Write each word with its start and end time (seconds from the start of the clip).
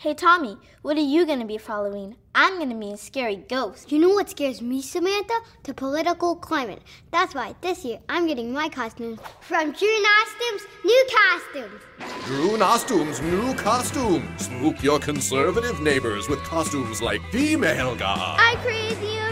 Hey 0.00 0.14
Tommy, 0.14 0.56
what 0.82 0.96
are 0.96 1.00
you 1.00 1.26
going 1.26 1.40
to 1.40 1.44
be 1.44 1.58
following? 1.58 2.14
I'm 2.32 2.58
going 2.58 2.70
to 2.70 2.76
be 2.76 2.92
a 2.92 2.96
scary 2.96 3.34
ghost. 3.34 3.90
You 3.90 3.98
know 3.98 4.10
what 4.10 4.30
scares 4.30 4.62
me, 4.62 4.80
Samantha? 4.80 5.34
The 5.64 5.74
political 5.74 6.36
climate. 6.36 6.82
That's 7.10 7.34
why 7.34 7.56
this 7.62 7.84
year 7.84 7.98
I'm 8.08 8.28
getting 8.28 8.52
my 8.52 8.68
costumes 8.68 9.18
from 9.40 9.72
Drew 9.72 10.02
Nostum's 10.02 10.62
New 10.84 11.06
Costumes. 11.10 11.82
Drew 12.26 12.56
Nostum's 12.56 13.20
new 13.20 13.52
costume. 13.54 14.28
Spook 14.36 14.84
your 14.84 15.00
conservative 15.00 15.80
neighbors 15.80 16.28
with 16.28 16.44
costumes 16.44 17.02
like 17.02 17.20
Female 17.32 17.96
God. 17.96 18.38
I 18.38 18.54
crazy 18.62 18.88
the 18.98 19.06
universe 19.06 19.24
and 19.24 19.27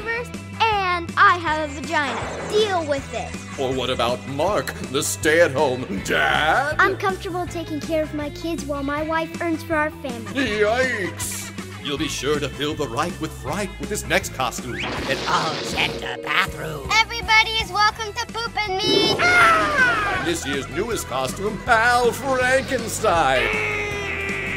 I 1.27 1.39
have 1.39 1.69
a 1.69 1.81
vagina. 1.81 2.49
Deal 2.51 2.89
with 2.89 3.13
it. 3.13 3.61
Or 3.61 3.75
what 3.75 3.91
about 3.91 4.25
Mark, 4.29 4.73
the 4.93 5.03
stay 5.03 5.41
at 5.41 5.51
home 5.51 5.85
dad? 6.05 6.77
I'm 6.79 6.97
comfortable 6.97 7.49
taking 7.49 7.81
care 7.81 8.05
of 8.05 8.15
my 8.15 8.31
kids 8.31 8.65
while 8.65 8.85
my 8.85 9.03
wife 9.03 9.43
earns 9.43 9.65
for 9.65 9.75
our 9.75 9.91
family. 9.91 10.61
Yikes! 10.61 11.53
You'll 11.85 11.99
be 11.99 12.07
sure 12.07 12.39
to 12.39 12.49
fill 12.49 12.75
the 12.75 12.87
right 12.87 13.21
with 13.21 13.33
fright 13.33 13.71
with 13.81 13.89
this 13.89 14.07
next 14.07 14.35
costume. 14.35 14.77
And 14.77 15.19
I'll 15.27 15.55
check 15.65 15.91
the 15.95 16.21
bathroom. 16.23 16.89
Everybody 16.93 17.51
is 17.61 17.73
welcome 17.73 18.13
to 18.13 18.27
poop 18.27 18.57
and 18.57 18.77
me. 18.77 19.11
And 19.11 19.19
ah! 19.23 20.23
this 20.25 20.47
year's 20.47 20.69
newest 20.69 21.09
costume, 21.09 21.61
Al 21.67 22.13
Frankenstein. 22.13 23.49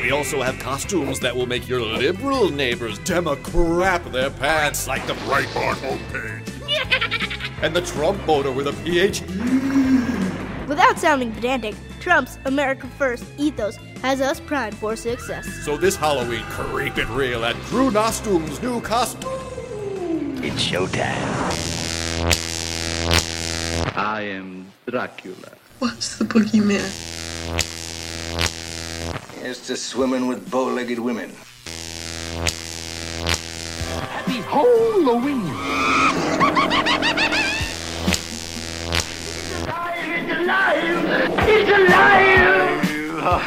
We 0.04 0.12
also 0.12 0.42
have 0.44 0.60
costumes 0.60 1.20
that 1.22 1.36
will 1.36 1.48
make 1.48 1.68
your 1.68 1.82
liberal 1.82 2.50
neighbors 2.50 3.00
democrap 3.00 4.06
their 4.12 4.30
pants 4.30 4.88
like 4.88 5.06
the 5.08 5.14
Breitbart 5.14 5.76
homepage. 5.76 6.49
And 7.62 7.76
the 7.76 7.82
Trump 7.82 8.20
voter 8.22 8.52
with 8.52 8.68
a 8.68 8.72
PhD. 8.72 9.28
Without 10.68 11.00
sounding 11.00 11.32
pedantic, 11.32 11.76
Trump's 12.00 12.38
America 12.46 12.88
First 12.98 13.26
ethos 13.38 13.76
has 14.02 14.22
us 14.22 14.40
primed 14.40 14.78
for 14.78 14.96
success. 14.96 15.48
So 15.66 15.78
this 15.78 15.96
Halloween, 15.96 16.44
creep 16.44 16.98
it 16.98 17.08
real 17.10 17.44
at 17.44 17.56
Drew 17.66 17.92
Nostum's 17.92 18.62
new 18.62 18.80
costume. 18.82 19.32
It's 20.44 20.64
showtime. 20.64 21.16
I 23.96 24.22
am 24.22 24.68
Dracula. 24.88 25.52
What's 25.80 26.18
the 26.18 26.26
boogeyman? 26.26 26.86
It's 29.44 29.68
just 29.68 29.88
swimming 29.88 30.28
with 30.28 30.50
bow-legged 30.52 31.00
women. 31.00 31.32
Happy 33.90 34.42
Halloween! 34.42 35.46
It's 40.02 40.32
alive! 40.32 40.90
It's 41.48 41.70
alive! 41.72 42.86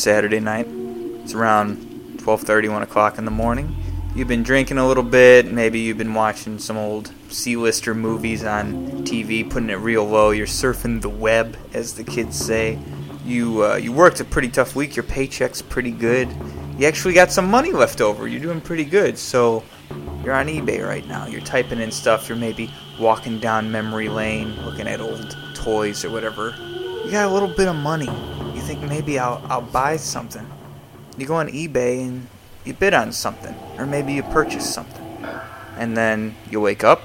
Saturday 0.00 0.40
night. 0.40 0.66
It's 1.22 1.34
around 1.34 1.76
12:30, 2.16 2.70
1 2.70 2.82
o'clock 2.82 3.18
in 3.18 3.26
the 3.26 3.30
morning. 3.30 3.76
You've 4.14 4.28
been 4.28 4.42
drinking 4.42 4.78
a 4.78 4.88
little 4.88 5.02
bit. 5.02 5.52
Maybe 5.52 5.78
you've 5.78 5.98
been 5.98 6.14
watching 6.14 6.58
some 6.58 6.76
old 6.76 7.12
C-lister 7.28 7.94
movies 7.94 8.42
on 8.42 9.04
TV, 9.04 9.48
putting 9.48 9.70
it 9.70 9.74
real 9.74 10.04
low. 10.04 10.30
You're 10.30 10.46
surfing 10.46 11.00
the 11.00 11.08
web, 11.08 11.56
as 11.74 11.94
the 11.94 12.02
kids 12.02 12.36
say. 12.36 12.78
You 13.24 13.64
uh, 13.64 13.76
you 13.76 13.92
worked 13.92 14.20
a 14.20 14.24
pretty 14.24 14.48
tough 14.48 14.74
week. 14.74 14.96
Your 14.96 15.04
paycheck's 15.04 15.60
pretty 15.60 15.90
good. 15.90 16.28
You 16.78 16.86
actually 16.86 17.12
got 17.12 17.30
some 17.30 17.50
money 17.50 17.70
left 17.70 18.00
over. 18.00 18.26
You're 18.26 18.40
doing 18.40 18.62
pretty 18.62 18.86
good. 18.86 19.18
So 19.18 19.62
you're 20.24 20.34
on 20.34 20.46
eBay 20.46 20.84
right 20.84 21.06
now. 21.06 21.26
You're 21.26 21.42
typing 21.42 21.78
in 21.78 21.90
stuff. 21.90 22.26
You're 22.26 22.38
maybe 22.38 22.72
walking 22.98 23.38
down 23.38 23.70
memory 23.70 24.08
lane, 24.08 24.56
looking 24.64 24.88
at 24.88 25.00
old 25.00 25.36
toys 25.54 26.04
or 26.06 26.10
whatever. 26.10 26.54
You 27.04 27.10
got 27.10 27.26
a 27.26 27.32
little 27.32 27.48
bit 27.54 27.68
of 27.68 27.76
money. 27.76 28.08
Think 28.70 28.88
maybe 28.88 29.18
I'll 29.18 29.44
I'll 29.50 29.62
buy 29.62 29.96
something. 29.96 30.48
You 31.18 31.26
go 31.26 31.34
on 31.34 31.48
eBay 31.48 32.06
and 32.06 32.28
you 32.64 32.72
bid 32.72 32.94
on 32.94 33.10
something, 33.10 33.52
or 33.76 33.84
maybe 33.84 34.12
you 34.12 34.22
purchase 34.22 34.72
something, 34.72 35.04
and 35.76 35.96
then 35.96 36.36
you 36.52 36.60
wake 36.60 36.84
up 36.84 37.02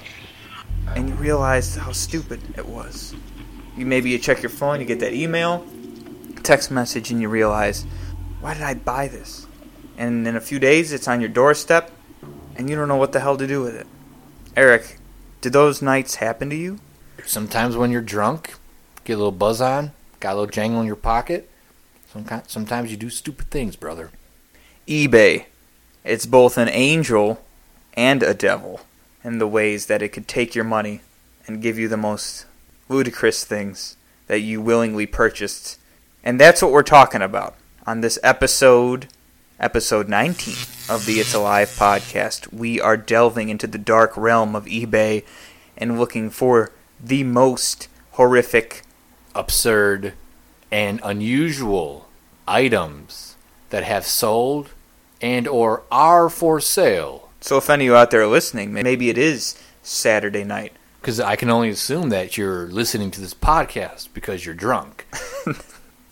and 0.95 1.09
you 1.09 1.15
realize 1.15 1.75
how 1.75 1.91
stupid 1.91 2.39
it 2.55 2.67
was. 2.67 3.15
You 3.75 3.87
maybe 3.87 4.11
you 4.11 4.19
check 4.19 4.43
your 4.43 4.51
phone, 4.51 4.79
you 4.79 4.85
get 4.85 4.99
that 4.99 5.13
email, 5.13 5.65
text 6.43 6.69
message, 6.69 7.09
and 7.09 7.19
you 7.19 7.29
realize, 7.29 7.81
why 8.41 8.53
did 8.53 8.61
I 8.61 8.75
buy 8.75 9.07
this? 9.07 9.47
And 9.97 10.27
in 10.27 10.35
a 10.35 10.41
few 10.41 10.59
days, 10.59 10.93
it's 10.93 11.07
on 11.07 11.19
your 11.19 11.29
doorstep, 11.29 11.89
and 12.57 12.69
you 12.69 12.75
don't 12.75 12.87
know 12.87 12.95
what 12.95 13.11
the 13.11 13.21
hell 13.21 13.37
to 13.37 13.47
do 13.47 13.63
with 13.63 13.73
it. 13.73 13.87
Eric, 14.55 14.99
did 15.41 15.53
those 15.53 15.81
nights 15.81 16.17
happen 16.17 16.47
to 16.51 16.55
you? 16.55 16.77
Sometimes 17.25 17.75
when 17.75 17.89
you're 17.89 18.03
drunk, 18.03 18.53
get 19.03 19.13
a 19.13 19.17
little 19.17 19.31
buzz 19.31 19.61
on, 19.61 19.93
got 20.19 20.33
a 20.33 20.35
little 20.35 20.51
jangle 20.51 20.79
in 20.81 20.85
your 20.85 20.95
pocket. 20.95 21.49
Some- 22.15 22.43
Sometimes 22.47 22.91
you 22.91 22.97
do 22.97 23.09
stupid 23.09 23.49
things, 23.51 23.75
brother. 23.75 24.09
eBay. 24.87 25.45
It's 26.05 26.25
both 26.25 26.57
an 26.57 26.69
angel 26.69 27.43
and 27.93 28.23
a 28.23 28.33
devil 28.33 28.81
in 29.23 29.39
the 29.39 29.47
ways 29.47 29.87
that 29.87 30.01
it 30.01 30.09
could 30.09 30.27
take 30.27 30.55
your 30.55 30.63
money 30.63 31.01
and 31.45 31.61
give 31.61 31.77
you 31.77 31.89
the 31.89 31.97
most 31.97 32.45
ludicrous 32.87 33.43
things 33.43 33.97
that 34.27 34.39
you 34.39 34.61
willingly 34.61 35.05
purchased. 35.05 35.77
And 36.23 36.39
that's 36.39 36.61
what 36.61 36.71
we're 36.71 36.83
talking 36.83 37.21
about 37.21 37.55
on 37.85 37.99
this 37.99 38.17
episode, 38.23 39.07
episode 39.59 40.07
19 40.07 40.53
of 40.87 41.05
the 41.05 41.19
It's 41.19 41.33
Alive 41.33 41.69
podcast. 41.69 42.53
We 42.53 42.79
are 42.79 42.95
delving 42.95 43.49
into 43.49 43.67
the 43.67 43.77
dark 43.77 44.15
realm 44.15 44.55
of 44.55 44.65
eBay 44.65 45.25
and 45.75 45.99
looking 45.99 46.29
for 46.29 46.71
the 47.03 47.23
most 47.25 47.89
horrific, 48.11 48.83
Absurd 49.33 50.13
and 50.71 51.01
unusual 51.03 52.04
items 52.47 53.35
that 53.69 53.83
have 53.83 54.05
sold 54.05 54.69
and 55.21 55.47
or 55.47 55.83
are 55.91 56.29
for 56.29 56.59
sale. 56.59 57.29
So 57.41 57.57
if 57.57 57.69
any 57.69 57.85
of 57.85 57.91
you 57.91 57.95
out 57.95 58.11
there 58.11 58.21
are 58.21 58.27
listening, 58.27 58.73
maybe 58.73 59.09
it 59.09 59.17
is 59.17 59.61
Saturday 59.83 60.43
night. 60.43 60.73
Because 61.01 61.19
I 61.19 61.35
can 61.35 61.51
only 61.51 61.69
assume 61.69 62.09
that 62.09 62.35
you're 62.37 62.65
listening 62.65 63.11
to 63.11 63.21
this 63.21 63.33
podcast 63.35 64.09
because 64.13 64.45
you're 64.45 64.55
drunk. 64.55 65.05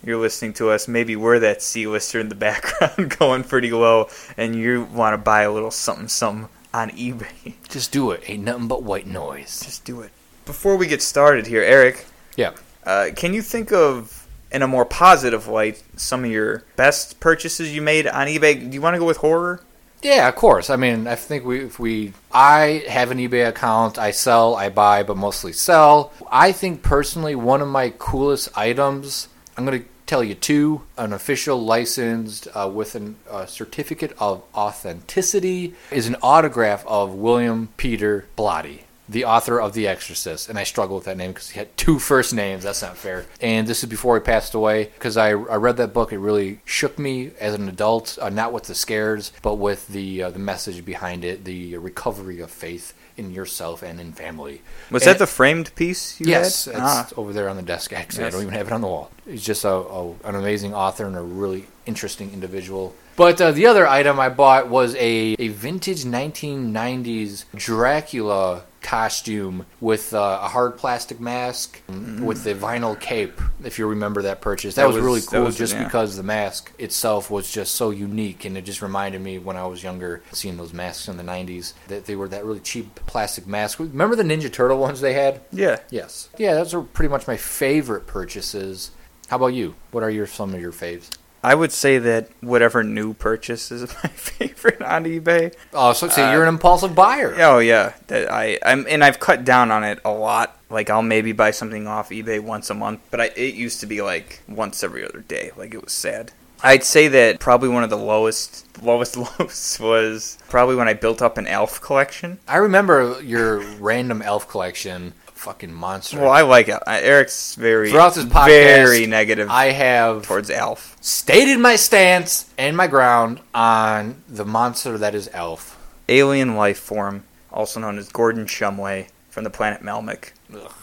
You're 0.05 0.19
listening 0.19 0.51
to 0.55 0.69
us. 0.69 0.89
Maybe 0.89 1.15
we're 1.15 1.39
that 1.39 1.61
C-lister 1.61 2.19
in 2.19 2.27
the 2.27 2.35
background 2.49 3.15
going 3.19 3.45
pretty 3.45 3.71
low, 3.71 4.09
and 4.35 4.53
you 4.53 4.83
want 4.93 5.13
to 5.13 5.17
buy 5.17 5.43
a 5.43 5.51
little 5.51 5.71
something 5.71 6.09
something 6.09 6.49
on 6.73 6.89
eBay. 6.89 7.53
Just 7.69 7.93
do 7.93 8.11
it. 8.11 8.21
Ain't 8.29 8.43
nothing 8.43 8.67
but 8.67 8.83
white 8.83 9.07
noise. 9.07 9.61
Just 9.61 9.85
do 9.85 10.01
it. 10.01 10.11
Before 10.45 10.75
we 10.75 10.87
get 10.87 11.01
started 11.01 11.47
here, 11.47 11.61
Eric, 11.63 12.05
Yeah. 12.35 12.51
uh, 12.85 13.11
can 13.15 13.33
you 13.33 13.41
think 13.41 13.71
of, 13.71 14.22
in 14.53 14.61
a 14.61 14.67
more 14.67 14.85
positive 14.85 15.47
light, 15.47 15.83
some 15.95 16.23
of 16.23 16.31
your 16.31 16.63
best 16.75 17.19
purchases 17.19 17.73
you 17.75 17.81
made 17.81 18.07
on 18.07 18.27
eBay? 18.27 18.69
Do 18.69 18.73
you 18.73 18.81
want 18.81 18.93
to 18.93 18.99
go 18.99 19.05
with 19.05 19.17
horror? 19.17 19.61
Yeah, 20.03 20.27
of 20.27 20.35
course. 20.35 20.69
I 20.69 20.75
mean, 20.75 21.07
I 21.07 21.15
think 21.15 21.45
we 21.45 21.61
if 21.61 21.79
we 21.79 22.13
I 22.31 22.83
have 22.89 23.09
an 23.09 23.17
eBay 23.17 23.47
account. 23.47 23.97
I 23.97 24.11
sell, 24.11 24.55
I 24.55 24.69
buy, 24.69 25.01
but 25.01 25.17
mostly 25.17 25.53
sell. 25.53 26.11
I 26.29 26.51
think 26.51 26.83
personally 26.83 27.35
one 27.35 27.61
of 27.61 27.69
my 27.69 27.93
coolest 27.97 28.55
items. 28.55 29.29
I'm 29.57 29.65
going 29.65 29.81
to 29.81 29.87
tell 30.05 30.23
you 30.23 30.35
two: 30.35 30.81
an 30.97 31.13
official 31.13 31.63
licensed 31.63 32.49
uh, 32.53 32.69
with 32.73 32.95
a 33.31 33.47
certificate 33.47 34.13
of 34.19 34.43
authenticity 34.53 35.73
is 35.89 36.07
an 36.07 36.17
autograph 36.21 36.85
of 36.85 37.13
William 37.15 37.69
Peter 37.77 38.25
Blatty. 38.37 38.81
The 39.09 39.25
author 39.25 39.59
of 39.59 39.73
The 39.73 39.87
Exorcist, 39.87 40.47
and 40.49 40.57
I 40.57 40.63
struggle 40.63 40.95
with 40.95 41.05
that 41.05 41.17
name 41.17 41.31
because 41.31 41.49
he 41.49 41.59
had 41.59 41.75
two 41.75 41.99
first 42.11 42.33
names. 42.33 42.63
That's 42.63 42.81
not 42.81 42.95
fair. 42.97 43.25
And 43.41 43.67
this 43.67 43.83
is 43.83 43.89
before 43.89 44.15
he 44.15 44.21
passed 44.23 44.53
away 44.53 44.85
because 44.85 45.17
I, 45.17 45.29
I 45.29 45.33
read 45.57 45.77
that 45.77 45.93
book. 45.93 46.13
It 46.13 46.19
really 46.19 46.59
shook 46.65 46.97
me 46.97 47.31
as 47.39 47.53
an 47.53 47.67
adult, 47.67 48.17
uh, 48.21 48.29
not 48.29 48.53
with 48.53 48.63
the 48.63 48.75
scares, 48.75 49.33
but 49.41 49.55
with 49.55 49.87
the 49.89 50.23
uh, 50.23 50.29
the 50.29 50.39
message 50.39 50.85
behind 50.85 51.25
it, 51.25 51.43
the 51.43 51.77
recovery 51.77 52.39
of 52.39 52.49
faith 52.49 52.93
in 53.15 53.31
yourself 53.31 53.83
and 53.83 53.99
in 53.99 54.11
family. 54.13 54.61
Was 54.89 55.03
And- 55.03 55.11
that 55.11 55.19
the 55.19 55.27
framed 55.27 55.75
piece 55.75 56.19
you 56.19 56.27
yes, 56.31 56.65
had? 56.65 56.75
it's 56.75 56.81
Ah. 56.83 57.07
over 57.15 57.31
there 57.31 57.47
on 57.49 57.57
the 57.57 57.61
desk. 57.61 57.93
Actually, 57.93 58.25
I 58.25 58.29
don't 58.31 58.41
even 58.41 58.53
have 58.55 58.67
it 58.67 58.73
on 58.73 58.81
the 58.81 58.87
wall. 58.87 59.11
He's 59.27 59.43
just 59.45 59.65
a, 59.65 59.69
a 59.69 60.09
an 60.23 60.35
amazing 60.35 60.73
author 60.73 61.05
and 61.05 61.15
a 61.15 61.21
really 61.21 61.67
interesting 61.85 62.31
individual. 62.33 62.95
But 63.15 63.39
uh, 63.39 63.51
the 63.51 63.67
other 63.67 63.85
item 63.87 64.19
I 64.19 64.29
bought 64.29 64.69
was 64.69 64.95
a, 64.95 65.35
a 65.37 65.49
vintage 65.49 66.03
1990s 66.05 67.45
Dracula 67.55 68.63
costume 68.83 69.65
with 69.81 70.13
uh, 70.13 70.39
a 70.43 70.47
hard 70.47 70.77
plastic 70.77 71.19
mask 71.19 71.81
with 72.21 72.43
the 72.43 72.53
vinyl 72.53 72.99
cape. 72.99 73.39
If 73.63 73.79
you 73.79 73.87
remember 73.87 74.21
that 74.23 74.41
purchase, 74.41 74.75
that, 74.75 74.81
That 74.83 74.87
was, 74.89 74.97
was- 74.97 75.05
really 75.05 75.21
cool 75.21 75.43
was- 75.45 75.57
just 75.57 75.73
yeah. 75.73 75.83
because 75.85 76.15
the 76.17 76.23
mask 76.23 76.71
itself 76.77 77.31
was 77.31 77.51
just 77.51 77.73
so 77.75 77.89
unique, 77.89 78.45
and 78.45 78.57
it 78.57 78.63
just 78.65 78.81
reminded 78.81 79.21
me 79.21 79.39
when 79.39 79.57
I 79.57 79.65
was 79.65 79.81
younger, 79.81 80.21
seeing 80.31 80.57
those 80.57 80.73
masks 80.73 81.07
in 81.07 81.17
the 81.17 81.23
90s 81.23 81.73
that 81.87 82.05
they 82.05 82.15
were 82.15 82.27
that 82.27 82.45
really 82.45 82.59
cheap 82.59 82.93
plastic 83.07 83.47
mask. 83.47 83.79
Remember 83.79 84.15
the 84.15 84.23
Ninja 84.23 84.51
Turtle 84.51 84.77
ones 84.77 85.01
they 85.01 85.13
had? 85.13 85.41
Yeah. 85.51 85.79
Yes. 85.89 86.29
Yeah, 86.37 86.55
those 86.55 86.73
are 86.73 86.81
pretty 86.81 87.09
much 87.09 87.27
my 87.27 87.37
favorite 87.37 88.05
purchases. 88.05 88.91
How 89.29 89.37
about 89.37 89.47
you? 89.47 89.73
What 89.91 90.03
are 90.03 90.09
your 90.09 90.27
some 90.27 90.53
of 90.53 90.59
your 90.61 90.71
faves? 90.73 91.09
I 91.43 91.55
would 91.55 91.71
say 91.73 91.97
that 91.97 92.29
whatever 92.39 92.83
new 92.83 93.13
purchase 93.13 93.69
is 93.71 93.81
my 94.03 94.09
favorite 94.09 94.81
on 94.81 95.03
eBay. 95.03 95.53
Oh, 95.73 95.93
so, 95.93 96.07
so 96.07 96.25
Uh, 96.25 96.31
you're 96.31 96.43
an 96.43 96.49
impulsive 96.49 96.95
buyer. 96.95 97.35
Oh 97.37 97.59
yeah, 97.59 97.93
that 98.07 98.31
I 98.31 98.57
I'm 98.65 98.85
and 98.87 99.03
I've 99.03 99.19
cut 99.19 99.43
down 99.43 99.69
on 99.69 99.83
it 99.83 99.99
a 100.05 100.11
lot. 100.11 100.57
Like 100.69 100.89
I'll 100.89 101.03
maybe 101.03 101.33
buy 101.33 101.51
something 101.51 101.85
off 101.85 102.09
eBay 102.09 102.39
once 102.39 102.69
a 102.69 102.73
month, 102.73 103.01
but 103.11 103.19
I, 103.19 103.25
it 103.35 103.55
used 103.55 103.79
to 103.81 103.85
be 103.85 104.01
like 104.01 104.41
once 104.47 104.83
every 104.83 105.03
other 105.05 105.19
day. 105.19 105.51
Like 105.57 105.73
it 105.73 105.83
was 105.83 105.93
sad. 105.93 106.31
I'd 106.65 106.85
say 106.85 107.09
that 107.09 107.41
probably 107.41 107.67
one 107.67 107.83
of 107.83 107.89
the 107.89 107.97
lowest 107.97 108.65
lowest 108.81 109.17
lows 109.39 109.77
was 109.81 110.37
probably 110.49 110.75
when 110.75 110.87
I 110.87 110.93
built 110.93 111.21
up 111.21 111.37
an 111.37 111.45
ALF 111.45 111.81
collection. 111.81 112.39
I 112.47 112.55
remember 112.57 113.21
your 113.21 113.59
random 113.79 114.21
ALF 114.21 114.47
collection. 114.47 115.13
Fucking 115.43 115.73
monster. 115.73 116.21
Well, 116.21 116.31
I 116.31 116.41
like 116.41 116.69
it. 116.69 116.79
I- 116.87 117.01
Eric's 117.01 117.55
very 117.55 117.89
Throughout 117.91 118.15
this 118.15 118.23
podcast, 118.23 118.45
very 118.45 119.05
negative 119.07 119.49
I 119.49 119.71
have 119.71 120.23
towards 120.25 120.49
ALF. 120.49 120.95
stated 121.01 121.59
my 121.59 121.75
stance 121.75 122.45
and 122.57 122.77
my 122.77 122.87
ground 122.87 123.41
on 123.53 124.23
the 124.29 124.45
monster 124.45 124.97
that 124.97 125.13
is 125.13 125.29
ALF. 125.33 125.77
Alien 126.07 126.55
life 126.55 126.79
form, 126.79 127.23
also 127.51 127.81
known 127.81 127.97
as 127.97 128.07
Gordon 128.07 128.45
Shumway 128.45 129.07
from 129.29 129.43
the 129.43 129.49
planet 129.49 129.81
Melmac. 129.81 130.31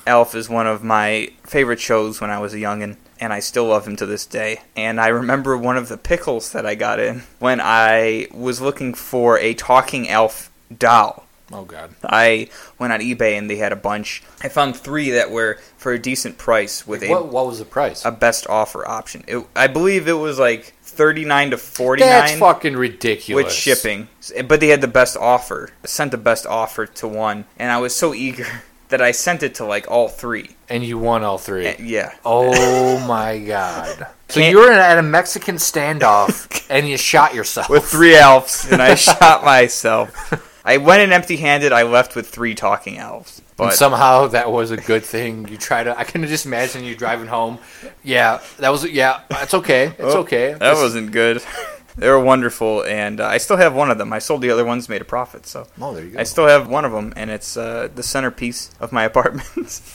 ALF 0.07 0.35
is 0.35 0.51
one 0.51 0.67
of 0.67 0.85
my 0.85 1.31
favorite 1.47 1.81
shows 1.81 2.21
when 2.21 2.29
I 2.29 2.39
was 2.39 2.53
a 2.53 2.59
youngin', 2.59 2.97
and 3.19 3.33
I 3.33 3.41
still 3.41 3.65
love 3.67 3.87
him 3.89 3.97
to 3.97 4.05
this 4.05 4.27
day. 4.27 4.61
And 4.77 5.01
I 5.01 5.07
remember 5.09 5.57
one 5.57 5.79
of 5.79 5.89
the 5.89 5.97
pickles 5.97 6.53
that 6.53 6.67
I 6.67 6.75
got 6.75 7.01
in 7.01 7.23
when 7.39 7.63
I 7.63 8.27
was 8.31 8.61
looking 8.61 8.93
for 8.93 9.39
a 9.39 9.55
talking 9.55 10.07
ALF 10.11 10.51
doll. 10.77 11.25
Oh 11.53 11.65
God. 11.65 11.95
I 12.05 12.49
went 12.79 12.93
on 12.93 13.01
eBay 13.01 13.37
and 13.37 13.51
they 13.51 13.57
had 13.57 13.73
a 13.73 13.77
bunch. 13.77 14.23
I 14.43 14.49
found 14.49 14.77
three 14.77 15.11
that 15.11 15.31
were 15.31 15.59
for 15.77 15.93
a 15.93 15.99
decent 15.99 16.39
price 16.39 16.87
with 16.87 17.03
a 17.03 17.09
What, 17.11 17.27
what 17.29 17.47
was 17.47 17.59
the 17.59 17.65
price? 17.65 18.05
a 18.05 18.11
best 18.13 18.47
offer 18.49 18.87
option. 18.87 19.25
It, 19.27 19.45
I 19.57 19.67
believe 19.67 20.07
it 20.07 20.13
was 20.13 20.39
like 20.39 20.75
thirty 20.83 21.25
nine 21.25 21.51
to 21.51 21.57
forty 21.59 22.03
nine 22.03 22.09
That's 22.11 22.39
fucking 22.39 22.77
ridiculous. 22.77 23.45
with 23.47 23.53
shipping. 23.53 24.09
But 24.47 24.61
they 24.61 24.69
had 24.69 24.81
the 24.81 24.87
best 24.89 25.17
offer. 25.17 25.71
I 25.83 25.87
sent 25.89 26.13
the 26.13 26.19
best 26.19 26.47
offer 26.47 26.87
to 26.87 27.09
one, 27.09 27.47
and 27.59 27.73
I 27.73 27.79
was 27.79 27.97
so 27.97 28.15
eager 28.15 28.47
that 28.91 29.03
I 29.03 29.11
sent 29.11 29.43
it 29.43 29.57
to 29.57 29.65
like 29.65 29.91
all 29.91 30.09
three. 30.09 30.51
And 30.69 30.85
you 30.85 30.99
won 30.99 31.25
all 31.25 31.39
three. 31.39 31.75
Yeah. 31.81 32.13
Oh 32.25 33.05
my 33.09 33.39
God. 33.39 34.07
So 34.29 34.39
Can't- 34.41 34.53
you 34.53 34.59
were 34.59 34.71
at 34.71 34.99
a 34.99 35.03
Mexican 35.03 35.57
standoff 35.57 36.65
and 36.71 36.89
you 36.89 36.97
shot 36.97 37.35
yourself. 37.35 37.69
With 37.69 37.85
three 37.87 38.15
elves, 38.15 38.69
and 38.71 38.81
I 38.81 38.95
shot 38.95 39.45
myself. 39.45 40.47
I 40.65 40.77
went 40.77 41.03
in 41.03 41.13
empty 41.13 41.37
handed. 41.37 41.73
I 41.73 41.83
left 41.83 42.15
with 42.17 42.29
three 42.29 42.55
talking 42.55 42.99
elves. 42.99 43.39
And 43.39 43.47
But 43.57 43.75
somehow 43.75 44.27
that 44.29 44.51
was 44.51 44.71
a 44.71 44.77
good 44.77 45.05
thing. 45.05 45.49
You 45.49 45.57
try 45.57 45.83
to. 45.85 45.99
I 45.99 46.05
can 46.05 46.27
just 46.27 46.47
imagine 46.47 46.85
you 46.85 46.95
driving 46.95 47.27
home. 47.29 47.59
Yeah, 48.03 48.41
that 48.59 48.71
was. 48.71 48.85
Yeah, 48.85 49.21
it's 49.31 49.55
okay. 49.55 49.87
It's 49.87 50.01
Oh, 50.15 50.21
okay. 50.21 50.53
That 50.53 50.59
Just- 50.61 50.83
wasn't 50.83 51.13
good. 51.13 51.43
they 51.97 52.09
were 52.09 52.21
wonderful, 52.21 52.85
and 52.85 53.21
uh, 53.21 53.27
I 53.27 53.39
still 53.39 53.57
have 53.57 53.75
one 53.75 53.91
of 53.91 53.99
them. 53.99 54.13
I 54.13 54.19
sold 54.19 54.43
the 54.43 54.51
other 54.51 54.65
ones, 54.65 54.89
made 54.89 55.01
a 55.03 55.05
profit. 55.05 55.47
So 55.47 55.67
Oh, 55.81 55.95
there 55.95 56.05
you 56.05 56.11
go. 56.13 56.21
I 56.21 56.23
still 56.25 56.47
have 56.47 56.69
one 56.69 56.85
of 56.85 56.93
them, 56.93 57.13
and 57.17 57.31
it's 57.31 57.57
uh, 57.57 57.89
the 57.95 58.03
centerpiece 58.03 58.71
of 58.81 58.93
my 58.93 59.05
apartment. 59.11 59.47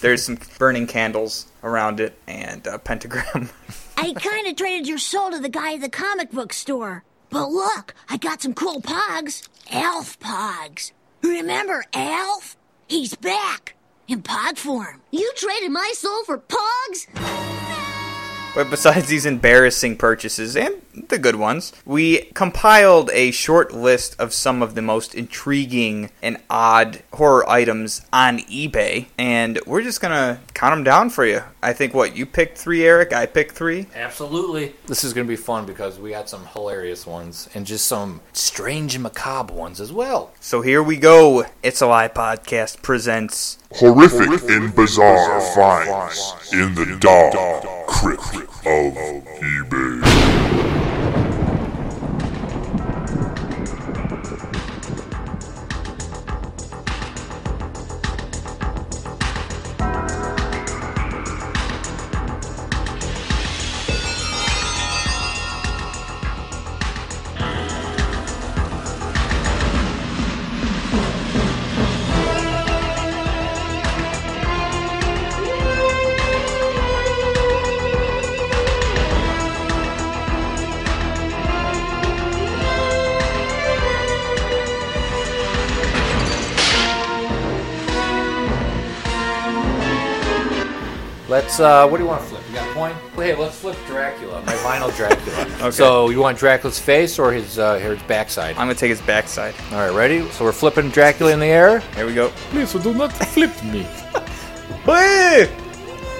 There's 0.02 0.24
some 0.24 0.38
burning 0.60 0.88
candles 0.88 1.48
around 1.64 2.00
it 2.00 2.18
and 2.28 2.66
a 2.68 2.78
pentagram. 2.80 3.50
I 3.98 4.14
kind 4.14 4.46
of 4.48 4.56
traded 4.56 4.88
your 4.88 4.98
soul 4.98 5.32
to 5.32 5.40
the 5.40 5.50
guy 5.50 5.76
at 5.76 5.82
the 5.82 5.90
comic 5.90 6.32
book 6.32 6.54
store. 6.54 7.04
But 7.36 7.52
look, 7.52 7.94
I 8.10 8.16
got 8.16 8.42
some 8.42 8.54
cool 8.54 8.80
pogs. 8.80 9.50
ALF 9.70 10.18
pogs. 10.22 10.94
Remember 11.22 11.84
ALF? 11.94 12.56
He's 12.88 13.14
back. 13.14 13.76
In 14.08 14.24
pog 14.24 14.58
form. 14.58 15.02
You 15.12 15.30
traded 15.36 15.72
my 15.72 15.92
soul 15.96 16.24
for 16.24 16.38
pogs? 16.38 17.65
But 18.56 18.70
besides 18.70 19.08
these 19.08 19.26
embarrassing 19.26 19.98
purchases 19.98 20.56
and 20.56 20.82
the 21.10 21.18
good 21.18 21.36
ones, 21.36 21.74
we 21.86 22.20
compiled 22.34 23.12
a 23.12 23.32
short 23.32 23.74
list 23.74 24.16
of 24.18 24.34
some 24.34 24.62
of 24.62 24.76
the 24.76 24.82
most 24.82 25.14
intriguing 25.14 26.10
and 26.22 26.38
odd 26.50 27.04
horror 27.12 27.48
items 27.50 28.02
on 28.14 28.40
eBay, 28.40 29.08
and 29.18 29.60
we're 29.66 29.82
just 29.82 30.00
gonna 30.00 30.40
count 30.54 30.72
them 30.72 30.86
down 30.86 31.10
for 31.10 31.26
you. 31.26 31.44
I 31.62 31.74
think 31.74 31.94
what 31.94 32.16
you 32.16 32.26
picked 32.26 32.58
three, 32.58 32.86
Eric. 32.86 33.12
I 33.12 33.26
picked 33.26 33.56
three. 33.56 33.88
Absolutely. 33.94 34.74
This 34.86 35.04
is 35.04 35.14
going 35.14 35.26
to 35.26 35.30
be 35.30 35.36
fun 35.36 35.66
because 35.66 36.00
we 36.00 36.12
got 36.12 36.30
some 36.30 36.46
hilarious 36.46 37.08
ones 37.08 37.50
and 37.56 37.66
just 37.66 37.88
some 37.88 38.22
strange 38.34 38.94
and 38.94 39.04
macabre 39.04 39.52
ones 39.54 39.82
as 39.82 39.92
well. 39.92 40.32
So 40.40 40.62
here 40.62 40.84
we 40.84 40.96
go. 40.96 41.46
It's 41.64 41.82
Alive 41.82 42.14
podcast 42.14 42.84
presents 42.84 43.58
Horrific 43.78 44.50
and 44.50 44.74
bizarre 44.74 45.42
finds 45.54 46.54
in 46.54 46.76
the 46.76 46.98
dark 46.98 47.34
crypt 47.88 48.36
of 48.66 48.94
eBay. 49.44 50.15
Let's. 91.60 91.86
uh 91.86 91.88
What 91.88 91.98
do 91.98 92.04
you 92.04 92.10
want 92.10 92.22
to 92.22 92.28
flip? 92.28 92.44
You 92.50 92.56
got 92.56 92.70
a 92.70 92.74
coin? 92.74 92.96
Hey, 93.16 93.36
let's 93.36 93.58
flip 93.58 93.78
Dracula. 93.88 94.42
My 94.46 94.54
vinyl 94.66 94.96
Dracula. 94.96 95.42
Okay. 95.62 95.72
So 95.72 96.10
you 96.10 96.20
want 96.20 96.38
Dracula's 96.38 96.80
face 96.80 97.18
or 97.18 97.32
his 97.32 97.58
uh, 97.58 97.76
his 97.80 98.02
backside? 98.04 98.52
I'm 98.58 98.68
gonna 98.68 98.76
take 98.76 98.90
his 98.90 99.02
backside. 99.02 99.56
All 99.72 99.78
right, 99.78 99.94
ready? 99.94 100.30
So 100.32 100.44
we're 100.44 100.52
flipping 100.52 100.90
Dracula 100.90 101.32
in 101.32 101.40
the 101.40 101.46
air. 101.46 101.80
Here 101.96 102.06
we 102.06 102.14
go. 102.14 102.30
Please 102.52 102.74
do 102.74 102.94
not 102.94 103.12
flip 103.14 103.52
me. 103.64 103.88
Hey! 104.86 105.50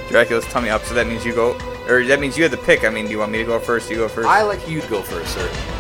Dracula's 0.10 0.46
tummy 0.46 0.70
up, 0.70 0.84
so 0.86 0.96
that 0.96 1.06
means 1.06 1.24
you 1.24 1.36
go, 1.36 1.54
or 1.88 2.04
that 2.06 2.20
means 2.20 2.36
you 2.36 2.42
had 2.42 2.52
the 2.52 2.58
pick. 2.58 2.84
I 2.84 2.90
mean, 2.90 3.06
do 3.06 3.12
you 3.12 3.20
want 3.20 3.32
me 3.32 3.38
to 3.38 3.44
go 3.44 3.60
first? 3.60 3.92
You 3.92 3.98
go 3.98 4.08
first. 4.08 4.28
I 4.28 4.42
like 4.42 4.68
you 4.68 4.82
to 4.82 4.88
go 4.88 5.04
first, 5.04 5.36
sir. 5.36 5.75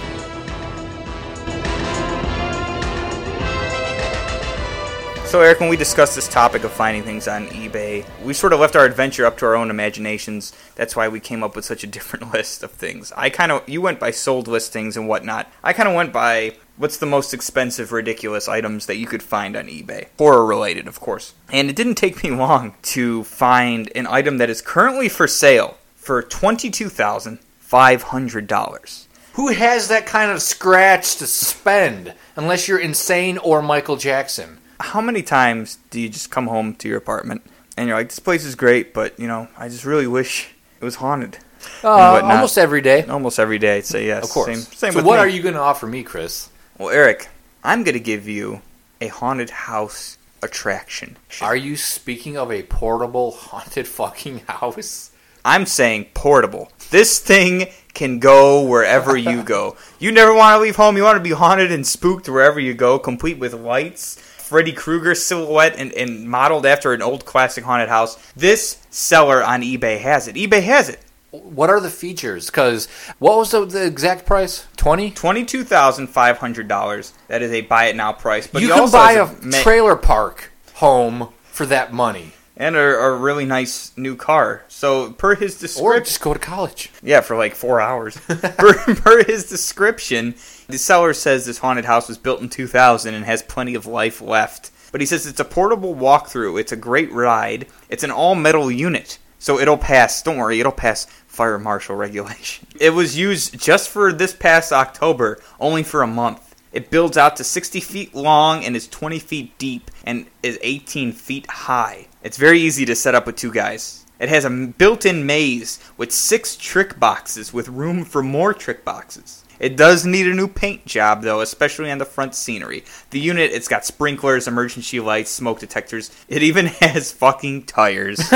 So, 5.36 5.42
Eric, 5.42 5.60
when 5.60 5.68
we 5.68 5.76
discussed 5.76 6.16
this 6.16 6.30
topic 6.30 6.64
of 6.64 6.72
finding 6.72 7.04
things 7.04 7.28
on 7.28 7.48
eBay, 7.48 8.06
we 8.24 8.34
sort 8.34 8.54
of 8.54 8.62
left 8.62 8.78
our 8.78 8.86
adventure 8.86 9.26
up 9.26 9.38
to 9.40 9.46
our 9.46 9.54
own 9.54 9.70
imaginations. 9.70 10.54
That's 10.76 10.96
why 10.96 11.10
we 11.10 11.20
came 11.20 11.44
up 11.44 11.58
with 11.58 11.66
such 11.66 11.84
a 11.84 11.88
different 11.88 12.32
list 12.34 12.64
of 12.64 12.72
things. 12.72 13.12
I 13.18 13.30
kind 13.30 13.52
of, 13.52 13.68
you 13.68 13.82
went 13.82 14.00
by 14.00 14.12
sold 14.12 14.48
listings 14.48 14.96
and 14.96 15.10
whatnot. 15.10 15.52
I 15.62 15.74
kind 15.74 15.90
of 15.90 15.96
went 15.96 16.14
by 16.14 16.56
what's 16.78 16.96
the 16.96 17.06
most 17.06 17.34
expensive, 17.34 17.92
ridiculous 17.92 18.48
items 18.48 18.86
that 18.86 18.96
you 18.96 19.08
could 19.08 19.22
find 19.22 19.58
on 19.58 19.68
eBay. 19.68 20.08
Horror 20.18 20.46
related, 20.46 20.88
of 20.88 21.02
course. 21.02 21.34
And 21.52 21.70
it 21.70 21.76
didn't 21.76 21.96
take 21.96 22.24
me 22.24 22.32
long 22.32 22.76
to 22.84 23.26
find 23.26 23.92
an 23.94 24.08
item 24.08 24.38
that 24.38 24.50
is 24.50 24.62
currently 24.62 25.10
for 25.10 25.28
sale 25.28 25.78
for 25.96 26.24
$22,500. 26.24 29.06
Who 29.34 29.50
has 29.50 29.90
that 29.90 30.06
kind 30.06 30.32
of 30.32 30.42
scratch 30.42 31.18
to 31.18 31.28
spend? 31.28 32.14
Unless 32.38 32.70
you're 32.70 32.80
insane 32.80 33.38
or 33.38 33.62
Michael 33.62 33.98
Jackson. 33.98 34.60
How 34.80 35.02
many 35.02 35.22
times 35.22 35.78
do 35.90 36.00
you 36.00 36.10
just 36.10 36.32
come 36.32 36.48
home 36.48 36.76
to 36.76 36.88
your 36.88 36.98
apartment 36.98 37.44
and 37.78 37.88
you're 37.88 37.98
like, 37.98 38.10
this 38.10 38.20
place 38.20 38.46
is 38.46 38.56
great, 38.56 38.94
but, 38.94 39.20
you 39.20 39.28
know, 39.28 39.48
I 39.58 39.70
just 39.70 39.86
really 39.86 40.08
wish 40.08 40.54
it 40.80 40.86
was 40.86 40.96
haunted? 40.96 41.38
Uh, 41.84 42.22
almost 42.24 42.58
every 42.58 42.82
day. 42.82 43.04
Almost 43.04 43.40
every 43.40 43.58
day, 43.58 43.78
I'd 43.78 43.86
say 43.86 44.06
yes. 44.06 44.24
Of 44.24 44.30
course. 44.30 44.48
Same, 44.48 44.58
same 44.58 44.92
so 44.94 45.04
what 45.04 45.16
me. 45.16 45.20
are 45.20 45.28
you 45.28 45.42
going 45.42 45.56
to 45.56 45.62
offer 45.62 45.88
me, 45.88 46.04
Chris? 46.04 46.50
Well, 46.78 46.90
Eric, 46.90 47.28
I'm 47.64 47.84
going 47.84 47.94
to 47.94 48.00
give 48.00 48.28
you 48.28 48.62
a 49.02 49.08
haunted 49.08 49.50
house 49.50 50.18
attraction. 50.42 51.18
Are 51.42 51.56
you 51.56 51.76
speaking 51.76 52.38
of 52.38 52.52
a 52.52 52.64
portable 52.64 53.32
haunted 53.32 53.88
fucking 53.88 54.40
house? 54.48 55.12
I'm 55.44 55.66
saying 55.66 56.08
portable. 56.14 56.72
This 56.90 57.20
thing 57.20 57.68
can 57.94 58.20
go 58.20 58.64
wherever 58.64 59.16
you 59.16 59.44
go. 59.56 59.78
You 60.00 60.12
never 60.12 60.34
want 60.34 60.56
to 60.56 60.62
leave 60.62 60.76
home. 60.76 60.98
You 60.98 61.04
want 61.04 61.18
to 61.18 61.24
be 61.24 61.32
haunted 61.32 61.72
and 61.72 61.86
spooked 61.86 62.28
wherever 62.28 62.60
you 62.60 62.74
go, 62.74 63.00
complete 63.00 63.38
with 63.38 63.54
lights, 63.54 64.22
Freddy 64.46 64.72
Krueger 64.72 65.16
silhouette, 65.16 65.76
and, 65.78 65.92
and 65.94 66.30
modeled 66.30 66.66
after 66.66 66.94
an 66.94 67.02
old 67.02 67.26
classic 67.26 67.64
haunted 67.64 67.90
house. 67.90 68.16
This 68.36 68.78
seller 68.92 69.44
on 69.44 69.62
eBay 69.62 70.00
has 70.00 70.28
it. 70.28 70.36
eBay 70.36 70.62
has 70.62 70.88
it. 70.88 71.00
What 71.32 71.70
are 71.70 71.82
the 71.82 71.90
features? 71.90 72.46
Because 72.46 72.86
what 73.20 73.38
was 73.38 73.52
the, 73.52 73.66
the 73.66 73.86
exact 73.86 74.26
price? 74.26 74.68
Twenty. 74.78 75.12
Twenty-two 75.12 75.64
thousand 75.64 76.08
five 76.08 76.38
hundred 76.38 76.68
dollars. 76.68 77.12
That 77.28 77.42
is 77.42 77.52
a 77.52 77.62
buy 77.62 77.86
it 77.86 77.96
now 77.96 78.14
price. 78.14 78.48
But 78.48 78.62
you 78.62 78.70
can 78.70 78.90
buy 78.92 79.14
a 79.14 79.26
ma- 79.44 79.62
trailer 79.62 79.96
park 79.96 80.52
home 80.76 81.34
for 81.44 81.66
that 81.66 81.92
money, 81.92 82.32
and 82.58 82.76
a, 82.76 82.80
a 82.80 83.16
really 83.16 83.46
nice 83.46 83.96
new 83.98 84.16
car. 84.16 84.64
So 84.68 85.12
per 85.12 85.36
his 85.36 85.60
description, 85.60 85.86
or 85.86 86.00
just 86.00 86.22
go 86.22 86.34
to 86.34 86.40
college. 86.40 86.92
Yeah, 87.04 87.22
for 87.22 87.36
like 87.36 87.56
four 87.56 87.82
hours. 87.82 88.18
per, 88.28 88.74
per 88.96 89.24
his 89.24 89.50
description, 89.50 90.36
the 90.68 90.78
seller 90.78 91.14
says 91.14 91.46
this 91.46 91.60
haunted 91.60 91.86
house 91.86 92.08
was 92.08 92.18
built 92.18 92.42
in 92.42 92.50
2000 92.50 93.14
and 93.14 93.26
has 93.26 93.44
plenty 93.44 93.76
of 93.76 93.86
life 93.86 94.22
left. 94.22 94.72
But 94.92 95.02
he 95.02 95.08
says 95.08 95.28
it's 95.28 95.40
a 95.40 95.46
portable 95.46 95.96
walkthrough. 95.96 96.60
It's 96.60 96.72
a 96.72 96.78
great 96.78 97.12
ride. 97.12 97.68
It's 97.90 98.04
an 98.04 98.12
all 98.12 98.36
metal 98.36 98.72
unit. 98.72 99.20
So 99.40 99.60
it'll 99.60 99.78
pass, 99.78 100.24
don't 100.24 100.38
worry, 100.38 100.60
it'll 100.60 100.72
pass 100.72 101.06
fire 101.28 101.60
marshal 101.60 101.96
regulation. 101.98 102.68
It 102.80 102.92
was 102.92 103.18
used 103.18 103.60
just 103.60 103.90
for 103.90 104.14
this 104.14 104.34
past 104.34 104.72
October, 104.72 105.40
only 105.60 105.84
for 105.84 106.02
a 106.02 106.08
month. 106.08 106.56
It 106.72 106.90
builds 106.90 107.16
out 107.16 107.38
to 107.38 107.44
60 107.44 107.80
feet 107.80 108.16
long 108.16 108.66
and 108.66 108.76
is 108.76 108.88
20 108.88 109.20
feet 109.20 109.58
deep 109.58 109.92
and 110.04 110.26
is 110.44 110.60
18 110.62 111.14
feet 111.14 111.48
high. 111.48 112.08
It's 112.26 112.38
very 112.38 112.60
easy 112.60 112.86
to 112.86 112.96
set 112.96 113.14
up 113.14 113.28
with 113.28 113.36
two 113.36 113.52
guys. 113.52 114.04
It 114.20 114.30
has 114.30 114.46
a 114.46 114.50
built 114.50 115.06
in 115.06 115.28
maze 115.28 115.80
with 115.96 116.12
six 116.12 116.56
trick 116.56 117.00
boxes 117.00 117.54
with 117.54 117.70
room 117.70 118.04
for 118.04 118.24
more 118.24 118.52
trick 118.52 118.84
boxes. 118.84 119.44
It 119.60 119.78
does 119.78 120.08
need 120.08 120.26
a 120.26 120.34
new 120.34 120.48
paint 120.48 120.88
job 120.88 121.22
though, 121.22 121.42
especially 121.42 121.92
on 121.92 122.00
the 122.00 122.04
front 122.04 122.34
scenery. 122.34 122.84
The 123.12 123.20
unit, 123.20 123.52
it's 123.52 123.68
got 123.68 123.86
sprinklers, 123.86 124.48
emergency 124.48 125.00
lights, 125.00 125.30
smoke 125.30 125.60
detectors. 125.60 126.10
It 126.28 126.42
even 126.42 126.66
has 126.82 127.12
fucking 127.12 127.66
tires. 127.66 128.18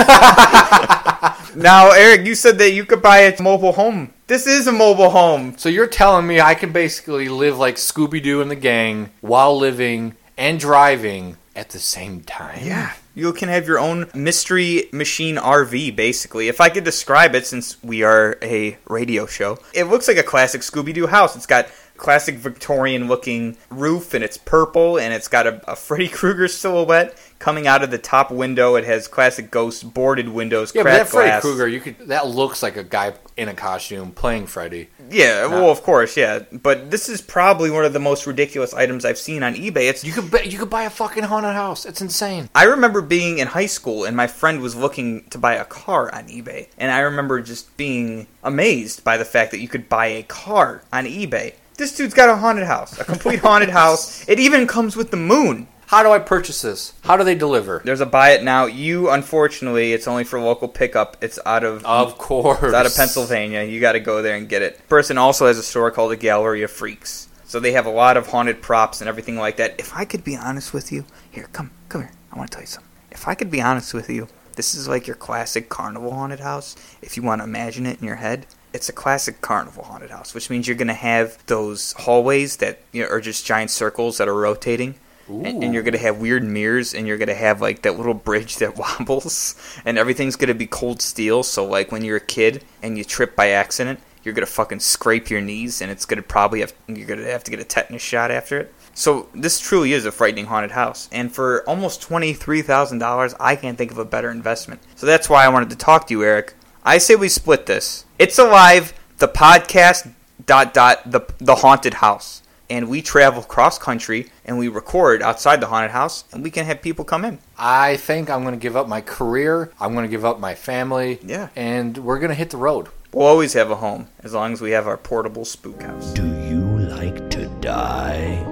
now, 1.56 1.90
Eric, 1.90 2.28
you 2.28 2.36
said 2.36 2.60
that 2.60 2.74
you 2.74 2.86
could 2.86 3.02
buy 3.02 3.22
a 3.22 3.42
mobile 3.42 3.72
home. 3.72 4.14
This 4.28 4.46
is 4.46 4.68
a 4.68 4.72
mobile 4.72 5.10
home. 5.10 5.58
So 5.58 5.68
you're 5.68 5.88
telling 5.88 6.28
me 6.28 6.40
I 6.40 6.54
can 6.54 6.72
basically 6.72 7.28
live 7.28 7.58
like 7.58 7.78
Scooby 7.78 8.22
Doo 8.22 8.40
and 8.40 8.52
the 8.52 8.56
gang 8.56 9.10
while 9.22 9.58
living 9.58 10.16
and 10.38 10.60
driving 10.60 11.38
at 11.60 11.70
the 11.70 11.80
same 11.80 12.22
time? 12.22 12.60
Yeah. 12.64 12.94
You 13.20 13.34
can 13.34 13.50
have 13.50 13.68
your 13.68 13.80
own 13.80 14.10
mystery 14.14 14.88
machine 14.94 15.36
RV, 15.36 15.94
basically. 15.94 16.48
If 16.48 16.62
I 16.62 16.70
could 16.70 16.86
describe 16.86 17.36
it, 17.36 17.46
since 17.46 17.82
we 17.84 18.02
are 18.02 18.38
a 18.42 18.78
radio 18.88 19.26
show, 19.26 19.60
it 19.74 19.84
looks 19.84 20.08
like 20.08 20.16
a 20.16 20.24
classic 20.24 20.62
Scooby 20.62 20.94
Doo 20.94 21.08
house. 21.08 21.36
It's 21.36 21.46
got 21.46 21.68
classic 22.00 22.36
Victorian 22.36 23.08
looking 23.08 23.58
roof, 23.70 24.14
and 24.14 24.24
it's 24.24 24.38
purple, 24.38 24.98
and 24.98 25.14
it's 25.14 25.28
got 25.28 25.46
a, 25.46 25.72
a 25.72 25.76
Freddy 25.76 26.08
Krueger 26.08 26.48
silhouette 26.48 27.16
coming 27.38 27.68
out 27.68 27.84
of 27.84 27.92
the 27.92 27.98
top 27.98 28.32
window. 28.32 28.76
It 28.76 28.86
has 28.86 29.08
classic 29.08 29.52
ghost 29.52 29.94
boarded 29.94 30.30
windows, 30.30 30.74
Yeah, 30.74 30.84
but 30.84 30.90
that 30.90 31.08
Freddy. 31.08 31.42
Krueger, 31.42 31.68
you 31.68 31.80
could 31.80 31.98
that 32.08 32.28
looks 32.28 32.64
like 32.64 32.78
a 32.78 32.84
guy 32.84 33.14
in 33.38 33.48
a 33.48 33.54
costume 33.54 34.12
playing 34.12 34.48
Freddy. 34.48 34.90
Yeah, 35.10 35.48
well, 35.48 35.70
of 35.70 35.82
course, 35.84 36.18
yeah. 36.18 36.40
But 36.52 36.92
this 36.92 37.10
is 37.10 37.22
probably 37.22 37.72
one 37.72 37.86
of 37.86 37.94
the 37.94 38.00
most 38.00 38.28
ridiculous 38.28 38.74
items 38.74 39.06
I've 39.06 39.18
seen 39.18 39.44
on 39.44 39.56
eBay. 39.56 39.90
It's 39.90 40.04
You 40.04 40.12
could 40.12 40.30
buy, 40.30 40.42
you 40.42 40.58
could 40.58 40.70
buy 40.70 40.84
a 40.84 40.90
fucking 40.90 41.24
haunted 41.24 41.54
house. 41.54 41.86
It's 41.86 42.02
insane. 42.02 42.50
I 42.54 42.66
remember 42.66 43.02
being 43.02 43.40
in 43.40 43.48
high 43.48 43.66
school 43.66 44.06
and 44.06 44.16
my 44.16 44.28
friend 44.28 44.62
was 44.62 44.76
looking 44.76 45.26
to 45.30 45.38
buy 45.38 45.56
a 45.56 45.66
car 45.66 46.14
on 46.14 46.28
eBay. 46.28 46.68
And 46.78 46.92
I 46.92 47.00
remember 47.00 47.42
just 47.42 47.76
being 47.78 48.28
amazed 48.44 49.04
by 49.04 49.18
the 49.18 49.26
fact 49.26 49.52
that 49.52 49.60
you 49.60 49.68
could 49.68 49.90
buy 49.90 50.08
a 50.08 50.24
car 50.24 50.84
on 50.92 51.06
eBay. 51.06 51.54
This 51.80 51.96
dude's 51.96 52.14
got 52.14 52.28
a 52.28 52.36
haunted 52.36 52.66
house, 52.66 53.00
a 53.00 53.06
complete 53.06 53.40
haunted 53.40 53.70
house. 53.70 54.26
It 54.30 54.38
even 54.38 54.68
comes 54.68 54.98
with 54.98 55.12
the 55.12 55.18
moon. 55.18 55.70
How 55.88 56.04
do 56.04 56.12
I 56.12 56.20
purchase 56.20 56.62
this? 56.62 56.94
How 57.06 57.16
do 57.16 57.24
they 57.24 57.36
deliver? 57.36 57.82
There's 57.86 58.02
a 58.02 58.06
buy 58.06 58.32
it 58.32 58.44
now. 58.44 58.66
You, 58.66 59.10
unfortunately, 59.10 59.94
it's 59.94 60.06
only 60.06 60.26
for 60.26 60.42
local 60.42 60.68
pickup. 60.68 61.16
It's 61.22 61.40
out 61.46 61.64
of 61.64 61.86
Of 61.86 62.18
course. 62.18 62.62
it's 62.62 62.74
out 62.74 62.86
of 62.86 62.94
Pennsylvania. 62.94 63.64
You 63.64 63.80
got 63.80 63.94
to 63.94 64.02
go 64.02 64.22
there 64.22 64.36
and 64.36 64.50
get 64.50 64.62
it. 64.62 64.88
Person 64.90 65.18
also 65.18 65.48
has 65.48 65.58
a 65.58 65.64
store 65.64 65.90
called 65.90 66.12
the 66.12 66.18
Gallery 66.18 66.64
of 66.64 66.70
Freaks. 66.70 67.30
So 67.46 67.62
they 67.62 67.72
have 67.72 67.86
a 67.86 67.92
lot 67.92 68.18
of 68.18 68.28
haunted 68.28 68.62
props 68.62 69.00
and 69.00 69.08
everything 69.08 69.38
like 69.38 69.56
that. 69.56 69.76
If 69.80 69.96
I 69.96 70.04
could 70.04 70.26
be 70.26 70.36
honest 70.36 70.74
with 70.74 70.92
you, 70.92 71.06
here, 71.32 71.48
come, 71.54 71.72
come 71.88 72.02
here. 72.02 72.12
I 72.34 72.38
want 72.38 72.52
to 72.52 72.56
tell 72.56 72.64
you 72.64 72.68
something. 72.68 72.92
If 73.10 73.26
I 73.30 73.36
could 73.36 73.50
be 73.50 73.62
honest 73.62 73.94
with 73.94 74.10
you, 74.10 74.28
this 74.58 74.76
is 74.76 74.90
like 74.90 75.08
your 75.08 75.16
classic 75.16 75.70
carnival 75.70 76.12
haunted 76.14 76.42
house. 76.42 76.76
If 77.02 77.16
you 77.16 77.24
want 77.24 77.40
to 77.40 77.46
imagine 77.46 77.86
it 77.88 78.00
in 78.02 78.06
your 78.06 78.18
head, 78.18 78.46
it's 78.74 78.90
a 78.90 78.94
classic 78.94 79.42
carnival 79.42 79.84
haunted 79.84 80.12
house, 80.12 80.34
which 80.34 80.50
means 80.50 80.68
you're 80.68 80.78
going 80.78 80.88
to 80.88 80.94
have 80.94 81.44
those 81.48 81.94
hallways 81.94 82.58
that 82.58 82.80
you 82.92 83.04
know, 83.04 83.10
are 83.10 83.22
just 83.22 83.46
giant 83.46 83.72
circles 83.72 84.18
that 84.18 84.28
are 84.28 84.36
rotating. 84.36 84.96
And, 85.30 85.64
and 85.64 85.74
you're 85.76 85.84
gonna 85.84 86.00
have 86.00 86.18
weird 86.18 86.44
mirrors, 86.44 86.96
and 86.96 87.06
you're 87.06 87.20
gonna 87.20 87.36
have 87.36 87.62
like 87.62 87.84
that 87.84 87.96
little 87.98 88.16
bridge 88.16 88.56
that 88.58 88.76
wobbles, 89.00 89.54
and 89.86 89.96
everything's 89.98 90.36
gonna 90.36 90.56
be 90.56 90.66
cold 90.66 91.04
steel. 91.04 91.44
So 91.44 91.64
like 91.66 91.92
when 91.92 92.04
you're 92.04 92.18
a 92.18 92.20
kid 92.20 92.64
and 92.82 92.98
you 92.98 93.04
trip 93.04 93.36
by 93.36 93.50
accident, 93.50 94.00
you're 94.24 94.34
gonna 94.34 94.48
fucking 94.48 94.80
scrape 94.80 95.30
your 95.30 95.42
knees, 95.42 95.82
and 95.82 95.92
it's 95.92 96.06
gonna 96.06 96.24
probably 96.24 96.62
have 96.62 96.74
you're 96.88 97.06
gonna 97.06 97.30
have 97.30 97.44
to 97.44 97.52
get 97.52 97.60
a 97.60 97.64
tetanus 97.64 98.02
shot 98.02 98.32
after 98.32 98.58
it. 98.58 98.74
So 98.96 99.30
this 99.36 99.60
truly 99.60 99.94
is 99.94 100.06
a 100.06 100.12
frightening 100.12 100.48
haunted 100.48 100.72
house, 100.72 101.08
and 101.12 101.32
for 101.32 101.64
almost 101.70 102.02
twenty 102.02 102.34
three 102.34 102.64
thousand 102.64 102.98
dollars, 102.98 103.36
I 103.40 103.56
can't 103.56 103.78
think 103.78 103.92
of 103.92 104.00
a 104.00 104.06
better 104.06 104.32
investment. 104.32 104.82
So 104.96 105.06
that's 105.06 105.30
why 105.30 105.46
I 105.46 105.50
wanted 105.50 105.70
to 105.70 105.76
talk 105.76 106.08
to 106.08 106.14
you, 106.14 106.24
Eric. 106.24 106.56
I 106.84 106.98
say 106.98 107.16
we 107.16 107.30
split 107.30 107.68
this. 107.68 108.06
It's 108.20 108.38
alive. 108.38 108.94
The 109.20 109.30
podcast 109.30 110.12
dot 110.46 110.74
dot 110.74 111.10
the 111.10 111.22
the 111.38 111.56
haunted 111.56 111.96
house, 111.96 112.42
and 112.70 112.90
we 112.90 113.02
travel 113.02 113.42
cross 113.44 113.80
country 113.80 114.30
and 114.44 114.58
we 114.58 114.68
record 114.68 115.22
outside 115.22 115.62
the 115.62 115.68
haunted 115.68 115.92
house, 115.92 116.26
and 116.34 116.44
we 116.44 116.52
can 116.52 116.66
have 116.66 116.82
people 116.82 117.06
come 117.06 117.24
in. 117.24 117.40
I 117.58 117.96
think 117.96 118.30
I'm 118.30 118.42
going 118.42 118.54
to 118.54 118.60
give 118.60 118.76
up 118.76 118.90
my 118.90 119.00
career. 119.00 119.72
I'm 119.80 119.94
going 119.94 120.04
to 120.04 120.12
give 120.12 120.26
up 120.26 120.38
my 120.38 120.54
family. 120.54 121.20
Yeah. 121.24 121.48
And 121.56 121.98
we're 122.00 122.20
going 122.20 122.28
to 122.28 122.36
hit 122.36 122.50
the 122.50 122.58
road. 122.58 122.90
We'll 123.14 123.26
always 123.26 123.54
have 123.54 123.72
a 123.72 123.78
home 123.78 124.10
as 124.20 124.34
long 124.34 124.52
as 124.52 124.60
we 124.60 124.72
have 124.72 124.86
our 124.86 124.98
portable 124.98 125.46
spook 125.46 125.82
house. 125.82 126.12
Do 126.12 126.26
you 126.26 126.60
like 126.90 127.30
to 127.30 127.48
die? 127.62 128.44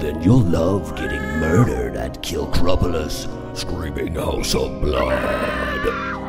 Then 0.00 0.20
you'll 0.20 0.40
love 0.40 0.96
getting 0.96 1.22
murdered 1.38 1.94
at 1.94 2.24
Kilcropolis, 2.24 3.28
Screaming 3.56 4.16
House 4.16 4.56
of 4.56 4.80
Blood. 4.80 6.21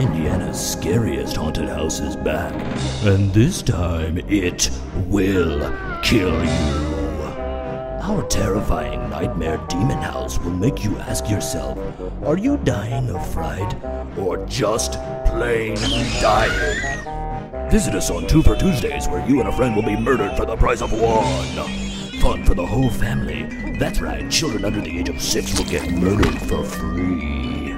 Indiana's 0.00 0.58
scariest 0.58 1.36
haunted 1.36 1.68
house 1.68 2.00
is 2.00 2.16
back, 2.16 2.52
and 3.04 3.32
this 3.32 3.62
time 3.62 4.18
it 4.28 4.70
will 5.06 5.60
kill 6.02 6.44
you. 6.44 6.90
Our 8.02 8.26
terrifying 8.28 9.10
nightmare 9.10 9.64
demon 9.68 9.98
house 9.98 10.38
will 10.38 10.52
make 10.52 10.82
you 10.82 10.96
ask 10.98 11.28
yourself 11.28 11.78
are 12.24 12.38
you 12.38 12.56
dying 12.58 13.08
of 13.10 13.32
fright 13.32 13.74
or 14.18 14.44
just 14.46 14.92
plain 15.26 15.76
dying? 16.20 17.70
Visit 17.70 17.94
us 17.94 18.10
on 18.10 18.26
Two 18.26 18.42
for 18.42 18.56
Tuesdays, 18.56 19.06
where 19.06 19.24
you 19.28 19.38
and 19.38 19.48
a 19.48 19.52
friend 19.52 19.76
will 19.76 19.84
be 19.84 19.96
murdered 19.96 20.36
for 20.36 20.44
the 20.44 20.56
price 20.56 20.82
of 20.82 20.92
one. 20.92 21.68
Fun 22.20 22.44
for 22.44 22.54
the 22.54 22.66
whole 22.66 22.90
family. 22.90 23.44
That's 23.78 24.00
right, 24.00 24.28
children 24.30 24.64
under 24.64 24.80
the 24.80 24.98
age 24.98 25.08
of 25.08 25.22
six 25.22 25.56
will 25.56 25.70
get 25.70 25.88
murdered 25.92 26.36
for 26.42 26.64
free. 26.64 27.69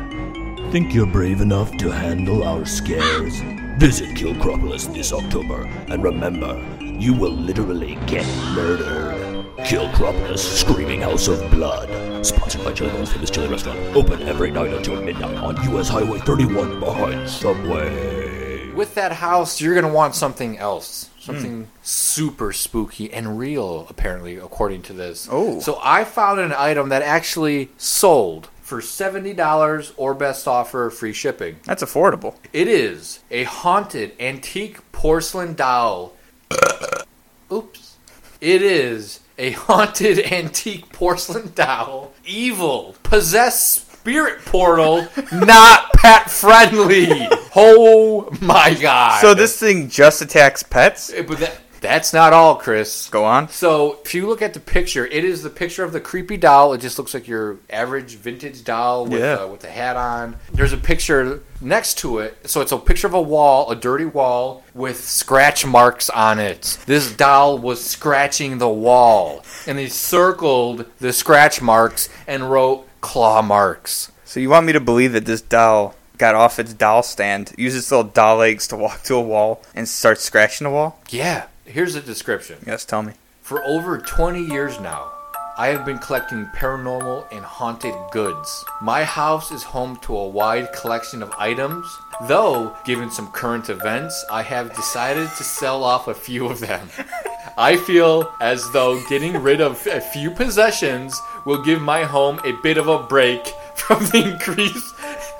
Think 0.73 0.95
you're 0.95 1.05
brave 1.05 1.43
enough 1.43 1.76
to 1.76 1.91
handle 1.91 2.43
our 2.45 2.64
scares? 2.64 3.41
Visit 3.79 4.17
Kilcropolis 4.17 4.87
this 4.87 5.12
October, 5.12 5.64
and 5.88 6.02
remember, 6.02 6.64
you 6.81 7.12
will 7.12 7.33
literally 7.33 7.97
get 8.07 8.26
murdered. 8.55 9.45
Kilcropolis, 9.67 10.38
Screaming 10.38 11.02
House 11.02 11.29
of 11.29 11.38
Blood. 11.50 12.25
Sponsored 12.25 12.64
by 12.64 12.73
Chili 12.73 12.88
Bones 12.88 13.12
Famous 13.12 13.29
Chili 13.29 13.49
Restaurant. 13.49 13.79
Open 13.95 14.23
every 14.23 14.50
night 14.50 14.73
until 14.73 14.99
midnight 15.02 15.37
on 15.37 15.57
US 15.75 15.91
Highway 15.91 16.21
31 16.21 16.81
behind 16.81 17.29
Subway. 17.29 18.73
With 18.73 18.95
that 18.95 19.12
house, 19.12 19.61
you're 19.61 19.75
going 19.75 19.85
to 19.85 19.93
want 19.93 20.14
something 20.14 20.57
else. 20.57 21.11
Something 21.21 21.64
hmm. 21.64 21.71
super 21.83 22.50
spooky 22.50 23.12
and 23.12 23.38
real, 23.38 23.87
apparently, 23.91 24.38
according 24.38 24.81
to 24.85 24.95
this. 24.95 25.29
Oh. 25.31 25.61
So 25.61 25.79
I 25.83 26.05
found 26.05 26.41
an 26.41 26.55
item 26.57 26.88
that 26.88 27.02
actually 27.02 27.69
sold 27.76 28.49
for 28.73 28.81
$70 28.81 29.93
or 29.99 30.14
best 30.14 30.49
offer 30.49 30.88
free 30.88 31.12
shipping. 31.12 31.57
That's 31.64 31.83
affordable. 31.83 32.37
It 32.55 32.69
is 32.69 33.21
a 33.31 33.45
haunted 33.45 34.14
antique 34.19 34.81
porcelain 34.93 35.52
doll. 35.52 36.14
Oops. 37.52 37.99
It 38.41 38.62
is 38.62 39.21
a 39.37 39.50
haunted 39.50 40.21
antique 40.33 40.91
porcelain 40.91 41.52
doll. 41.55 42.14
Evil. 42.25 42.95
Possessed 43.02 43.93
spirit 43.93 44.43
portal. 44.47 45.07
not 45.33 45.93
pet 45.93 46.31
friendly. 46.31 47.29
Oh 47.55 48.31
my 48.41 48.73
god. 48.81 49.21
So 49.21 49.35
this 49.35 49.61
thing 49.61 49.91
just 49.91 50.23
attacks 50.23 50.62
pets? 50.62 51.12
But 51.29 51.38
that, 51.41 51.61
That's 51.83 52.12
not 52.12 52.33
all, 52.33 52.55
Chris. 52.57 53.09
Go 53.11 53.25
on. 53.25 53.49
So, 53.49 53.99
if 54.05 54.15
you 54.15 54.27
look 54.29 54.41
at 54.41 54.55
the 54.55 54.61
picture, 54.61 55.05
it 55.05 55.25
is 55.25 55.43
the 55.43 55.51
picture 55.51 55.83
of 55.85 55.93
the 55.93 56.01
creepy 56.01 56.37
doll. 56.37 56.73
It 56.73 56.81
just 56.81 56.97
looks 56.97 57.12
like 57.12 57.27
your 57.29 57.59
average 57.69 58.15
vintage 58.15 58.62
doll 58.65 59.05
with, 59.07 59.21
Yeah. 59.21 59.35
uh, 59.35 59.47
with 59.49 59.65
a 59.65 59.71
hat 59.71 59.97
on. 59.97 60.37
There's 60.53 60.73
a 60.73 60.77
picture 60.77 61.41
next 61.61 61.99
to 61.99 62.21
it. 62.21 62.49
So, 62.49 62.61
it's 62.61 62.73
a 62.73 62.79
picture 62.79 63.09
of 63.09 63.15
a 63.15 63.21
wall, 63.21 63.69
a 63.71 63.75
dirty 63.77 64.05
wall, 64.05 64.62
with 64.75 65.03
scratch 65.05 65.67
marks 65.67 66.09
on 66.09 66.39
it. 66.39 66.79
This 66.87 67.12
doll 67.12 67.59
was 67.59 67.85
scratching 67.85 68.59
the 68.59 68.69
wall. 68.69 69.45
And 69.67 69.77
they 69.77 69.89
circled 69.89 70.87
the 71.01 71.12
scratch 71.12 71.61
marks 71.61 72.09
and 72.29 72.51
wrote 72.51 72.87
claw 73.01 73.43
marks. 73.43 74.12
So 74.25 74.39
you 74.41 74.49
want 74.51 74.67
me 74.67 74.73
to 74.73 74.81
believe 74.81 75.12
that 75.12 75.27
this 75.27 75.41
doll 75.43 75.97
got 76.19 76.37
off 76.37 76.61
its 76.61 76.73
doll 76.73 77.03
stand, 77.03 77.53
used 77.59 77.77
its 77.77 77.91
little 77.91 78.05
doll 78.05 78.37
legs 78.37 78.69
to 78.69 78.77
walk 78.77 79.03
to 79.03 79.17
a 79.17 79.21
wall, 79.21 79.61
and 79.75 79.89
start 79.89 80.21
scratching 80.21 80.65
the 80.67 80.71
wall? 80.71 81.01
Yeah. 81.11 81.47
Here's 81.73 81.95
the 81.95 82.02
description. 82.02 82.59
Yes, 82.67 82.85
tell 82.85 83.02
me. 83.02 83.14
For 83.41 83.64
over 83.64 83.97
20 83.97 84.43
years 84.43 84.79
now, 84.79 85.11
I 85.57 85.69
have 85.69 85.87
been 85.87 85.99
collecting 85.99 86.45
paranormal 86.55 87.33
and 87.33 87.43
haunted 87.43 87.95
goods. 88.11 88.62
My 88.83 89.05
house 89.05 89.50
is 89.50 89.62
home 89.62 89.97
to 90.02 90.14
a 90.14 90.29
wide 90.29 90.75
collection 90.75 91.23
of 91.23 91.33
items, 91.38 91.87
though, 92.29 92.76
given 92.85 93.11
some 93.11 93.33
current 93.33 93.71
events, 93.71 94.23
I 94.31 94.43
have 94.43 94.76
decided 94.76 95.31
to 95.31 95.45
sell 95.45 95.83
off 95.83 96.09
a 96.09 96.14
few 96.14 96.47
of 96.47 96.61
them. 96.61 96.91
I 97.57 97.79
feel 97.79 98.35
as 98.43 98.71
though 98.73 99.02
getting 99.09 99.43
rid 99.43 99.62
of 99.62 99.87
a 99.87 100.02
few 100.02 100.31
possessions 100.31 101.19
will 101.47 101.62
give 101.62 101.81
my 101.81 102.05
home 102.05 102.38
a 102.45 102.52
bit 102.62 102.76
of 102.76 102.88
a 102.88 103.02
break 103.02 103.47
from 103.75 104.05
the 104.07 104.31
increased 104.33 104.92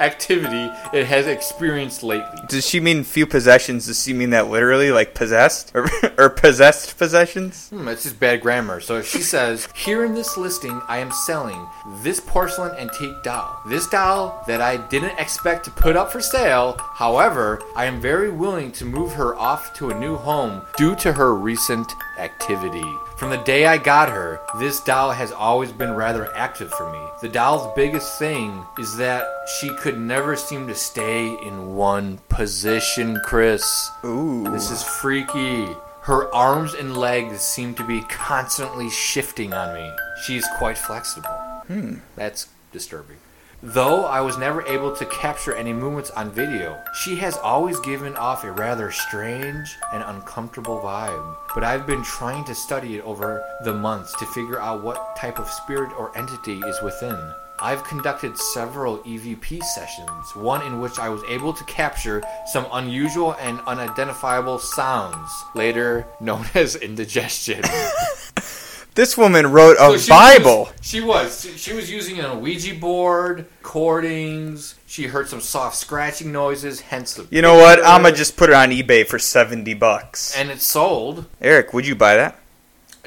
activity 0.03 0.71
it 0.93 1.07
has 1.07 1.27
experienced 1.27 2.03
lately. 2.03 2.39
Does 2.49 2.69
she 2.69 2.81
mean 2.81 3.05
few 3.05 3.27
possessions? 3.27 3.87
Does 3.87 4.03
she 4.03 4.13
mean 4.13 4.31
that 4.31 4.49
literally, 4.49 4.91
like 4.91 5.15
possessed? 5.15 5.73
Or, 5.83 5.89
or 6.19 6.29
possessed 6.29 6.99
possessions? 6.99 7.69
Hmm, 7.71 7.89
it's 7.89 8.03
just 8.03 8.21
bad 8.21 8.41
grammar. 8.41 8.81
So 8.81 9.01
she 9.03 9.21
says, 9.21 9.69
Here 9.75 10.05
in 10.05 10.15
this 10.15 10.37
listing, 10.37 10.81
I 10.87 10.99
am 10.99 11.11
selling 11.11 11.67
this 12.03 12.21
porcelain 12.21 12.77
antique 12.77 13.23
doll. 13.23 13.59
This 13.67 13.89
doll 13.89 14.43
that 14.47 14.61
I 14.61 14.77
didn't 14.89 15.19
expect 15.19 15.65
to 15.65 15.71
put 15.71 15.97
up 15.97 16.13
for 16.13 16.21
sale. 16.21 16.77
However, 16.79 17.63
I 17.75 17.87
am 17.87 18.01
very 18.01 18.31
willing 18.31 18.71
to 18.73 18.85
move 18.85 19.13
her 19.15 19.35
off 19.37 19.75
to 19.75 19.91
a 19.91 19.99
new 19.99 20.17
home 20.17 20.63
due 20.77 20.95
to 20.97 21.13
her 21.13 21.35
recent 21.35 21.93
activity. 22.19 22.85
From 23.23 23.31
the 23.31 23.37
day 23.37 23.67
I 23.67 23.79
got 23.79 24.09
her, 24.09 24.41
this 24.59 24.81
doll 24.81 25.13
has 25.13 25.31
always 25.31 25.71
been 25.71 25.95
rather 25.95 26.35
active 26.35 26.73
for 26.73 26.91
me. 26.93 26.99
The 27.21 27.29
doll's 27.29 27.73
biggest 27.77 28.19
thing 28.19 28.67
is 28.81 28.97
that 28.97 29.25
she 29.47 29.73
could 29.77 29.97
never 29.97 30.35
seem 30.35 30.67
to 30.67 30.75
stay 30.75 31.29
in 31.29 31.77
one 31.77 32.19
position, 32.29 33.21
Chris. 33.25 33.93
Ooh. 34.05 34.43
This 34.51 34.73
is 34.73 34.83
freaky. 34.83 35.69
Her 36.01 36.35
arms 36.35 36.75
and 36.75 36.97
legs 36.97 37.43
seem 37.43 37.77
to 37.77 37.87
be 37.87 38.01
constantly 38.09 38.91
shifting 38.91 39.53
on 39.53 39.73
me. 39.73 39.89
She's 40.25 40.45
quite 40.59 40.77
flexible. 40.77 41.31
Hmm. 41.69 41.99
That's 42.17 42.49
disturbing. 42.73 43.19
Though 43.65 44.07
I 44.07 44.21
was 44.21 44.39
never 44.39 44.67
able 44.67 44.91
to 44.97 45.07
capture 45.07 45.55
any 45.55 45.73
movements 45.73 46.11
on 46.11 46.33
video, 46.33 46.83
she 47.05 47.15
has 47.17 47.37
always 47.37 47.79
given 47.79 48.17
off 48.17 48.43
a 48.43 48.51
rather 48.51 48.91
strange 48.91 49.79
and 49.93 50.03
uncomfortable 50.03 50.81
vibe. 50.81 51.37
But 51.55 51.63
I've 51.63 51.87
been 51.87 52.03
trying 52.03 52.43
to 52.47 52.57
study 52.57 52.97
it 52.97 53.05
over 53.05 53.41
the 53.63 53.73
months 53.73 54.19
to 54.19 54.27
figure 54.27 54.59
out 54.59 54.83
what 54.83 55.15
type 55.17 55.39
of 55.39 55.49
spirit 55.49 55.93
or 55.97 56.11
entity 56.19 56.59
is 56.59 56.83
within. 56.83 57.17
I've 57.61 57.85
conducted 57.85 58.37
several 58.37 58.99
EVP 58.99 59.63
sessions, 59.63 60.35
one 60.35 60.67
in 60.67 60.81
which 60.81 60.99
I 60.99 61.09
was 61.09 61.23
able 61.29 61.53
to 61.53 61.63
capture 61.63 62.21
some 62.47 62.67
unusual 62.73 63.35
and 63.35 63.61
unidentifiable 63.61 64.59
sounds, 64.59 65.31
later 65.55 66.05
known 66.19 66.47
as 66.57 66.75
indigestion. 66.75 67.63
This 68.95 69.17
woman 69.17 69.47
wrote 69.51 69.77
a 69.79 69.87
So 69.93 69.97
she 69.97 70.11
Bible. 70.11 70.65
Was, 70.65 70.73
she 70.83 71.01
was. 71.01 71.51
She- 71.59 71.73
was 71.73 71.91
using 71.91 72.21
a 72.21 72.39
Ouija 72.39 72.75
board, 72.75 73.47
cordings. 73.63 74.75
She 74.87 75.05
heard 75.07 75.29
some 75.29 75.41
soft 75.41 75.77
scratching 75.77 76.31
noises, 76.33 76.81
hence 76.81 77.15
the. 77.15 77.27
You 77.31 77.41
know 77.43 77.55
what? 77.55 77.77
picture. 77.77 77.89
I'ma 77.91 78.11
just 78.11 78.37
put 78.37 78.51
it 78.51 78.55
on 78.55 78.69
eBay 78.71 79.07
for 79.07 79.19
seventy 79.19 79.73
bucks. 79.75 80.37
And 80.37 80.51
it 80.51 80.61
sold. 80.61 81.27
Eric, 81.41 81.73
would 81.73 81.87
you 81.87 81.95
buy 81.95 82.17
that? 82.17 82.39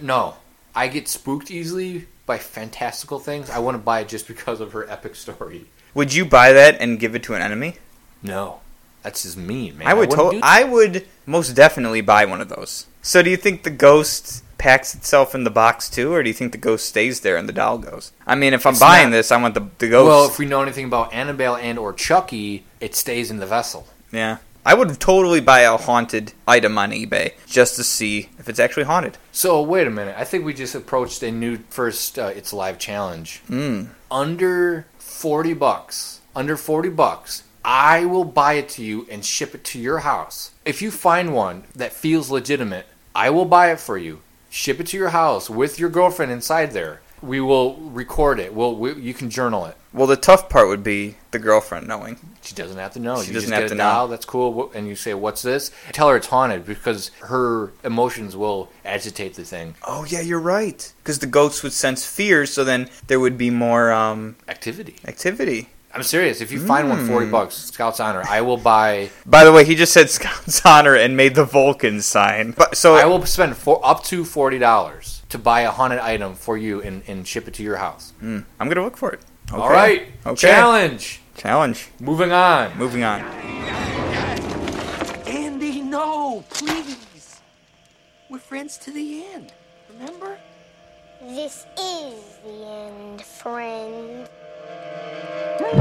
No, 0.01 0.37
I 0.73 0.87
get 0.87 1.07
spooked 1.07 1.51
easily 1.51 2.07
by 2.25 2.39
fantastical 2.39 3.19
things. 3.19 3.49
I 3.51 3.59
want 3.59 3.75
to 3.75 3.79
buy 3.79 3.99
it 4.01 4.07
just 4.07 4.27
because 4.27 4.59
of 4.59 4.71
her 4.73 4.89
epic 4.89 5.15
story. 5.15 5.65
Would 5.93 6.13
you 6.13 6.25
buy 6.25 6.51
that 6.53 6.81
and 6.81 6.99
give 6.99 7.13
it 7.15 7.23
to 7.23 7.35
an 7.35 7.41
enemy? 7.43 7.75
No, 8.23 8.61
that's 9.03 9.21
just 9.23 9.37
mean, 9.37 9.77
man. 9.77 9.87
I 9.87 9.93
would. 9.93 10.09
wouldn't 10.09 10.31
To- 10.31 10.39
I 10.43 10.63
would 10.63 11.07
most 11.27 11.51
definitely 11.55 12.01
buy 12.01 12.25
one 12.25 12.41
of 12.41 12.49
those. 12.49 12.87
So, 13.03 13.21
do 13.21 13.29
you 13.29 13.37
think 13.37 13.61
the 13.61 13.69
ghost 13.69 14.43
packs 14.57 14.95
itself 14.95 15.35
in 15.35 15.43
the 15.43 15.49
box 15.49 15.89
too, 15.89 16.13
or 16.13 16.23
do 16.23 16.29
you 16.29 16.33
think 16.33 16.51
the 16.51 16.57
ghost 16.57 16.85
stays 16.85 17.21
there 17.21 17.37
and 17.37 17.47
the 17.49 17.53
doll 17.53 17.77
goes? 17.77 18.11
I 18.25 18.35
mean, 18.35 18.53
if 18.53 18.65
I'm 18.65 18.71
It's 18.73 18.79
buying 18.79 19.09
not- 19.09 19.17
this, 19.17 19.31
I 19.31 19.37
want 19.41 19.53
the 19.53 19.67
the 19.79 19.89
ghost. 19.89 20.07
Well, 20.07 20.25
if 20.25 20.39
we 20.39 20.45
know 20.45 20.61
anything 20.61 20.85
about 20.85 21.13
Annabelle 21.13 21.55
and 21.55 21.77
or 21.79 21.93
Chucky, 21.93 22.63
it 22.79 22.95
stays 22.95 23.29
in 23.31 23.37
the 23.37 23.45
vessel. 23.45 23.87
yeah, 24.11 24.37
I 24.65 24.73
would 24.73 24.99
totally 24.99 25.41
buy 25.41 25.59
a 25.61 25.77
haunted 25.77 26.33
item 26.47 26.77
on 26.77 26.91
eBay 26.91 27.33
just 27.45 27.75
to 27.75 27.83
see 27.83 28.29
if 28.39 28.49
it's 28.49 28.59
actually 28.59 28.85
haunted. 28.85 29.17
So 29.31 29.61
wait 29.61 29.85
a 29.85 29.91
minute. 29.91 30.15
I 30.17 30.23
think 30.23 30.43
we 30.45 30.53
just 30.53 30.73
approached 30.73 31.21
a 31.21 31.31
new 31.31 31.57
first. 31.69 32.17
Uh, 32.17 32.31
it's 32.35 32.51
live 32.53 32.79
challenge. 32.79 33.41
Mm. 33.49 33.89
Under 34.09 34.87
forty 34.97 35.53
bucks. 35.53 36.21
Under 36.35 36.57
forty 36.57 36.89
bucks. 36.89 37.43
I 37.63 38.05
will 38.05 38.25
buy 38.25 38.53
it 38.53 38.69
to 38.69 38.83
you 38.83 39.07
and 39.11 39.25
ship 39.25 39.55
it 39.55 39.63
to 39.65 39.79
your 39.79 39.99
house. 39.99 40.51
If 40.65 40.81
you 40.81 40.91
find 40.91 41.33
one 41.33 41.63
that 41.75 41.93
feels 41.93 42.29
legitimate, 42.29 42.85
I 43.15 43.29
will 43.31 43.45
buy 43.45 43.71
it 43.71 43.79
for 43.79 43.97
you. 43.97 44.21
Ship 44.55 44.79
it 44.79 44.87
to 44.87 44.97
your 44.97 45.09
house 45.09 45.49
with 45.49 45.77
your 45.79 45.89
girlfriend 45.89 46.31
inside 46.31 46.71
there. 46.71 47.01
We 47.21 47.41
will 47.41 47.75
record 47.75 48.39
it. 48.39 48.53
We'll, 48.53 48.73
we, 48.73 48.93
you 48.93 49.13
can 49.13 49.29
journal 49.29 49.65
it. 49.65 49.75
Well, 49.91 50.07
the 50.07 50.15
tough 50.15 50.47
part 50.47 50.69
would 50.69 50.81
be 50.81 51.15
the 51.31 51.39
girlfriend 51.39 51.89
knowing. 51.89 52.17
She 52.41 52.55
doesn't 52.55 52.77
have 52.77 52.93
to 52.93 52.99
know. 52.99 53.21
She 53.21 53.27
you 53.27 53.33
doesn't 53.33 53.51
have 53.51 53.67
to 53.67 53.75
know. 53.75 54.07
That's 54.07 54.23
cool. 54.23 54.71
And 54.73 54.87
you 54.87 54.95
say, 54.95 55.13
"What's 55.13 55.41
this?" 55.41 55.71
Tell 55.91 56.07
her 56.07 56.15
it's 56.15 56.27
haunted 56.27 56.65
because 56.65 57.11
her 57.23 57.73
emotions 57.83 58.37
will 58.37 58.69
agitate 58.85 59.33
the 59.33 59.43
thing. 59.43 59.75
Oh 59.85 60.05
yeah, 60.05 60.21
you're 60.21 60.39
right. 60.39 60.93
Because 61.03 61.19
the 61.19 61.27
ghosts 61.27 61.61
would 61.61 61.73
sense 61.73 62.05
fear, 62.05 62.45
so 62.45 62.63
then 62.63 62.89
there 63.07 63.19
would 63.19 63.37
be 63.37 63.49
more 63.49 63.91
um, 63.91 64.37
Activity. 64.47 64.95
activity. 65.05 65.67
I'm 65.95 66.03
serious. 66.03 66.41
If 66.41 66.51
you 66.51 66.59
find 66.59 66.89
one 66.89 66.99
Mm. 66.99 67.07
40 67.07 67.27
bucks, 67.27 67.55
Scout's 67.55 67.99
honor, 68.01 68.21
I 68.27 68.41
will 68.41 68.57
buy. 68.57 69.09
By 69.25 69.45
the 69.45 69.51
way, 69.53 69.63
he 69.63 69.75
just 69.75 69.93
said 69.93 70.09
Scout's 70.09 70.65
honor 70.65 70.93
and 70.93 71.15
made 71.15 71.35
the 71.35 71.45
Vulcan 71.45 72.01
sign. 72.01 72.51
But 72.51 72.75
so 72.75 72.95
I 72.95 73.05
will 73.05 73.25
spend 73.25 73.55
for, 73.55 73.79
up 73.83 74.03
to 74.05 74.25
forty 74.25 74.59
dollars 74.59 75.21
to 75.29 75.37
buy 75.37 75.61
a 75.61 75.71
haunted 75.71 75.99
item 75.99 76.35
for 76.35 76.57
you 76.57 76.81
and, 76.81 77.01
and 77.07 77.25
ship 77.25 77.47
it 77.47 77.53
to 77.55 77.63
your 77.63 77.77
house. 77.77 78.11
Hmm, 78.19 78.39
I'm 78.59 78.67
gonna 78.67 78.83
look 78.83 78.97
for 78.97 79.11
it. 79.13 79.21
All 79.53 79.63
Okay. 79.63 79.73
right. 79.73 80.07
Okay. 80.25 80.35
Challenge. 80.49 81.21
Challenge. 81.37 81.87
Moving 82.01 82.31
on. 82.33 82.77
Moving 82.77 83.03
on. 83.03 83.21
Andy, 85.27 85.81
no, 85.81 86.43
please. 86.49 87.39
We're 88.29 88.39
friends 88.39 88.77
to 88.79 88.91
the 88.91 89.23
end. 89.33 89.53
Remember? 89.93 90.37
This 91.21 91.65
is 91.79 92.23
the 92.45 92.65
end, 92.65 93.21
friend. 93.21 94.27
Well, 95.59 95.75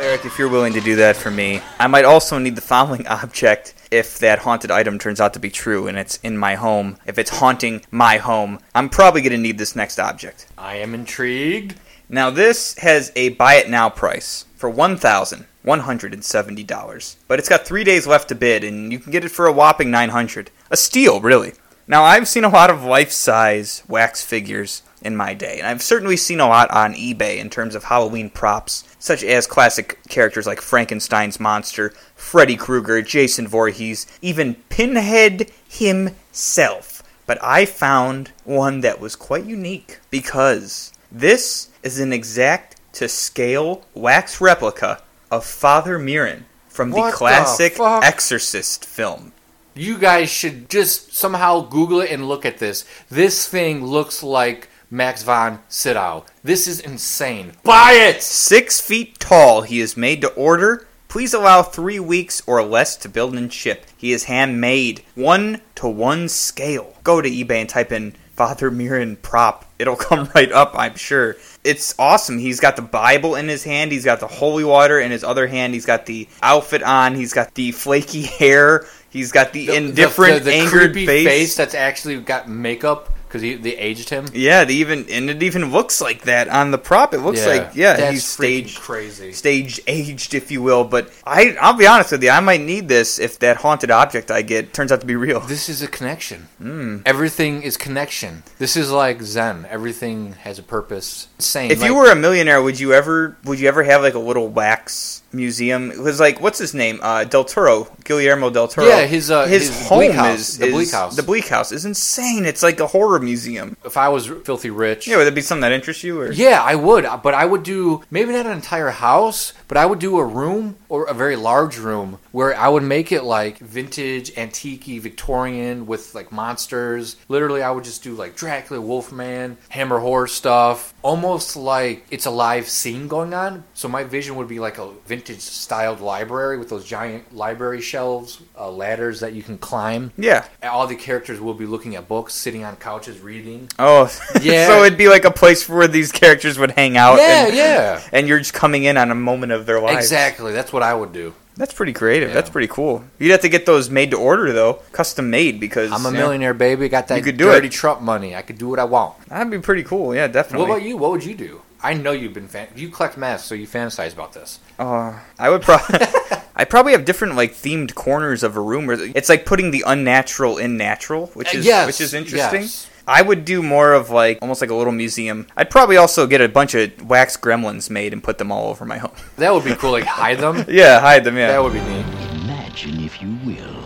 Eric, 0.00 0.24
if 0.24 0.38
you're 0.38 0.48
willing 0.48 0.72
to 0.72 0.80
do 0.80 0.96
that 0.96 1.14
for 1.16 1.30
me, 1.30 1.60
I 1.78 1.86
might 1.88 2.06
also 2.06 2.38
need 2.38 2.56
the 2.56 2.62
following 2.62 3.06
object 3.08 3.74
if 3.90 4.18
that 4.20 4.38
haunted 4.38 4.70
item 4.70 4.98
turns 4.98 5.20
out 5.20 5.34
to 5.34 5.38
be 5.38 5.50
true 5.50 5.86
and 5.88 5.98
it's 5.98 6.16
in 6.22 6.38
my 6.38 6.54
home. 6.54 6.96
If 7.04 7.18
it's 7.18 7.38
haunting 7.38 7.84
my 7.90 8.16
home, 8.16 8.60
I'm 8.74 8.88
probably 8.88 9.20
going 9.20 9.32
to 9.32 9.38
need 9.38 9.58
this 9.58 9.76
next 9.76 9.98
object. 9.98 10.46
I 10.56 10.76
am 10.76 10.94
intrigued. 10.94 11.78
Now, 12.08 12.30
this 12.30 12.78
has 12.78 13.12
a 13.14 13.28
buy 13.30 13.56
it 13.56 13.68
now 13.68 13.90
price 13.90 14.46
for 14.54 14.72
$1,170, 14.72 17.16
but 17.28 17.38
it's 17.38 17.48
got 17.48 17.66
three 17.66 17.84
days 17.84 18.06
left 18.06 18.28
to 18.28 18.34
bid, 18.34 18.64
and 18.64 18.90
you 18.92 18.98
can 19.00 19.12
get 19.12 19.24
it 19.24 19.30
for 19.30 19.46
a 19.46 19.52
whopping 19.52 19.90
900 19.90 20.50
A 20.70 20.76
steal, 20.76 21.20
really. 21.20 21.52
Now, 21.88 22.02
I've 22.02 22.26
seen 22.26 22.42
a 22.42 22.48
lot 22.48 22.70
of 22.70 22.82
life 22.82 23.12
size 23.12 23.84
wax 23.86 24.22
figures 24.22 24.82
in 25.02 25.16
my 25.16 25.34
day, 25.34 25.58
and 25.58 25.68
I've 25.68 25.82
certainly 25.82 26.16
seen 26.16 26.40
a 26.40 26.48
lot 26.48 26.68
on 26.72 26.94
eBay 26.94 27.38
in 27.38 27.48
terms 27.48 27.76
of 27.76 27.84
Halloween 27.84 28.28
props, 28.28 28.82
such 28.98 29.22
as 29.22 29.46
classic 29.46 30.00
characters 30.08 30.46
like 30.46 30.60
Frankenstein's 30.60 31.38
monster, 31.38 31.90
Freddy 32.16 32.56
Krueger, 32.56 33.02
Jason 33.02 33.46
Voorhees, 33.46 34.06
even 34.20 34.56
Pinhead 34.68 35.50
himself. 35.68 37.04
But 37.24 37.38
I 37.42 37.66
found 37.66 38.32
one 38.44 38.80
that 38.80 39.00
was 39.00 39.14
quite 39.14 39.44
unique 39.44 40.00
because 40.10 40.92
this 41.12 41.68
is 41.84 42.00
an 42.00 42.12
exact 42.12 42.76
to 42.94 43.08
scale 43.08 43.84
wax 43.94 44.40
replica 44.40 45.02
of 45.30 45.44
Father 45.44 45.98
Merrin 45.98 46.44
from 46.68 46.90
What 46.90 47.06
the 47.06 47.10
the 47.10 47.16
classic 47.16 47.74
fuck? 47.74 48.04
Exorcist 48.04 48.84
film. 48.84 49.32
You 49.78 49.98
guys 49.98 50.30
should 50.30 50.70
just 50.70 51.14
somehow 51.14 51.60
Google 51.60 52.00
it 52.00 52.10
and 52.10 52.26
look 52.26 52.46
at 52.46 52.56
this. 52.56 52.86
This 53.10 53.46
thing 53.46 53.84
looks 53.84 54.22
like 54.22 54.70
Max 54.90 55.22
von 55.22 55.58
Sydow. 55.68 56.24
This 56.42 56.66
is 56.66 56.80
insane. 56.80 57.52
Buy 57.62 57.92
it! 57.92 58.22
Six 58.22 58.80
feet 58.80 59.18
tall, 59.18 59.60
he 59.60 59.80
is 59.80 59.94
made 59.94 60.22
to 60.22 60.28
order. 60.28 60.88
Please 61.08 61.34
allow 61.34 61.62
three 61.62 62.00
weeks 62.00 62.42
or 62.46 62.62
less 62.62 62.96
to 62.96 63.08
build 63.10 63.34
and 63.34 63.52
ship. 63.52 63.84
He 63.94 64.12
is 64.12 64.24
handmade, 64.24 65.02
one 65.14 65.60
to 65.74 65.88
one 65.88 66.30
scale. 66.30 66.94
Go 67.04 67.20
to 67.20 67.28
eBay 67.28 67.60
and 67.60 67.68
type 67.68 67.92
in 67.92 68.14
Father 68.34 68.70
Merrin 68.70 69.20
prop. 69.20 69.64
It'll 69.78 69.96
come 70.08 70.30
right 70.34 70.52
up, 70.52 70.72
I'm 70.74 70.96
sure. 70.96 71.36
It's 71.64 71.94
awesome. 71.98 72.38
He's 72.38 72.60
got 72.60 72.76
the 72.76 72.82
Bible 72.82 73.34
in 73.34 73.48
his 73.48 73.64
hand. 73.64 73.92
He's 73.92 74.04
got 74.04 74.20
the 74.20 74.26
holy 74.26 74.64
water 74.64 75.00
in 75.00 75.10
his 75.10 75.24
other 75.24 75.46
hand. 75.46 75.74
He's 75.74 75.86
got 75.86 76.06
the 76.06 76.28
outfit 76.42 76.82
on. 76.82 77.14
He's 77.14 77.32
got 77.32 77.54
the 77.54 77.72
flaky 77.72 78.22
hair. 78.38 78.86
He's 79.16 79.32
got 79.32 79.52
the, 79.52 79.74
indifferent, 79.74 80.34
the, 80.34 80.38
the, 80.40 80.50
the 80.50 80.56
angered 80.56 80.92
creepy 80.92 81.06
face. 81.06 81.56
that's 81.56 81.74
actually 81.74 82.20
got 82.20 82.48
makeup 82.48 83.12
because 83.28 83.62
they 83.62 83.76
aged 83.76 84.08
him. 84.08 84.26
Yeah, 84.32 84.64
they 84.64 84.74
even 84.74 85.06
and 85.10 85.28
it 85.28 85.42
even 85.42 85.72
looks 85.72 86.00
like 86.00 86.22
that 86.22 86.48
on 86.48 86.70
the 86.70 86.78
prop. 86.78 87.12
It 87.12 87.18
looks 87.18 87.40
Yeah, 87.40 87.46
like 87.46 87.70
yeah, 87.74 88.10
he's 88.10 88.24
staged 88.24 88.78
crazy. 88.80 89.32
stage 89.32 89.80
aged, 89.86 90.34
if 90.34 90.50
you 90.50 90.62
will. 90.62 90.84
But 90.84 91.12
I, 91.26 91.56
I'll 91.60 91.76
be 91.76 91.86
honest 91.86 92.12
with 92.12 92.22
you, 92.22 92.30
I 92.30 92.40
might 92.40 92.60
need 92.60 92.88
this 92.88 93.18
if 93.18 93.38
that 93.40 93.58
haunted 93.58 93.90
object 93.90 94.30
I 94.30 94.42
get 94.42 94.72
turns 94.72 94.92
out 94.92 95.00
to 95.00 95.06
be 95.06 95.16
real. 95.16 95.40
This 95.40 95.68
is 95.68 95.82
a 95.82 95.88
connection. 95.88 96.48
Mm. 96.62 97.02
Everything 97.04 97.62
is 97.62 97.76
connection. 97.76 98.42
This 98.58 98.76
is 98.76 98.90
like 98.90 99.22
Zen. 99.22 99.66
Everything 99.68 100.32
has 100.34 100.58
a 100.58 100.62
purpose. 100.62 101.28
Same. 101.38 101.70
If 101.70 101.82
you 101.82 101.94
were 101.94 102.10
a 102.10 102.16
millionaire, 102.16 102.62
would 102.62 102.78
you 102.78 102.92
ever 102.92 103.36
would 103.44 103.58
you 103.60 103.68
ever 103.68 103.82
have 103.82 104.02
like 104.02 104.14
a 104.14 104.18
little 104.20 104.48
wax 104.48 105.22
museum? 105.36 105.90
It 105.90 105.98
was 106.00 106.18
like 106.18 106.40
what's 106.40 106.58
his 106.58 106.74
name? 106.74 106.98
Uh, 107.02 107.24
Del 107.24 107.44
Toro, 107.44 107.88
Guillermo 108.04 108.50
Del 108.50 108.68
Toro. 108.68 108.86
Yeah, 108.88 109.04
his, 109.06 109.30
uh, 109.30 109.46
his, 109.46 109.68
his 109.68 109.88
home 109.88 109.98
Bleak 109.98 110.12
House, 110.12 110.38
is 110.40 110.58
the 110.58 110.66
is- 110.66 110.72
Bleak 110.72 110.90
House. 110.92 111.16
The 111.16 111.22
Bleak 111.22 111.48
House 111.48 111.72
is 111.72 111.84
insane. 111.84 112.44
It's 112.46 112.62
like 112.62 112.80
a 112.80 112.86
horror 112.86 113.18
museum. 113.20 113.76
if 113.84 113.96
I 113.96 114.08
was 114.08 114.26
filthy 114.44 114.70
rich, 114.70 115.06
Yeah, 115.06 115.18
would 115.18 115.24
that 115.26 115.34
be 115.34 115.40
something 115.42 115.62
that 115.62 115.72
interests 115.72 116.02
you? 116.02 116.20
Or 116.20 116.32
Yeah, 116.32 116.62
I 116.62 116.74
would, 116.74 117.06
but 117.22 117.34
I 117.34 117.44
would 117.44 117.62
do 117.62 118.02
maybe 118.10 118.32
not 118.32 118.46
an 118.46 118.52
entire 118.52 118.90
house, 118.90 119.52
but 119.68 119.76
I 119.76 119.86
would 119.86 119.98
do 119.98 120.18
a 120.18 120.24
room 120.24 120.76
or 120.88 121.04
a 121.06 121.14
very 121.14 121.36
large 121.36 121.78
room 121.78 122.18
where 122.32 122.56
I 122.56 122.68
would 122.68 122.82
make 122.82 123.12
it 123.12 123.22
like 123.24 123.58
vintage, 123.58 124.36
antique, 124.36 124.84
Victorian 125.02 125.86
with 125.86 126.14
like 126.14 126.30
monsters. 126.32 127.16
Literally, 127.28 127.62
I 127.62 127.70
would 127.70 127.84
just 127.84 128.02
do 128.02 128.14
like 128.14 128.36
Dracula, 128.36 128.80
Wolfman, 128.80 129.56
Hammer 129.70 129.98
horror 129.98 130.26
stuff, 130.28 130.94
almost 131.02 131.56
like 131.56 132.06
it's 132.10 132.26
a 132.26 132.30
live 132.30 132.68
scene 132.68 133.08
going 133.08 133.34
on. 133.34 133.64
So 133.74 133.88
my 133.88 134.04
vision 134.04 134.36
would 134.36 134.48
be 134.48 134.60
like 134.60 134.78
a 134.78 134.90
vintage 135.06 135.25
styled 135.34 136.00
library 136.00 136.58
with 136.58 136.68
those 136.68 136.84
giant 136.84 137.34
library 137.34 137.80
shelves, 137.80 138.40
uh, 138.58 138.70
ladders 138.70 139.20
that 139.20 139.32
you 139.32 139.42
can 139.42 139.58
climb. 139.58 140.12
Yeah. 140.16 140.44
And 140.62 140.70
all 140.70 140.86
the 140.86 140.96
characters 140.96 141.40
will 141.40 141.54
be 141.54 141.66
looking 141.66 141.96
at 141.96 142.08
books, 142.08 142.34
sitting 142.34 142.64
on 142.64 142.76
couches, 142.76 143.20
reading. 143.20 143.68
Oh, 143.78 144.04
Yeah. 144.42 144.68
so 144.68 144.84
it'd 144.84 144.98
be 144.98 145.08
like 145.08 145.24
a 145.24 145.30
place 145.30 145.68
where 145.68 145.88
these 145.88 146.12
characters 146.12 146.58
would 146.58 146.72
hang 146.72 146.96
out. 146.96 147.18
Yeah, 147.18 147.46
and, 147.46 147.56
yeah. 147.56 148.02
And 148.12 148.28
you're 148.28 148.38
just 148.38 148.54
coming 148.54 148.84
in 148.84 148.96
on 148.96 149.10
a 149.10 149.14
moment 149.14 149.52
of 149.52 149.66
their 149.66 149.80
lives. 149.80 149.98
Exactly. 149.98 150.52
That's 150.52 150.72
what 150.72 150.82
I 150.82 150.94
would 150.94 151.12
do. 151.12 151.34
That's 151.56 151.72
pretty 151.72 151.94
creative. 151.94 152.34
That's 152.34 152.50
pretty 152.50 152.68
cool. 152.68 153.02
You'd 153.18 153.30
have 153.30 153.40
to 153.40 153.48
get 153.48 153.64
those 153.64 153.88
made 153.88 154.10
to 154.10 154.18
order 154.18 154.52
though, 154.52 154.74
custom 154.92 155.30
made 155.30 155.58
because 155.58 155.90
I'm 155.90 156.04
a 156.04 156.10
yeah, 156.12 156.18
millionaire, 156.18 156.52
baby. 156.52 156.88
Got 156.90 157.08
that 157.08 157.16
You 157.16 157.22
could 157.22 157.38
do 157.38 157.46
dirty 157.46 157.68
it. 157.68 157.72
Trump 157.72 158.02
money. 158.02 158.36
I 158.36 158.42
could 158.42 158.58
do 158.58 158.68
what 158.68 158.78
I 158.78 158.84
want. 158.84 159.18
That'd 159.28 159.50
be 159.50 159.58
pretty 159.58 159.82
cool. 159.82 160.14
Yeah, 160.14 160.26
definitely. 160.26 160.68
What 160.68 160.76
about 160.76 160.86
you? 160.86 160.98
What 160.98 161.12
would 161.12 161.24
you 161.24 161.34
do? 161.34 161.62
I 161.86 161.94
know 161.94 162.10
you've 162.12 162.32
been 162.34 162.48
fan- 162.48 162.68
you 162.74 162.88
collect 162.88 163.16
masks, 163.16 163.46
so 163.48 163.54
you 163.54 163.66
fantasize 163.66 164.12
about 164.12 164.32
this. 164.32 164.58
Uh, 164.78 165.18
I 165.38 165.50
would 165.50 165.62
probably. 165.62 165.98
I 166.58 166.64
probably 166.64 166.92
have 166.92 167.04
different 167.04 167.36
like 167.36 167.52
themed 167.52 167.94
corners 167.94 168.42
of 168.42 168.56
a 168.56 168.60
room 168.60 168.86
where 168.86 168.96
it's 169.14 169.28
like 169.28 169.44
putting 169.46 169.70
the 169.72 169.84
unnatural 169.86 170.56
in 170.58 170.76
natural, 170.76 171.26
which 171.34 171.54
Uh, 171.54 171.58
is 171.58 171.66
yes, 171.66 171.86
which 171.86 172.00
is 172.00 172.14
interesting. 172.14 172.62
yes. 172.62 172.88
I 173.06 173.22
would 173.22 173.44
do 173.44 173.62
more 173.62 173.92
of 173.92 174.10
like 174.10 174.38
almost 174.42 174.60
like 174.62 174.70
a 174.70 174.74
little 174.74 174.92
museum. 174.92 175.46
I'd 175.56 175.70
probably 175.70 175.96
also 175.96 176.26
get 176.26 176.40
a 176.40 176.48
bunch 176.48 176.74
of 176.74 177.08
wax 177.08 177.36
gremlins 177.36 177.88
made 177.90 178.12
and 178.12 178.22
put 178.22 178.38
them 178.38 178.50
all 178.50 178.68
over 178.70 178.84
my 178.84 178.98
home. 178.98 179.12
That 179.36 179.52
would 179.54 179.64
be 179.64 179.74
cool. 179.76 179.92
Like 179.92 180.04
hide 180.22 180.38
them. 180.38 180.64
yeah, 180.68 180.98
hide 180.98 181.22
them. 181.24 181.36
Yeah, 181.36 181.48
That 181.52 181.62
would 181.62 181.72
be 181.74 181.80
neat. 181.80 182.04
Imagine, 182.42 183.04
if 183.04 183.20
you 183.22 183.36
will, 183.44 183.84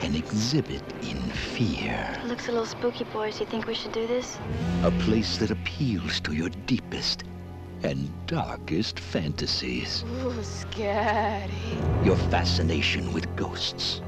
an 0.00 0.16
exhibit 0.16 0.82
in 1.62 1.76
fear. 1.76 2.20
Looks 2.24 2.48
a 2.48 2.52
little 2.52 2.66
spooky, 2.66 3.04
boys. 3.04 3.40
You 3.40 3.46
think 3.46 3.66
we 3.66 3.74
should 3.74 3.92
do 3.92 4.06
this? 4.06 4.38
A 4.82 4.90
place 4.90 5.38
that 5.38 5.50
appeals 5.50 6.20
to 6.20 6.34
your 6.34 6.50
deepest 6.66 7.24
and 7.82 8.10
darkest 8.26 9.00
fantasies. 9.00 10.04
Ooh, 10.22 10.42
scary. 10.42 11.50
Your 12.04 12.16
fascination 12.16 13.12
with 13.12 13.34
ghosts, 13.36 14.00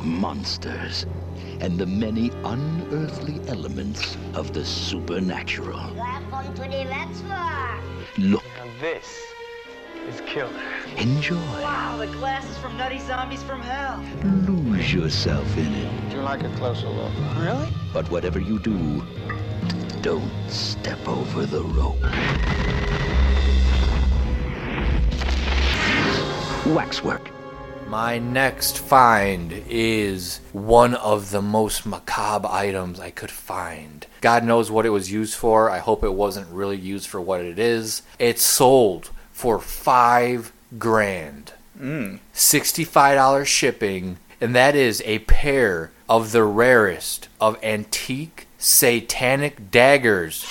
monsters, 0.00 1.06
and 1.60 1.78
the 1.78 1.86
many 1.86 2.30
unearthly 2.44 3.40
elements 3.48 4.16
of 4.34 4.52
the 4.52 4.64
supernatural. 4.64 5.94
Welcome 5.94 6.54
to 6.54 6.62
the 6.62 6.84
Vetsvar. 6.86 7.80
Look, 8.18 8.44
at 8.58 8.80
This 8.80 9.06
is 10.08 10.20
killer. 10.22 10.50
enjoy, 10.96 11.36
Wow, 11.36 11.96
the 11.98 12.06
glasses 12.08 12.56
from 12.58 12.76
Nutty 12.76 12.98
Zombies 13.00 13.42
from 13.42 13.60
Hell. 13.60 14.02
lose 14.46 14.92
yourself 14.92 15.56
in 15.56 15.72
it. 15.72 16.04
Would 16.04 16.12
you 16.12 16.20
like 16.20 16.42
a 16.42 16.48
closer 16.56 16.88
look? 16.88 17.12
Really? 17.38 17.68
But 17.92 18.10
whatever 18.10 18.40
you 18.40 18.58
do, 18.58 19.02
don't 20.02 20.30
step 20.48 21.06
over 21.06 21.46
the 21.46 21.62
rope. 21.62 21.98
Waxwork. 26.74 27.30
My 27.88 28.18
next 28.18 28.78
find 28.78 29.52
is 29.68 30.40
one 30.52 30.94
of 30.94 31.32
the 31.32 31.42
most 31.42 31.84
macabre 31.84 32.46
items 32.48 33.00
I 33.00 33.10
could 33.10 33.32
find. 33.32 34.06
God 34.20 34.44
knows 34.44 34.70
what 34.70 34.86
it 34.86 34.90
was 34.90 35.10
used 35.10 35.34
for. 35.34 35.68
I 35.68 35.78
hope 35.78 36.04
it 36.04 36.14
wasn't 36.14 36.48
really 36.52 36.76
used 36.76 37.08
for 37.08 37.20
what 37.20 37.40
it 37.40 37.58
is. 37.58 38.02
It 38.20 38.38
sold 38.38 39.10
for 39.40 39.58
five 39.58 40.52
grand. 40.78 41.54
Mm. 41.80 42.18
$65 42.34 43.46
shipping, 43.46 44.18
and 44.38 44.54
that 44.54 44.76
is 44.76 45.02
a 45.06 45.20
pair 45.20 45.92
of 46.10 46.32
the 46.32 46.44
rarest 46.44 47.30
of 47.40 47.56
antique 47.62 48.46
satanic 48.58 49.70
daggers 49.70 50.42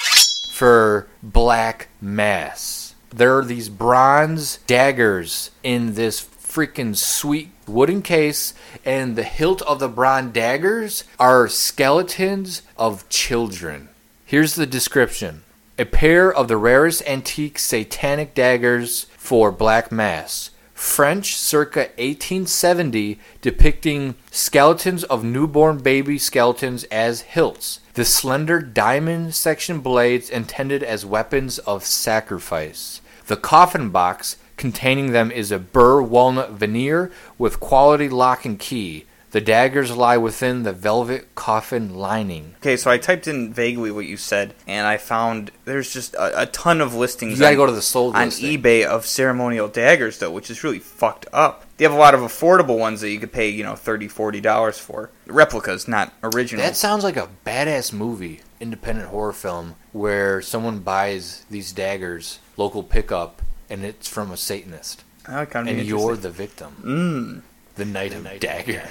for 0.55 1.07
Black 1.21 1.89
Mass. 2.01 2.95
There 3.11 3.37
are 3.37 3.45
these 3.45 3.69
bronze 3.69 4.57
daggers 4.65 5.51
in 5.61 5.93
this 5.93 6.19
freaking 6.25 6.95
sweet 6.95 7.51
wooden 7.67 8.01
case, 8.01 8.55
and 8.83 9.15
the 9.15 9.21
hilt 9.23 9.61
of 9.61 9.77
the 9.77 9.87
bronze 9.87 10.33
daggers 10.33 11.03
are 11.19 11.47
skeletons 11.47 12.63
of 12.75 13.07
children. 13.07 13.89
Here's 14.25 14.55
the 14.55 14.65
description 14.65 15.43
a 15.79 15.85
pair 15.85 16.31
of 16.31 16.49
the 16.49 16.57
rarest 16.57 17.01
antique 17.07 17.57
satanic 17.57 18.35
daggers 18.35 19.05
for 19.15 19.49
Black 19.49 19.93
Mass. 19.93 20.51
French 20.73 21.37
circa 21.37 21.91
1870 21.95 23.17
depicting 23.41 24.15
skeletons 24.29 25.05
of 25.05 25.23
newborn 25.23 25.77
baby 25.77 26.17
skeletons 26.17 26.83
as 26.85 27.21
hilts. 27.21 27.79
The 27.93 28.03
slender 28.03 28.59
diamond 28.59 29.33
section 29.35 29.79
blades 29.79 30.29
intended 30.29 30.83
as 30.83 31.05
weapons 31.05 31.59
of 31.59 31.85
sacrifice. 31.85 32.99
The 33.27 33.37
coffin 33.37 33.89
box 33.89 34.35
containing 34.57 35.13
them 35.13 35.31
is 35.31 35.49
a 35.49 35.59
burr 35.59 36.01
walnut 36.01 36.51
veneer 36.51 37.09
with 37.37 37.61
quality 37.61 38.09
lock 38.09 38.43
and 38.43 38.59
key. 38.59 39.05
The 39.31 39.41
daggers 39.41 39.95
lie 39.95 40.17
within 40.17 40.63
the 40.63 40.73
velvet 40.73 41.35
coffin 41.35 41.93
lining. 41.95 42.55
Okay, 42.57 42.75
so 42.77 42.89
I 42.89 42.97
typed 42.97 43.27
in 43.27 43.53
vaguely 43.53 43.91
what 43.91 44.07
you 44.07 44.17
said, 44.17 44.55
and 44.65 44.87
I 44.87 44.97
found 44.97 45.51
there's 45.65 45.93
just 45.93 46.15
a, 46.15 46.43
a 46.43 46.45
ton 46.47 46.81
of 46.81 46.95
listings. 46.95 47.33
You 47.33 47.39
gotta 47.39 47.51
on- 47.51 47.57
go 47.57 47.65
to 47.67 47.71
the 47.71 47.81
sold 47.81 48.15
on 48.15 48.25
listing. 48.25 48.59
eBay 48.59 48.83
of 48.85 49.05
ceremonial 49.05 49.67
daggers, 49.67 50.17
though, 50.17 50.31
which 50.31 50.49
is 50.49 50.63
really 50.63 50.79
fucked 50.79 51.27
up. 51.31 51.65
They 51.77 51.85
have 51.85 51.93
a 51.93 51.97
lot 51.97 52.15
of 52.15 52.21
affordable 52.21 52.79
ones 52.79 53.01
that 53.01 53.11
you 53.11 53.19
could 53.19 53.31
pay, 53.31 53.49
you 53.49 53.63
know, 53.63 53.75
30 53.75 54.07
40 54.07 54.41
dollars 54.41 54.79
for. 54.79 55.11
Replicas, 55.27 55.87
not 55.87 56.11
original. 56.23 56.65
That 56.65 56.75
sounds 56.75 57.03
like 57.03 57.15
a 57.15 57.29
badass 57.45 57.93
movie, 57.93 58.41
independent 58.59 59.09
horror 59.09 59.33
film, 59.33 59.75
where 59.91 60.41
someone 60.41 60.79
buys 60.79 61.45
these 61.51 61.71
daggers, 61.71 62.39
local 62.57 62.81
pickup, 62.81 63.43
and 63.69 63.85
it's 63.85 64.07
from 64.07 64.31
a 64.31 64.37
Satanist. 64.37 65.03
That 65.27 65.51
kind 65.51 65.69
of 65.69 65.77
and 65.77 65.87
you're 65.87 66.15
the 66.15 66.31
victim. 66.31 66.75
Mm. 66.83 67.41
The 67.75 67.85
Knight 67.85 68.13
of 68.13 68.27
Dagger. 68.39 68.83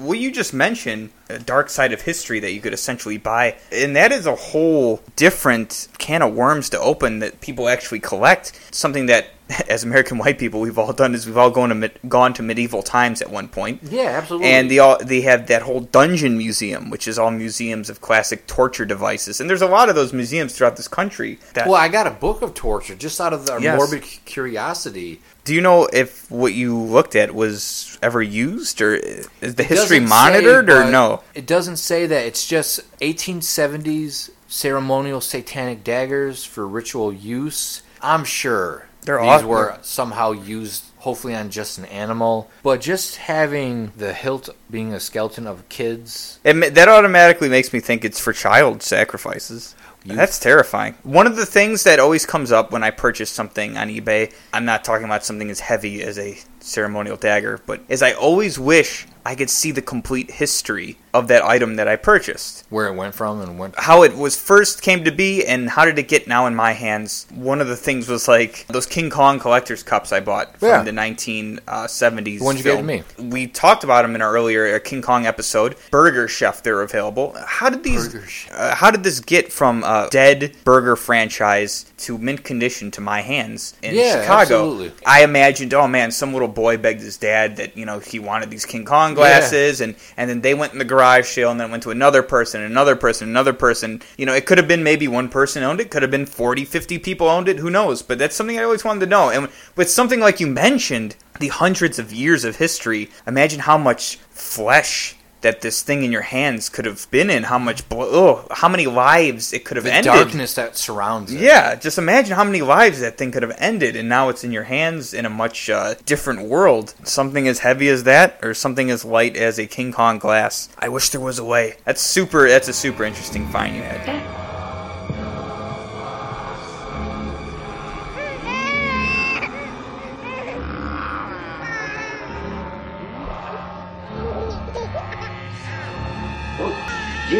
Well, 0.00 0.14
you 0.14 0.32
just 0.32 0.54
mentioned 0.54 1.10
a 1.28 1.38
dark 1.38 1.68
side 1.68 1.92
of 1.92 2.00
history 2.00 2.40
that 2.40 2.52
you 2.52 2.62
could 2.62 2.72
essentially 2.72 3.18
buy, 3.18 3.56
and 3.70 3.94
that 3.96 4.12
is 4.12 4.24
a 4.24 4.34
whole 4.34 5.02
different 5.14 5.88
can 5.98 6.22
of 6.22 6.32
worms 6.32 6.70
to 6.70 6.80
open 6.80 7.18
that 7.18 7.42
people 7.42 7.68
actually 7.68 8.00
collect. 8.00 8.58
Something 8.74 9.04
that 9.06 9.26
as 9.68 9.84
American 9.84 10.18
white 10.18 10.38
people, 10.38 10.60
we've 10.60 10.78
all 10.78 10.92
done 10.92 11.14
is 11.14 11.26
we've 11.26 11.36
all 11.36 11.50
gone 11.50 11.68
to 11.70 11.88
gone 12.08 12.32
to 12.34 12.42
medieval 12.42 12.82
times 12.82 13.20
at 13.22 13.30
one 13.30 13.48
point. 13.48 13.80
Yeah, 13.82 14.02
absolutely. 14.02 14.48
And 14.48 14.70
they 14.70 14.78
all 14.78 14.98
they 15.02 15.22
have 15.22 15.46
that 15.48 15.62
whole 15.62 15.80
dungeon 15.80 16.36
museum, 16.38 16.90
which 16.90 17.08
is 17.08 17.18
all 17.18 17.30
museums 17.30 17.90
of 17.90 18.00
classic 18.00 18.46
torture 18.46 18.84
devices. 18.84 19.40
And 19.40 19.48
there's 19.50 19.62
a 19.62 19.66
lot 19.66 19.88
of 19.88 19.94
those 19.94 20.12
museums 20.12 20.56
throughout 20.56 20.76
this 20.76 20.88
country. 20.88 21.38
That, 21.54 21.66
well, 21.66 21.76
I 21.76 21.88
got 21.88 22.06
a 22.06 22.10
book 22.10 22.42
of 22.42 22.54
torture 22.54 22.94
just 22.94 23.20
out 23.20 23.32
of 23.32 23.46
the 23.46 23.58
Yes. 23.60 23.76
morbid 23.76 24.02
curiosity. 24.24 25.20
do 25.44 25.54
you 25.54 25.60
know 25.60 25.86
if 25.92 26.30
what 26.30 26.54
you 26.54 26.78
looked 26.78 27.16
at 27.16 27.34
was 27.34 27.98
ever 28.02 28.22
used, 28.22 28.80
or 28.80 28.94
is 28.94 29.28
the 29.40 29.62
It 29.62 29.66
history 29.66 30.00
monitored, 30.00 30.68
say, 30.68 30.74
or 30.74 30.90
no? 30.90 31.22
It 31.34 31.46
doesn't 31.46 31.76
say 31.76 32.06
that. 32.06 32.24
It's 32.26 32.46
just 32.46 32.80
1870s 33.00 34.30
ceremonial 34.48 35.20
satanic 35.20 35.82
daggers 35.84 36.44
for 36.44 36.66
ritual 36.66 37.12
use. 37.12 37.82
I'm 38.02 38.24
sure 38.24 38.86
They're 39.02 39.18
these 39.18 39.28
awesome. 39.28 39.48
were 39.48 39.78
somehow 39.82 40.32
used, 40.32 40.84
hopefully 40.98 41.34
on 41.34 41.50
just 41.50 41.78
an 41.78 41.86
animal. 41.86 42.50
But 42.62 42.80
just 42.80 43.16
having 43.16 43.92
the 43.96 44.12
hilt 44.12 44.48
being 44.70 44.92
a 44.92 45.00
skeleton 45.00 45.46
of 45.46 45.68
kids. 45.68 46.38
It, 46.44 46.74
that 46.74 46.88
automatically 46.88 47.48
makes 47.48 47.72
me 47.72 47.80
think 47.80 48.04
it's 48.04 48.20
for 48.20 48.32
child 48.32 48.82
sacrifices. 48.82 49.74
That's 50.04 50.38
terrifying. 50.38 50.94
One 51.02 51.26
of 51.26 51.36
the 51.36 51.44
things 51.44 51.84
that 51.84 52.00
always 52.00 52.24
comes 52.24 52.52
up 52.52 52.72
when 52.72 52.82
I 52.82 52.90
purchase 52.90 53.28
something 53.28 53.76
on 53.76 53.88
eBay, 53.88 54.32
I'm 54.52 54.64
not 54.64 54.82
talking 54.82 55.04
about 55.04 55.24
something 55.24 55.50
as 55.50 55.60
heavy 55.60 56.02
as 56.02 56.18
a 56.18 56.38
ceremonial 56.60 57.16
dagger, 57.16 57.60
but 57.66 57.80
as 57.88 58.02
I 58.02 58.12
always 58.12 58.58
wish 58.58 59.06
I 59.24 59.34
could 59.34 59.50
see 59.50 59.70
the 59.70 59.82
complete 59.82 60.30
history 60.30 60.96
of 61.12 61.28
that 61.28 61.42
item 61.44 61.76
that 61.76 61.86
I 61.86 61.96
purchased. 61.96 62.64
Where 62.70 62.86
it 62.86 62.94
went 62.94 63.14
from 63.14 63.42
and. 63.42 63.74
How 63.76 64.02
it 64.02 64.16
was 64.16 64.34
first 64.40 64.80
came 64.80 65.04
to 65.04 65.10
be 65.12 65.44
and 65.44 65.68
how 65.68 65.84
did 65.84 65.98
it 65.98 66.08
get 66.08 66.26
now 66.26 66.46
in 66.46 66.54
my 66.54 66.72
hands. 66.72 67.26
One 67.34 67.60
of 67.60 67.68
the 67.68 67.76
things 67.76 68.08
was 68.08 68.28
like 68.28 68.66
those 68.68 68.86
King 68.86 69.10
Kong 69.10 69.38
collector's 69.38 69.82
cups 69.82 70.10
I 70.10 70.20
bought 70.20 70.56
from 70.56 70.68
Yeah. 70.68 70.82
the 70.82 70.92
1970s. 70.92 72.38
The 72.38 72.44
ones 72.44 72.58
you 72.58 72.64
gave 72.64 72.86
to 72.86 73.02
film. 73.02 73.30
We 73.30 73.46
talked 73.46 73.84
about 73.84 74.02
them 74.02 74.14
in 74.14 74.22
our 74.22 74.32
earlier 74.32 74.74
uh, 74.74 74.78
King 74.78 75.02
Kong 75.02 75.26
episode. 75.26 75.76
Burger 75.90 76.26
Chef, 76.26 76.62
they're 76.62 76.80
available. 76.82 77.34
How 77.46 77.68
did 77.68 77.82
these? 77.82 78.14
Uh, 78.50 78.74
how 78.74 78.90
did 78.90 79.02
this 79.02 79.20
get 79.20 79.52
from 79.52 79.84
a 79.84 80.08
dead 80.10 80.56
burger 80.64 80.96
franchise 80.96 81.84
to 81.98 82.16
mint 82.16 82.42
condition 82.44 82.90
to 82.92 83.00
my 83.02 83.20
hands 83.20 83.74
in 83.82 83.94
Yeah, 83.94 84.22
Chicago? 84.22 84.40
absolutely. 84.40 84.92
I 85.06 85.24
imagined, 85.24 85.74
oh 85.74 85.86
man, 85.88 86.10
some 86.10 86.32
little 86.32 86.48
boy 86.50 86.76
begged 86.76 87.00
his 87.00 87.16
dad 87.16 87.56
that 87.56 87.76
you 87.76 87.86
know 87.86 87.98
he 87.98 88.18
wanted 88.18 88.50
these 88.50 88.66
King 88.66 88.84
Kong 88.84 89.14
glasses, 89.14 89.80
and 89.80 89.96
and 90.16 90.28
then 90.28 90.40
they 90.40 90.54
went 90.54 90.72
in 90.72 90.78
the 90.78 90.84
garage 90.84 91.28
sale, 91.28 91.50
and 91.50 91.60
then 91.60 91.70
went 91.70 91.82
to 91.84 91.90
another 91.90 92.22
person, 92.22 92.62
another 92.62 92.96
person, 92.96 93.28
another 93.28 93.52
person. 93.52 94.02
You 94.16 94.26
know, 94.26 94.34
it 94.34 94.46
could 94.46 94.58
have 94.58 94.68
been 94.68 94.82
maybe 94.82 95.08
one 95.08 95.28
person 95.28 95.62
owned 95.62 95.80
it, 95.80 95.90
could 95.90 96.02
have 96.02 96.10
been 96.10 96.26
40, 96.26 96.64
50 96.64 96.98
people 96.98 97.28
owned 97.28 97.48
it. 97.48 97.58
Who 97.58 97.70
knows? 97.70 98.02
But 98.02 98.18
that's 98.18 98.36
something 98.36 98.58
I 98.58 98.64
always 98.64 98.84
wanted 98.84 99.00
to 99.00 99.06
know. 99.06 99.30
And 99.30 99.48
with 99.76 99.90
something 99.90 100.20
like 100.20 100.40
you 100.40 100.46
mentioned, 100.46 101.16
the 101.38 101.48
hundreds 101.48 101.98
of 101.98 102.12
years 102.12 102.44
of 102.44 102.56
history, 102.56 103.10
imagine 103.26 103.60
how 103.60 103.78
much 103.78 104.16
flesh. 104.30 105.16
That 105.42 105.62
this 105.62 105.80
thing 105.82 106.02
in 106.04 106.12
your 106.12 106.20
hands 106.20 106.68
could 106.68 106.84
have 106.84 107.10
been 107.10 107.30
in, 107.30 107.44
how 107.44 107.58
much, 107.58 107.88
blo- 107.88 108.08
oh, 108.10 108.46
how 108.50 108.68
many 108.68 108.86
lives 108.86 109.52
it 109.54 109.64
could 109.64 109.78
have 109.78 109.84
The 109.84 109.92
ended. 109.94 110.12
darkness 110.12 110.54
that 110.54 110.76
surrounds 110.76 111.32
it. 111.32 111.40
Yeah, 111.40 111.74
just 111.76 111.96
imagine 111.96 112.36
how 112.36 112.44
many 112.44 112.60
lives 112.60 113.00
that 113.00 113.16
thing 113.16 113.32
could 113.32 113.42
have 113.42 113.56
ended, 113.56 113.96
and 113.96 114.06
now 114.08 114.28
it's 114.28 114.44
in 114.44 114.52
your 114.52 114.64
hands 114.64 115.14
in 115.14 115.24
a 115.24 115.30
much 115.30 115.70
uh, 115.70 115.94
different 116.04 116.42
world. 116.42 116.94
Something 117.04 117.48
as 117.48 117.60
heavy 117.60 117.88
as 117.88 118.04
that, 118.04 118.38
or 118.42 118.52
something 118.52 118.90
as 118.90 119.04
light 119.04 119.34
as 119.36 119.58
a 119.58 119.66
King 119.66 119.92
Kong 119.92 120.18
glass. 120.18 120.68
I 120.78 120.90
wish 120.90 121.08
there 121.08 121.20
was 121.22 121.38
a 121.38 121.44
way. 121.44 121.76
That's 121.86 122.02
super. 122.02 122.46
That's 122.46 122.68
a 122.68 122.74
super 122.74 123.04
interesting 123.04 123.48
find 123.48 123.74
you 123.74 123.82
had. 123.82 124.39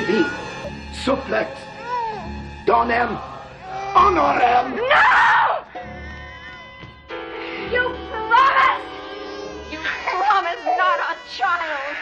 Yippee! 0.00 0.24
Suplex! 0.94 1.56
Donem! 2.64 3.20
Honorem! 3.94 4.76
No! 4.76 5.64
You 7.70 7.82
promised! 8.08 8.88
You 9.70 9.78
promised 9.78 10.64
not 10.64 11.00
a 11.00 11.16
child! 11.36 11.96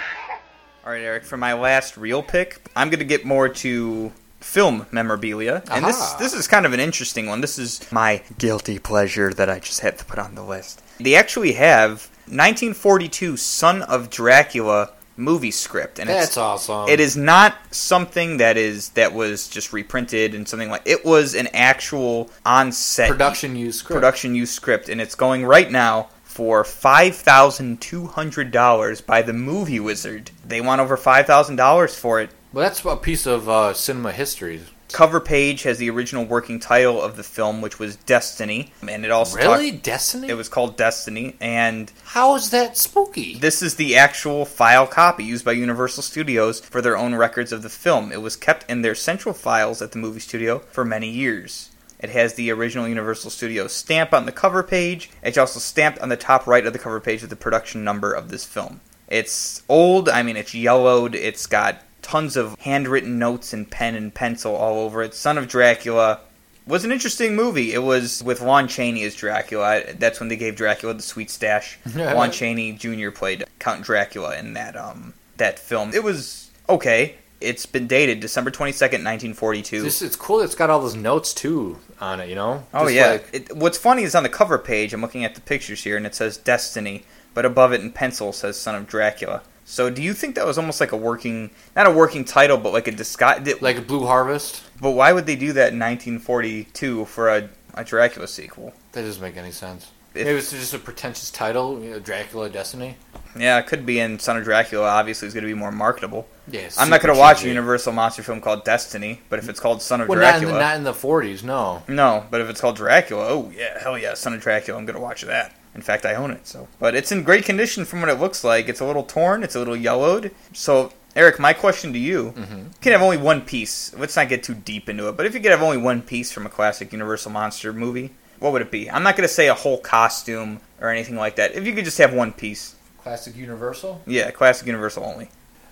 All 0.87 0.93
right, 0.93 1.03
Eric. 1.03 1.25
For 1.25 1.37
my 1.37 1.55
last 1.55 1.97
real 1.97 2.23
pick, 2.23 2.71
I'm 2.77 2.89
going 2.89 3.01
to 3.01 3.05
get 3.05 3.25
more 3.25 3.49
to 3.49 4.13
film 4.39 4.87
memorabilia, 4.93 5.65
and 5.69 5.85
this 5.85 6.13
this 6.13 6.33
is 6.33 6.47
kind 6.47 6.65
of 6.65 6.73
an 6.73 6.79
interesting 6.79 7.27
one. 7.27 7.41
This 7.41 7.59
is 7.59 7.91
my 7.91 8.23
guilty 8.39 8.79
pleasure 8.79 9.35
that 9.35 9.51
I 9.51 9.59
just 9.59 9.81
had 9.81 9.99
to 9.99 10.05
put 10.05 10.21
on 10.21 10.37
the 10.37 10.45
list. 10.45 10.83
They 11.01 11.17
actually 11.17 11.53
have 11.55 12.09
1942 12.27 13.37
Son 13.37 13.83
of 13.83 14.09
Dracula 14.09 14.93
movie 15.19 15.51
script, 15.51 15.99
and 15.99 16.09
That's 16.09 16.29
it's, 16.29 16.37
awesome. 16.39 16.89
It 16.89 17.01
is 17.01 17.17
not 17.17 17.57
something 17.71 18.39
that 18.39 18.57
is 18.57 18.91
that 18.91 19.13
was 19.13 19.49
just 19.49 19.73
reprinted 19.73 20.35
and 20.35 20.49
something 20.49 20.71
like 20.71 20.83
it 20.87 21.05
was 21.05 21.35
an 21.35 21.49
actual 21.53 22.31
on 22.47 22.73
set 22.73 23.11
Production 23.11 23.57
use 23.57 23.81
script. 23.81 23.97
production 23.97 24.35
use 24.35 24.51
script, 24.51 24.89
and 24.89 25.01
it's 25.01 25.15
going 25.15 25.45
right 25.45 25.71
now 25.71 26.09
for 26.23 26.63
five 26.65 27.17
thousand 27.17 27.81
two 27.81 28.07
hundred 28.07 28.51
dollars 28.53 29.01
by 29.01 29.21
the 29.23 29.33
Movie 29.33 29.81
Wizard. 29.81 30.31
They 30.47 30.61
want 30.61 30.81
over 30.81 30.97
five 30.97 31.27
thousand 31.27 31.57
dollars 31.57 31.95
for 31.95 32.21
it. 32.21 32.31
Well, 32.53 32.63
that's 32.65 32.85
a 32.85 32.97
piece 32.97 33.27
of 33.27 33.49
uh, 33.49 33.75
cinema 33.75 34.13
history. 34.13 34.61
Cover 34.93 35.21
page 35.21 35.65
has 35.65 35.79
the 35.79 35.91
original 35.91 36.25
working 36.25 36.59
title 36.59 37.01
of 37.01 37.17
the 37.17 37.23
film, 37.23 37.61
which 37.61 37.79
was 37.79 37.97
Destiny, 37.97 38.73
and 38.87 39.05
it 39.05 39.11
also 39.11 39.37
Really? 39.37 39.71
Destiny? 39.71 40.29
It 40.29 40.35
was 40.35 40.49
called 40.49 40.77
Destiny, 40.77 41.37
and 41.41 41.93
How 42.05 42.35
is 42.37 42.51
that 42.51 42.77
spooky? 42.77 43.39
this 43.39 43.61
is 43.63 43.75
the 43.75 43.97
actual 43.97 44.45
file 44.47 44.87
copy 44.87 45.25
used 45.25 45.45
by 45.45 45.53
Universal 45.53 46.03
Studios 46.05 46.61
for 46.61 46.81
their 46.81 46.97
own 46.97 47.15
records 47.15 47.53
of 47.53 47.63
the 47.63 47.69
film. 47.69 48.13
It 48.13 48.23
was 48.23 48.35
kept 48.37 48.69
in 48.71 48.83
their 48.83 48.95
central 48.95 49.35
files 49.35 49.83
at 49.83 49.93
the 49.93 49.99
movie 49.99 50.21
studio 50.21 50.61
for 50.71 50.85
many 50.85 51.11
years. 51.11 51.71
It 52.01 52.11
has 52.11 52.35
the 52.35 52.51
original 52.53 52.89
Universal 52.89 53.31
Studios 53.31 53.73
stamp 53.73 54.15
on 54.15 54.25
the 54.25 54.33
cover 54.33 54.63
page. 54.63 55.11
It's 55.23 55.37
also 55.37 55.59
stamped 55.59 55.99
on 55.99 56.09
the 56.09 56.17
top 56.17 56.47
right 56.47 56.65
of 56.65 56.73
the 56.73 56.79
cover 56.79 57.01
page 57.01 57.21
with 57.21 57.31
the 57.31 57.37
production 57.37 57.85
number 57.85 58.13
of 58.13 58.31
this 58.31 58.45
film. 58.45 58.81
It's 59.09 59.63
old, 59.69 60.09
I 60.09 60.23
mean, 60.23 60.37
it's 60.37 60.55
yellowed, 60.55 61.15
it's 61.15 61.47
got 61.47 61.83
tons 62.03 62.37
of 62.37 62.59
handwritten 62.61 63.19
notes 63.19 63.53
in 63.53 63.65
pen 63.67 63.95
and 63.95 64.15
pencil 64.15 64.55
all 64.55 64.81
over 64.81 65.03
it. 65.03 65.15
Son 65.15 65.39
of 65.39 65.49
Dracula 65.49 66.21
was 66.67 66.85
an 66.85 66.93
interesting 66.93 67.35
movie. 67.35 67.73
It 67.73 67.83
was 67.83 68.23
with 68.23 68.41
Lon 68.41 68.69
Chaney 68.69 69.03
as 69.05 69.15
Dracula. 69.15 69.83
That's 69.99 70.21
when 70.21 70.29
they 70.29 70.37
gave 70.37 70.55
Dracula 70.57 70.95
the 70.95 71.03
sweet 71.03 71.31
stash. 71.31 71.79
Lon 71.95 72.31
Chaney 72.31 72.73
Jr. 72.73 73.11
played 73.11 73.45
Count 73.59 73.83
Dracula 73.85 74.37
in 74.39 74.53
that 74.55 74.77
um 74.77 75.15
that 75.39 75.59
film. 75.59 75.93
It 75.95 76.03
was 76.03 76.51
okay. 76.69 77.15
It's 77.41 77.67
been 77.67 77.87
dated 77.87 78.19
December 78.21 78.51
twenty 78.51 78.73
second, 78.73 79.03
nineteen 79.05 79.33
forty 79.33 79.63
two. 79.63 79.85
It's 79.87 80.17
cool. 80.17 80.41
It's 80.41 80.55
got 80.57 80.71
all 80.71 80.81
those 80.81 80.97
notes 80.97 81.33
too 81.33 81.79
on 82.01 82.21
it. 82.21 82.29
You 82.29 82.35
know. 82.35 82.65
Oh 82.75 82.85
Just 82.85 82.95
yeah. 82.95 83.07
like- 83.13 83.29
it, 83.33 83.57
what's 83.57 83.79
funny 83.79 84.03
is 84.03 84.15
on 84.15 84.25
the 84.25 84.29
cover 84.29 84.59
page. 84.59 84.93
I'm 84.93 85.01
looking 85.01 85.25
at 85.25 85.35
the 85.37 85.41
pictures 85.41 85.85
here, 85.85 85.97
and 85.97 86.05
it 86.05 86.15
says 86.17 86.37
Destiny, 86.37 87.05
but 87.35 87.45
above 87.47 87.73
it 87.73 87.81
in 87.81 87.93
pencil 87.93 88.33
says 88.33 88.57
Son 88.59 88.75
of 88.75 88.87
Dracula. 88.89 89.43
So 89.71 89.91
do 89.91 90.03
you 90.03 90.15
think 90.15 90.35
that 90.37 90.47
was 90.47 90.57
almost 90.57 90.81
like 90.81 90.93
a 90.93 90.97
working, 90.97 91.51
not 91.77 91.87
a 91.87 91.91
working 91.91 92.25
title, 92.25 92.57
but 92.57 92.73
like 92.73 92.89
a 92.89 92.91
disguise? 92.91 93.47
like 93.61 93.77
a 93.77 93.83
Blue 93.83 94.07
Harvest. 94.07 94.63
But 94.81 94.93
why 94.93 95.13
would 95.13 95.27
they 95.27 95.37
do 95.37 95.53
that 95.53 95.75
in 95.75 95.79
1942 95.79 97.05
for 97.05 97.29
a, 97.29 97.51
a 97.75 97.85
Dracula 97.85 98.27
sequel? 98.29 98.73
That 98.93 99.03
doesn't 99.03 99.21
make 99.21 99.37
any 99.37 99.51
sense. 99.51 99.91
If- 100.15 100.25
Maybe 100.25 100.39
it's 100.39 100.53
just 100.53 100.73
a 100.73 100.79
pretentious 100.79 101.31
title, 101.31 101.83
you 101.85 101.91
know, 101.91 101.99
Dracula 101.99 102.49
Destiny. 102.49 102.97
Yeah, 103.39 103.59
it 103.59 103.67
could 103.67 103.85
be. 103.85 104.01
And 104.01 104.19
Son 104.19 104.39
of 104.39 104.45
Dracula 104.45 104.89
obviously 104.89 105.29
is 105.29 105.35
going 105.35 105.45
to 105.45 105.49
be 105.49 105.55
more 105.55 105.71
marketable. 105.71 106.27
Yeah, 106.51 106.71
I'm 106.79 106.89
not 106.89 107.03
going 107.03 107.15
to 107.15 107.21
watch 107.21 107.45
a. 107.45 107.49
Universal 107.49 107.93
monster 107.93 108.23
film 108.23 108.41
called 108.41 108.65
Destiny, 108.65 109.21
but 109.29 109.39
if 109.39 109.51
it's 109.51 109.61
called 109.61 109.83
Son 109.83 110.01
of 110.01 110.09
Well, 110.09 110.19
not 110.19 110.37
in, 110.37 110.41
Dracula, 110.45 110.53
the, 110.55 110.61
not 110.61 110.77
in 110.77 110.85
the 110.85 110.93
40s, 110.93 111.45
no. 111.45 111.83
no. 111.89 112.25
But 112.31 112.41
if 112.41 112.49
it's 112.49 112.61
called 112.63 112.77
Dracula, 112.77 113.27
oh 113.29 113.53
yeah, 113.55 113.79
hell 113.79 113.99
yeah, 113.99 114.15
Son 114.15 114.33
of 114.33 114.41
Dracula, 114.41 114.79
I'm 114.79 114.87
going 114.87 114.97
to 114.97 115.03
watch 115.03 115.21
that. 115.23 115.55
In 115.75 115.83
fact, 115.83 116.05
I 116.07 116.15
own 116.15 116.31
it. 116.31 116.47
So, 116.47 116.69
but 116.79 116.95
it's 116.95 117.13
in 117.13 117.23
great 117.23 117.45
condition 117.45 117.85
from 117.85 118.01
what 118.01 118.11
it 118.11 118.19
looks 118.19 118.43
like. 118.45 118.69
It's 118.69 118.81
a 118.81 118.85
little 118.85 119.05
torn. 119.05 119.43
It's 119.43 119.55
a 119.55 119.59
little 119.59 119.77
yellowed. 119.77 120.33
So, 120.53 120.93
Eric, 121.15 121.39
my 121.39 121.53
question 121.53 121.93
to 121.93 121.99
you: 121.99 122.33
Mm-hmm. 122.37 122.59
You 122.59 122.71
can 122.81 122.93
have 122.93 123.03
only 123.03 123.17
one 123.17 123.43
piece. 123.43 123.95
Let's 123.95 124.17
not 124.17 124.29
get 124.29 124.43
too 124.43 124.55
deep 124.55 124.89
into 124.89 125.09
it. 125.09 125.17
But 125.17 125.27
if 125.27 125.35
you 125.35 125.41
could 125.41 125.51
have 125.51 125.63
only 125.63 125.77
one 125.79 126.03
piece 126.03 126.33
from 126.33 126.47
a 126.47 126.51
classic 126.51 126.93
Universal 126.93 127.33
monster 127.33 127.73
movie, 127.73 128.11
what 128.39 128.53
would 128.53 128.63
it 128.63 128.71
be? 128.71 128.91
I'm 128.91 129.03
not 129.03 129.17
going 129.17 129.29
to 129.29 129.33
say 129.35 129.49
a 129.49 129.55
whole 129.55 129.79
costume 129.79 130.61
or 130.81 130.91
anything 130.91 131.17
like 131.17 131.37
that. 131.37 131.55
If 131.55 131.67
you 131.67 131.75
could 131.75 131.85
just 131.85 131.99
have 131.99 132.13
one 132.13 132.33
piece, 132.33 132.75
Classic 133.03 133.37
Universal? 133.37 134.03
yeah, 134.07 134.31
classic 134.31 134.67
Universal 134.67 135.05
only. 135.05 135.29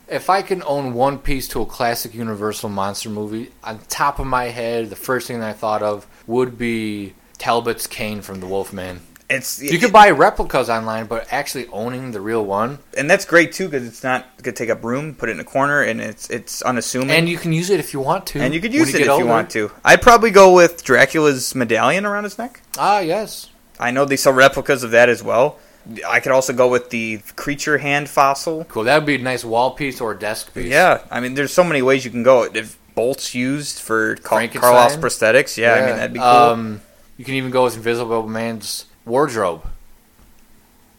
If 0.09 0.31
I 0.31 0.43
can 0.43 0.63
own 0.65 0.95
one 0.95 1.19
piece 1.19 1.49
to 1.49 1.61
a 1.63 1.67
classic 1.67 2.15
Universal 2.15 2.69
monster 2.71 3.11
movie, 3.11 3.51
on 3.65 3.81
top 3.89 4.21
of 4.21 4.27
my 4.27 4.45
head, 4.45 4.89
the 4.89 4.97
first 4.97 5.27
thing 5.27 5.41
that 5.41 5.49
I 5.49 5.53
thought 5.53 5.83
of 5.83 6.07
would 6.29 6.57
be 6.57 7.15
Talbot's 7.39 7.87
cane 7.89 8.23
from 8.23 8.39
The 8.41 8.47
Wolfman. 8.47 9.01
It's 9.29 9.61
You 9.61 9.79
could 9.79 9.93
buy 9.93 10.11
replicas 10.11 10.71
online, 10.71 11.07
but 11.07 11.27
actually 11.33 11.67
owning 11.69 12.13
the 12.13 12.21
real 12.21 12.45
one, 12.45 12.79
and 12.97 13.11
that's 13.11 13.25
great 13.25 13.53
too 13.53 13.69
because 13.69 13.87
it's 13.87 14.05
not 14.05 14.25
going 14.43 14.55
to 14.55 14.59
take 14.65 14.71
up 14.71 14.85
room, 14.85 15.15
put 15.15 15.29
it 15.29 15.33
in 15.33 15.41
a 15.41 15.45
corner, 15.45 15.83
and 15.83 16.01
it's 16.01 16.31
it's 16.31 16.63
unassuming. 16.63 17.11
and 17.11 17.29
you 17.29 17.37
can 17.37 17.53
use 17.53 17.69
it 17.71 17.81
if 17.81 17.93
you 17.93 17.99
want 18.01 18.27
to. 18.29 18.41
And 18.41 18.55
you 18.55 18.61
could 18.61 18.73
use 18.73 18.95
it 18.95 19.01
if 19.01 19.09
older. 19.09 19.25
you 19.25 19.29
want 19.29 19.51
to. 19.51 19.73
I'd 19.85 20.01
probably 20.01 20.31
go 20.31 20.55
with 20.55 20.85
Dracula's 20.85 21.55
medallion 21.57 22.07
around 22.07 22.25
his 22.25 22.39
neck. 22.39 22.61
Ah, 22.79 23.01
yes. 23.01 23.51
I 23.81 23.91
know 23.91 24.05
they 24.05 24.17
sell 24.17 24.33
replicas 24.33 24.83
of 24.85 24.93
that 24.93 25.09
as 25.09 25.23
well. 25.23 25.59
I 26.07 26.21
could 26.21 26.33
also 26.33 26.53
go 26.53 26.69
with 26.69 26.91
the 26.91 27.21
creature 27.37 27.79
hand 27.79 28.09
fossil. 28.09 28.65
Cool. 28.65 28.85
That 28.85 28.97
would 28.99 29.07
be 29.07 29.17
a 29.17 29.19
nice 29.19 29.45
wall 29.45 29.73
piece 29.73 30.01
or 30.01 30.13
a 30.13 30.19
desk 30.19 30.55
piece. 30.55 30.67
Yeah, 30.67 31.03
I 31.11 31.21
mean, 31.21 31.35
there's 31.35 31.53
so 31.53 31.63
many 31.63 31.83
ways 31.83 32.05
you 32.05 32.11
can 32.11 32.23
go. 32.23 32.45
If 32.45 32.79
bolts 32.95 33.35
used 33.35 33.79
for 33.81 34.17
Car- 34.17 34.39
Frankenstein? 34.39 34.73
Carlisle's 34.73 34.97
prosthetics, 34.97 35.57
yeah, 35.57 35.75
I 35.75 35.87
mean 35.87 35.97
that'd 35.97 36.13
be 36.13 36.19
cool. 36.19 36.29
Um, 36.29 36.81
you 37.17 37.25
can 37.25 37.35
even 37.35 37.51
go 37.51 37.65
with 37.65 37.77
Invisible 37.77 38.27
Man's 38.27 38.86
wardrobe. 39.07 39.63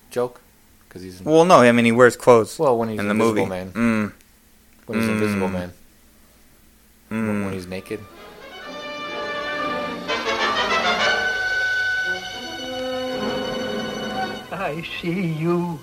Joke? 0.10 0.42
Because 0.88 1.04
he's 1.04 1.22
well, 1.22 1.46
no, 1.46 1.58
I 1.58 1.72
mean 1.74 1.86
he 1.86 1.92
wears 1.92 2.16
clothes. 2.16 2.58
Well, 2.58 2.78
when 2.78 2.90
he's 2.90 3.00
in 3.00 3.06
the 3.08 3.12
Invisible 3.12 3.46
movie, 3.46 3.50
Man. 3.50 3.72
Mm. 3.74 4.14
when 4.88 5.00
he's 5.00 5.08
Mm. 5.10 5.12
Invisible 5.14 5.48
Man. 5.50 5.74
Mm. 7.12 7.44
When 7.46 7.54
he's 7.54 7.68
naked. 7.68 8.00
I 14.52 14.84
see 15.02 15.28
you 15.34 15.80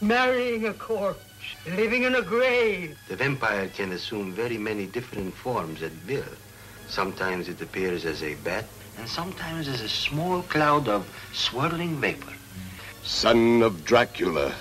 marrying 0.00 0.66
a 0.66 0.74
corpse, 0.74 1.20
living 1.66 2.02
in 2.04 2.14
a 2.14 2.22
grave. 2.22 2.98
The 3.08 3.16
vampire 3.16 3.68
can 3.68 3.92
assume 3.92 4.32
very 4.32 4.58
many 4.58 4.86
different 4.86 5.34
forms 5.34 5.82
at 5.82 5.92
will. 6.06 6.22
Sometimes 6.88 7.48
it 7.48 7.60
appears 7.60 8.04
as 8.04 8.22
a 8.22 8.34
bat, 8.36 8.64
and 8.98 9.08
sometimes 9.08 9.68
as 9.68 9.80
a 9.80 9.88
small 9.88 10.42
cloud 10.42 10.88
of 10.88 11.08
swirling 11.32 11.96
vapor. 12.00 12.32
Son 13.04 13.62
of 13.62 13.84
Dracula, 13.84 14.52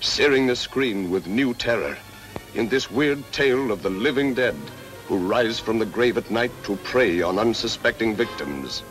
searing 0.00 0.46
the 0.46 0.54
screen 0.54 1.10
with 1.10 1.26
new 1.26 1.54
terror 1.54 1.96
in 2.54 2.68
this 2.68 2.90
weird 2.90 3.22
tale 3.32 3.72
of 3.72 3.82
the 3.82 3.90
living 3.90 4.34
dead 4.34 4.56
who 5.06 5.16
rise 5.16 5.58
from 5.58 5.78
the 5.78 5.86
grave 5.86 6.18
at 6.18 6.30
night 6.30 6.52
to 6.64 6.76
prey 6.76 7.22
on 7.22 7.38
unsuspecting 7.38 8.14
victims. 8.14 8.82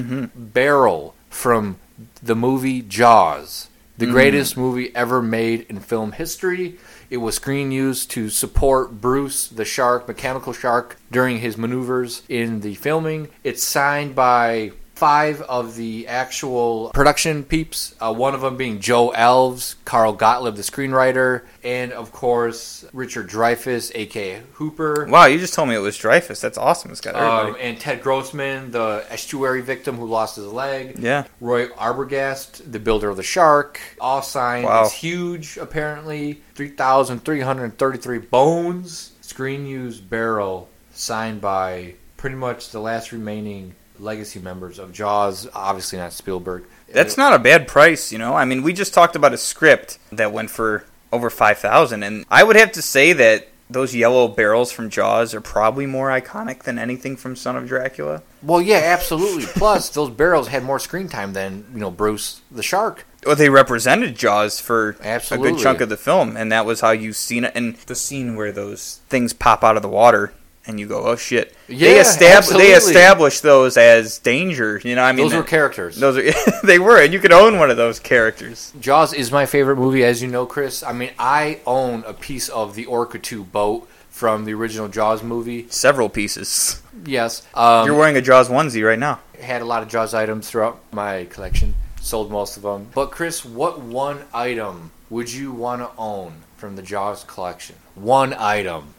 barrel 0.53 1.13
from 1.29 1.77
the 2.21 2.35
movie 2.35 2.81
Jaws, 2.81 3.67
the 3.97 4.05
Mm. 4.05 4.11
greatest 4.11 4.57
movie 4.57 4.95
ever 4.95 5.21
made 5.21 5.65
in 5.69 5.79
film 5.79 6.13
history. 6.13 6.77
It 7.09 7.17
was 7.17 7.35
screen 7.35 7.71
used 7.71 8.11
to 8.11 8.29
support 8.29 9.01
Bruce 9.01 9.47
the 9.47 9.65
shark, 9.65 10.07
mechanical 10.07 10.53
shark, 10.53 10.97
during 11.11 11.39
his 11.39 11.57
maneuvers 11.57 12.21
in 12.29 12.61
the 12.61 12.75
filming. 12.75 13.27
It's 13.43 13.63
signed 13.63 14.13
by 14.15 14.71
five 14.97 15.41
of 15.41 15.75
the 15.75 16.07
actual 16.07 16.89
production 16.89 17.43
peeps, 17.43 17.93
uh, 17.99 18.11
one 18.11 18.33
of 18.33 18.41
them 18.41 18.57
being 18.57 18.79
Joe 18.79 19.13
Alves, 19.15 19.75
Carl 19.85 20.13
Gottlieb, 20.13 20.55
the 20.55 20.63
screenwriter, 20.63 21.43
and 21.63 21.91
of 21.93 22.11
course 22.11 22.83
Richard 22.93 23.29
Dreyfuss, 23.29 23.91
aka 23.93 24.41
Hooper. 24.53 25.05
Wow, 25.07 25.25
you 25.25 25.37
just 25.37 25.53
told 25.53 25.69
me 25.69 25.75
it 25.75 25.79
was 25.79 25.97
Dreyfus. 25.97 26.41
That's 26.41 26.57
awesome. 26.57 26.91
It's 26.91 27.01
got 27.01 27.15
everybody. 27.15 27.49
Um, 27.51 27.57
and 27.61 27.79
Ted 27.79 28.01
Grossman, 28.01 28.71
the 28.71 29.05
estuary 29.09 29.61
victim 29.61 29.97
who 29.97 30.07
lost 30.07 30.35
his 30.35 30.47
leg. 30.47 30.97
Yeah. 30.97 31.25
Roy 31.39 31.67
Arbogast, 31.67 32.71
the 32.71 32.79
builder 32.79 33.09
of 33.09 33.17
the 33.17 33.23
shark. 33.23 33.79
All 34.01 34.23
signed. 34.23 34.65
Wow. 34.65 34.85
It's 34.85 34.93
huge, 34.93 35.57
apparently. 35.57 36.41
3,333 36.55 38.17
bones. 38.17 39.11
Screen 39.21 39.67
used 39.67 40.09
barrel 40.09 40.69
signed 40.91 41.39
by 41.39 41.93
pretty 42.17 42.35
much 42.35 42.71
the 42.71 42.79
last 42.79 43.11
remaining 43.11 43.75
legacy 43.99 44.39
members 44.39 44.79
of 44.79 44.93
Jaws. 44.93 45.47
Obviously 45.53 45.97
not 45.99 46.13
Spielberg. 46.13 46.65
That's 46.91 47.17
not 47.17 47.33
a 47.33 47.39
bad 47.39 47.67
price, 47.67 48.11
you 48.11 48.17
know. 48.17 48.33
I 48.33 48.45
mean, 48.45 48.63
we 48.63 48.73
just 48.73 48.93
talked 48.93 49.15
about 49.15 49.33
a 49.33 49.37
script 49.37 49.99
that 50.11 50.31
went 50.31 50.49
for 50.49 50.85
over 51.11 51.29
five 51.29 51.57
thousand, 51.57 52.03
and 52.03 52.25
I 52.29 52.43
would 52.43 52.55
have 52.55 52.71
to 52.73 52.81
say 52.81 53.13
that 53.13 53.49
those 53.69 53.93
yellow 53.93 54.27
barrels 54.27 54.71
from 54.71 54.89
Jaws 54.89 55.33
are 55.33 55.41
probably 55.41 55.85
more 55.85 56.09
iconic 56.09 56.63
than 56.63 56.79
anything 56.79 57.17
from 57.17 57.35
Son 57.35 57.57
of 57.57 57.67
Dracula. 57.67 58.23
Well, 58.41 58.61
yeah, 58.61 58.77
absolutely. 58.77 59.45
Plus, 59.55 59.89
those 59.89 60.09
barrels 60.09 60.47
had 60.47 60.63
more 60.63 60.79
screen 60.79 61.09
time 61.09 61.33
than, 61.33 61.65
you 61.73 61.79
know, 61.79 61.91
Bruce 61.91 62.41
the 62.49 62.63
shark. 62.63 63.05
Well, 63.25 63.35
they 63.35 63.49
represented 63.49 64.15
Jaws 64.15 64.59
for 64.59 64.95
absolutely. 65.03 65.49
a 65.49 65.51
good 65.53 65.61
chunk 65.61 65.81
of 65.81 65.89
the 65.89 65.97
film, 65.97 66.37
and 66.37 66.51
that 66.51 66.65
was 66.65 66.79
how 66.79 66.91
you 66.91 67.11
seen 67.11 67.43
it. 67.43 67.51
And 67.55 67.75
the 67.75 67.95
scene 67.95 68.35
where 68.35 68.53
those 68.53 69.01
things 69.09 69.33
pop 69.33 69.63
out 69.63 69.75
of 69.75 69.81
the 69.81 69.89
water, 69.89 70.33
and 70.67 70.79
you 70.79 70.85
go, 70.87 71.03
"Oh 71.05 71.15
shit!" 71.15 71.55
they 71.67 71.95
Yeah, 71.95 72.01
estab- 72.01 72.55
They 72.55 72.73
established 72.73 73.41
those 73.43 73.77
as 73.77 74.19
danger. 74.19 74.81
You 74.83 74.95
know, 74.95 75.03
I 75.03 75.11
mean, 75.11 75.25
Those 75.25 75.35
were 75.35 75.43
characters. 75.43 75.97
Those 75.97 76.17
are 76.17 76.31
they 76.65 76.79
were, 76.79 77.01
and 77.01 77.13
you 77.13 77.19
could 77.19 77.31
own 77.33 77.57
one 77.57 77.71
of 77.71 77.77
those 77.77 77.99
characters. 77.99 78.73
Jaws 78.79 79.13
is 79.13 79.31
my 79.31 79.45
favorite 79.45 79.77
movie, 79.77 80.03
as 80.03 80.21
you 80.21 80.27
know, 80.27 80.45
Chris. 80.45 80.83
I 80.83 80.91
mean, 80.93 81.11
I 81.17 81.59
own 81.65 82.03
a 82.05 82.13
piece 82.13 82.49
of 82.49 82.75
the 82.75 82.85
Orca 82.85 83.17
2 83.19 83.43
boat 83.45 83.87
from 84.09 84.45
the 84.45 84.53
original 84.53 84.87
Jaws 84.87 85.23
movie. 85.23 85.67
Several 85.69 86.09
pieces. 86.09 86.81
Yes. 87.05 87.45
Um, 87.53 87.85
You're 87.85 87.97
wearing 87.97 88.17
a 88.17 88.21
Jaws 88.21 88.49
onesie 88.49 88.85
right 88.85 88.97
now. 88.99 89.19
had 89.39 89.61
a 89.61 89.65
lot 89.65 89.83
of 89.83 89.89
Jaws 89.89 90.13
items 90.13 90.49
throughout 90.49 90.79
my 90.91 91.25
collection. 91.25 91.75
Sold 92.01 92.31
most 92.31 92.57
of 92.57 92.63
them. 92.63 92.87
But 92.95 93.11
Chris, 93.11 93.45
what 93.45 93.79
one 93.79 94.23
item 94.33 94.91
would 95.09 95.31
you 95.31 95.51
want 95.51 95.81
to 95.81 95.89
own 95.97 96.41
from 96.55 96.75
the 96.75 96.81
Jaws 96.81 97.23
collection? 97.25 97.75
One 97.95 98.33
item. 98.33 98.93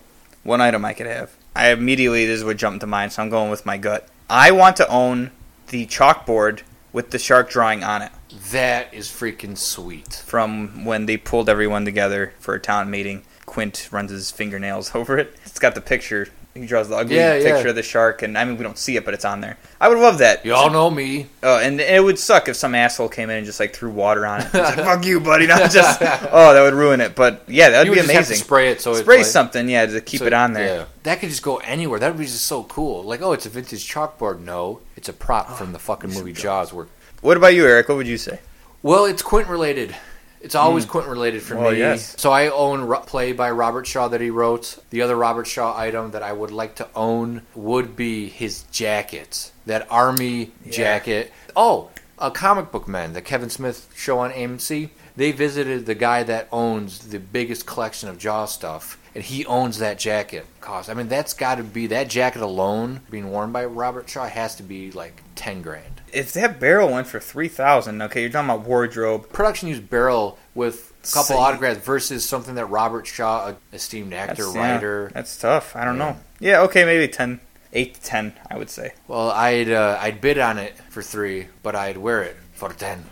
One 0.44 0.60
item 0.60 0.84
I 0.84 0.92
could 0.92 1.06
have. 1.06 1.30
I 1.58 1.70
immediately 1.72 2.24
this 2.24 2.38
is 2.38 2.44
what 2.44 2.56
jumped 2.56 2.82
to 2.82 2.86
mind, 2.86 3.12
so 3.12 3.20
I'm 3.20 3.30
going 3.30 3.50
with 3.50 3.66
my 3.66 3.78
gut. 3.78 4.06
I 4.30 4.52
want 4.52 4.76
to 4.76 4.88
own 4.88 5.32
the 5.70 5.86
chalkboard 5.86 6.60
with 6.92 7.10
the 7.10 7.18
shark 7.18 7.50
drawing 7.50 7.82
on 7.82 8.00
it 8.00 8.12
That 8.52 8.94
is 8.94 9.08
freaking 9.08 9.58
sweet. 9.58 10.22
from 10.24 10.84
when 10.84 11.06
they 11.06 11.16
pulled 11.16 11.48
everyone 11.48 11.84
together 11.84 12.32
for 12.38 12.54
a 12.54 12.60
town 12.60 12.90
meeting. 12.90 13.24
Quint 13.44 13.88
runs 13.90 14.12
his 14.12 14.30
fingernails 14.30 14.94
over 14.94 15.18
it. 15.18 15.34
It's 15.44 15.58
got 15.58 15.74
the 15.74 15.80
picture. 15.80 16.28
He 16.62 16.66
draws 16.66 16.88
the 16.88 16.96
ugly 16.96 17.16
Yeah, 17.16 17.34
yeah. 17.36 17.52
picture 17.54 17.68
of 17.68 17.74
the 17.74 17.82
shark, 17.82 18.22
and 18.22 18.36
I 18.38 18.44
mean 18.44 18.56
we 18.56 18.62
don't 18.64 18.78
see 18.78 18.96
it, 18.96 19.04
but 19.04 19.14
it's 19.14 19.24
on 19.24 19.40
there. 19.40 19.56
I 19.80 19.88
would 19.88 19.98
love 19.98 20.18
that. 20.18 20.44
You 20.44 20.54
all 20.54 20.70
know 20.70 20.90
me. 20.90 21.26
Oh, 21.42 21.58
and 21.58 21.80
it 21.80 22.02
would 22.02 22.18
suck 22.18 22.48
if 22.48 22.56
some 22.56 22.74
asshole 22.74 23.08
came 23.08 23.30
in 23.30 23.36
and 23.38 23.46
just 23.46 23.60
like 23.60 23.74
threw 23.74 23.90
water 23.90 24.26
on 24.26 24.40
it. 24.42 24.52
Like, 24.54 24.74
Fuck 24.76 25.04
you, 25.04 25.20
buddy. 25.20 25.46
Not 25.46 25.70
just. 25.70 26.00
Oh, 26.02 26.54
that 26.54 26.62
would 26.62 26.74
ruin 26.74 27.00
it. 27.00 27.14
But 27.14 27.44
yeah, 27.48 27.70
that 27.70 27.78
would 27.78 27.86
You 27.86 27.92
be 27.92 27.98
would 28.00 28.06
just 28.06 28.14
have 28.14 28.24
to 28.26 28.30
amazing. 28.32 28.44
spray 28.44 28.70
it 28.70 28.80
so 28.80 28.90
it's 28.92 29.00
spray 29.00 29.18
like- 29.18 29.26
something, 29.26 29.68
yeah, 29.68 29.86
to 29.86 30.00
keep 30.00 30.20
So, 30.20 30.26
it 30.26 30.32
on 30.32 30.52
there. 30.52 30.76
yeah. 30.78 30.84
That 31.04 31.20
could 31.20 31.28
just 31.30 31.42
go 31.42 31.56
anywhere. 31.58 31.98
That 31.98 32.08
would 32.12 32.18
be 32.18 32.24
just 32.26 32.44
so 32.46 32.64
cool. 32.64 33.02
Like, 33.04 33.22
oh, 33.22 33.32
it's 33.32 33.46
a 33.46 33.48
vintage 33.50 33.88
chalkboard. 33.92 34.40
No, 34.40 34.80
it's 34.96 35.08
a 35.08 35.12
prop 35.12 35.56
from 35.56 35.70
oh, 35.70 35.72
the 35.72 35.78
fucking 35.78 36.10
movie 36.10 36.32
Jaws. 36.32 36.72
Where, 36.72 36.86
What 37.22 37.36
about 37.36 37.54
you, 37.54 37.64
Eric? 37.66 37.88
What 37.88 37.96
would 37.96 38.08
you 38.08 38.18
say? 38.18 38.40
well, 38.82 39.04
it's 39.06 39.22
Quint 39.22 39.48
related. 39.48 39.94
It's 40.40 40.54
always 40.54 40.84
Mm. 40.86 40.88
Quint 40.88 41.06
related 41.08 41.42
for 41.42 41.56
Well, 41.56 41.72
me. 41.72 41.78
yes. 41.78 42.14
So 42.16 42.30
I 42.30 42.48
own 42.48 42.86
play 43.06 43.32
by 43.32 43.50
Robert 43.50 43.86
Shaw 43.86 44.08
that 44.08 44.20
he 44.20 44.30
wrote. 44.30 44.78
The 44.90 45.02
other 45.02 45.16
Robert 45.16 45.46
Shaw 45.46 45.76
item 45.76 46.12
that 46.12 46.22
I 46.22 46.32
would 46.32 46.50
like 46.52 46.74
to 46.76 46.86
own 46.94 47.42
would 47.54 47.96
be 47.96 48.28
his 48.28 48.62
jacket, 48.70 49.50
that 49.66 49.86
army 49.90 50.52
jacket. 50.70 51.32
Oh, 51.56 51.88
a 52.18 52.30
comic 52.30 52.70
book 52.70 52.86
man, 52.88 53.12
the 53.12 53.22
Kevin 53.22 53.50
Smith 53.50 53.88
show 53.96 54.20
on 54.20 54.30
AMC. 54.32 54.90
They 55.16 55.32
visited 55.32 55.86
the 55.86 55.96
guy 55.96 56.22
that 56.22 56.46
owns 56.52 56.98
the 57.08 57.18
biggest 57.18 57.66
collection 57.66 58.08
of 58.08 58.18
Jaw 58.18 58.44
stuff, 58.44 58.96
and 59.16 59.24
he 59.24 59.44
owns 59.46 59.78
that 59.78 59.98
jacket. 59.98 60.46
Cost, 60.60 60.88
I 60.88 60.94
mean, 60.94 61.08
that's 61.08 61.32
got 61.34 61.56
to 61.56 61.64
be 61.64 61.88
that 61.88 62.08
jacket 62.08 62.40
alone 62.42 63.00
being 63.10 63.30
worn 63.32 63.50
by 63.50 63.64
Robert 63.64 64.08
Shaw 64.08 64.26
has 64.28 64.54
to 64.56 64.62
be 64.62 64.92
like 64.92 65.22
ten 65.34 65.60
grand. 65.62 65.97
If 66.12 66.32
that 66.34 66.58
barrel 66.60 66.90
went 66.90 67.06
for 67.06 67.20
three 67.20 67.48
thousand, 67.48 68.00
okay, 68.02 68.22
you're 68.22 68.30
talking 68.30 68.50
about 68.50 68.66
wardrobe. 68.66 69.28
production 69.32 69.68
used 69.68 69.88
barrel 69.90 70.38
with 70.54 70.92
a 71.02 71.06
couple 71.06 71.34
See. 71.36 71.40
autographs 71.42 71.78
versus 71.80 72.24
something 72.24 72.54
that 72.56 72.66
Robert 72.66 73.06
Shaw, 73.06 73.48
a 73.50 73.56
esteemed 73.74 74.12
actor, 74.12 74.44
That's, 74.44 74.54
yeah, 74.54 74.72
writer. 74.72 75.10
that's 75.14 75.38
tough. 75.38 75.74
I 75.76 75.84
don't 75.84 75.96
Yeah. 75.98 76.10
know. 76.10 76.16
Yeah, 76.40 76.60
okay, 76.62 76.84
maybe 76.84 77.08
ten, 77.08 77.40
eight 77.72 77.94
to 77.94 78.00
ten, 78.02 78.32
I 78.50 78.56
would 78.58 78.70
say. 78.70 78.94
Well, 79.06 79.30
I'd 79.30 79.70
uh, 79.70 79.98
I'd 80.00 80.20
bid 80.20 80.38
on 80.38 80.58
it 80.58 80.74
for 80.88 81.02
three, 81.02 81.48
but 81.62 81.74
I'd 81.74 81.96
wear 81.98 82.22
it 82.22 82.36
for 82.54 82.70
ten. 82.72 83.04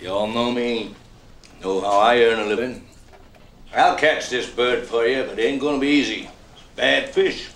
Y'all 0.00 0.26
know 0.26 0.52
me, 0.52 0.94
know 1.66 1.80
how 1.80 1.98
I 1.98 2.22
earn 2.22 2.38
a 2.38 2.44
living. 2.44 2.86
I'll 3.74 3.96
catch 3.96 4.30
this 4.30 4.48
bird 4.48 4.86
for 4.86 5.04
you, 5.06 5.24
but 5.24 5.38
it 5.38 5.42
ain't 5.42 5.60
gonna 5.60 5.78
be 5.78 5.88
easy. 5.88 6.30
It's 6.54 6.62
bad 6.76 7.10
fish. 7.10 7.50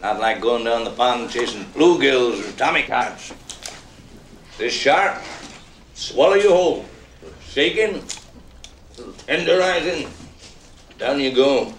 Not 0.00 0.18
like 0.20 0.40
going 0.40 0.64
down 0.64 0.84
the 0.84 0.90
pond 0.90 1.30
chasing 1.30 1.64
bluegills 1.66 2.48
or 2.48 2.56
tommy 2.56 2.84
carps. 2.84 3.32
This 4.56 4.72
shark, 4.72 5.22
swallow 5.94 6.34
you 6.34 6.50
whole. 6.50 6.84
Shaking, 7.48 8.02
tenderizing, 9.26 10.08
down 10.98 11.20
you 11.20 11.34
go. 11.34 11.72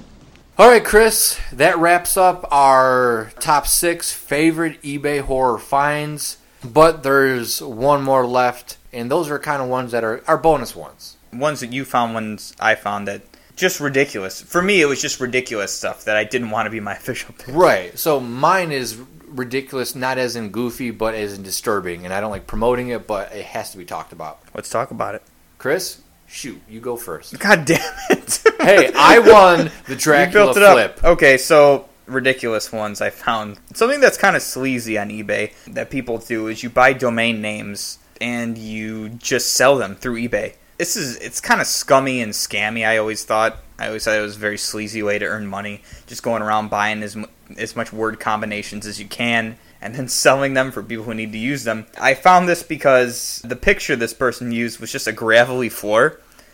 All 0.57 0.69
right, 0.69 0.83
Chris, 0.83 1.39
that 1.53 1.77
wraps 1.77 2.17
up 2.17 2.45
our 2.51 3.31
top 3.39 3.65
six 3.65 4.11
favorite 4.11 4.81
eBay 4.81 5.21
horror 5.21 5.57
finds. 5.57 6.37
But 6.61 7.03
there's 7.03 7.61
one 7.61 8.03
more 8.03 8.27
left, 8.27 8.77
and 8.91 9.09
those 9.09 9.29
are 9.29 9.39
kind 9.39 9.61
of 9.61 9.69
ones 9.69 9.91
that 9.91 10.03
are, 10.03 10.23
are 10.27 10.37
bonus 10.37 10.75
ones. 10.75 11.17
Ones 11.31 11.59
that 11.59 11.71
you 11.71 11.85
found, 11.85 12.13
ones 12.13 12.53
I 12.59 12.75
found 12.75 13.07
that 13.07 13.21
just 13.55 13.79
ridiculous. 13.79 14.41
For 14.41 14.61
me, 14.61 14.81
it 14.81 14.85
was 14.85 15.01
just 15.01 15.19
ridiculous 15.19 15.71
stuff 15.71 16.05
that 16.05 16.15
I 16.15 16.23
didn't 16.23 16.49
want 16.49 16.65
to 16.65 16.69
be 16.69 16.79
my 16.79 16.93
official 16.95 17.35
pick. 17.37 17.53
Right. 17.53 17.97
So 17.97 18.19
mine 18.19 18.71
is 18.71 18.99
ridiculous, 19.27 19.95
not 19.95 20.17
as 20.17 20.35
in 20.35 20.49
goofy, 20.49 20.91
but 20.91 21.13
as 21.13 21.37
in 21.37 21.43
disturbing. 21.43 22.05
And 22.05 22.13
I 22.13 22.21
don't 22.21 22.31
like 22.31 22.47
promoting 22.47 22.89
it, 22.89 23.05
but 23.05 23.31
it 23.33 23.45
has 23.45 23.71
to 23.71 23.77
be 23.77 23.85
talked 23.85 24.13
about. 24.13 24.39
Let's 24.55 24.69
talk 24.69 24.91
about 24.91 25.15
it. 25.15 25.23
Chris, 25.57 26.01
shoot, 26.27 26.59
you 26.67 26.79
go 26.79 26.95
first. 26.95 27.37
God 27.39 27.65
damn 27.65 27.93
it. 28.09 28.41
hey, 28.61 28.91
I 28.95 29.19
won 29.19 29.71
the 29.87 29.95
Dracula 29.95 30.47
you 30.47 30.53
built 30.53 30.57
it 30.57 30.71
flip. 30.71 30.97
Up. 30.99 31.03
Okay, 31.11 31.37
so 31.37 31.87
ridiculous 32.07 32.71
ones 32.71 33.01
I 33.01 33.09
found. 33.09 33.59
Something 33.73 33.99
that's 33.99 34.17
kind 34.17 34.35
of 34.35 34.41
sleazy 34.41 34.97
on 34.97 35.09
eBay 35.09 35.53
that 35.73 35.89
people 35.89 36.17
do 36.17 36.47
is 36.47 36.63
you 36.63 36.69
buy 36.69 36.93
domain 36.93 37.41
names 37.41 37.99
and 38.21 38.57
you 38.57 39.09
just 39.09 39.53
sell 39.53 39.77
them 39.77 39.95
through 39.95 40.27
eBay. 40.27 40.55
This 40.77 40.95
is 40.95 41.17
it's 41.17 41.41
kind 41.41 41.61
of 41.61 41.67
scummy 41.67 42.21
and 42.21 42.31
scammy. 42.31 42.87
I 42.87 42.97
always 42.97 43.23
thought. 43.25 43.57
I 43.77 43.87
always 43.87 44.03
thought 44.03 44.17
it 44.17 44.21
was 44.21 44.35
a 44.35 44.39
very 44.39 44.57
sleazy 44.57 45.01
way 45.01 45.19
to 45.19 45.25
earn 45.25 45.47
money, 45.47 45.83
just 46.05 46.23
going 46.23 46.41
around 46.41 46.69
buying 46.69 47.03
as 47.03 47.17
as 47.57 47.75
much 47.75 47.91
word 47.91 48.19
combinations 48.19 48.85
as 48.85 48.99
you 48.99 49.07
can 49.07 49.57
and 49.81 49.95
then 49.95 50.07
selling 50.09 50.53
them 50.53 50.71
for 50.71 50.83
people 50.83 51.05
who 51.05 51.13
need 51.13 51.31
to 51.31 51.37
use 51.37 51.63
them. 51.63 51.85
I 51.99 52.13
found 52.13 52.47
this 52.47 52.63
because 52.63 53.41
the 53.43 53.55
picture 53.55 53.95
this 53.95 54.13
person 54.13 54.51
used 54.51 54.79
was 54.79 54.91
just 54.91 55.07
a 55.07 55.11
gravelly 55.11 55.69
floor. 55.69 56.19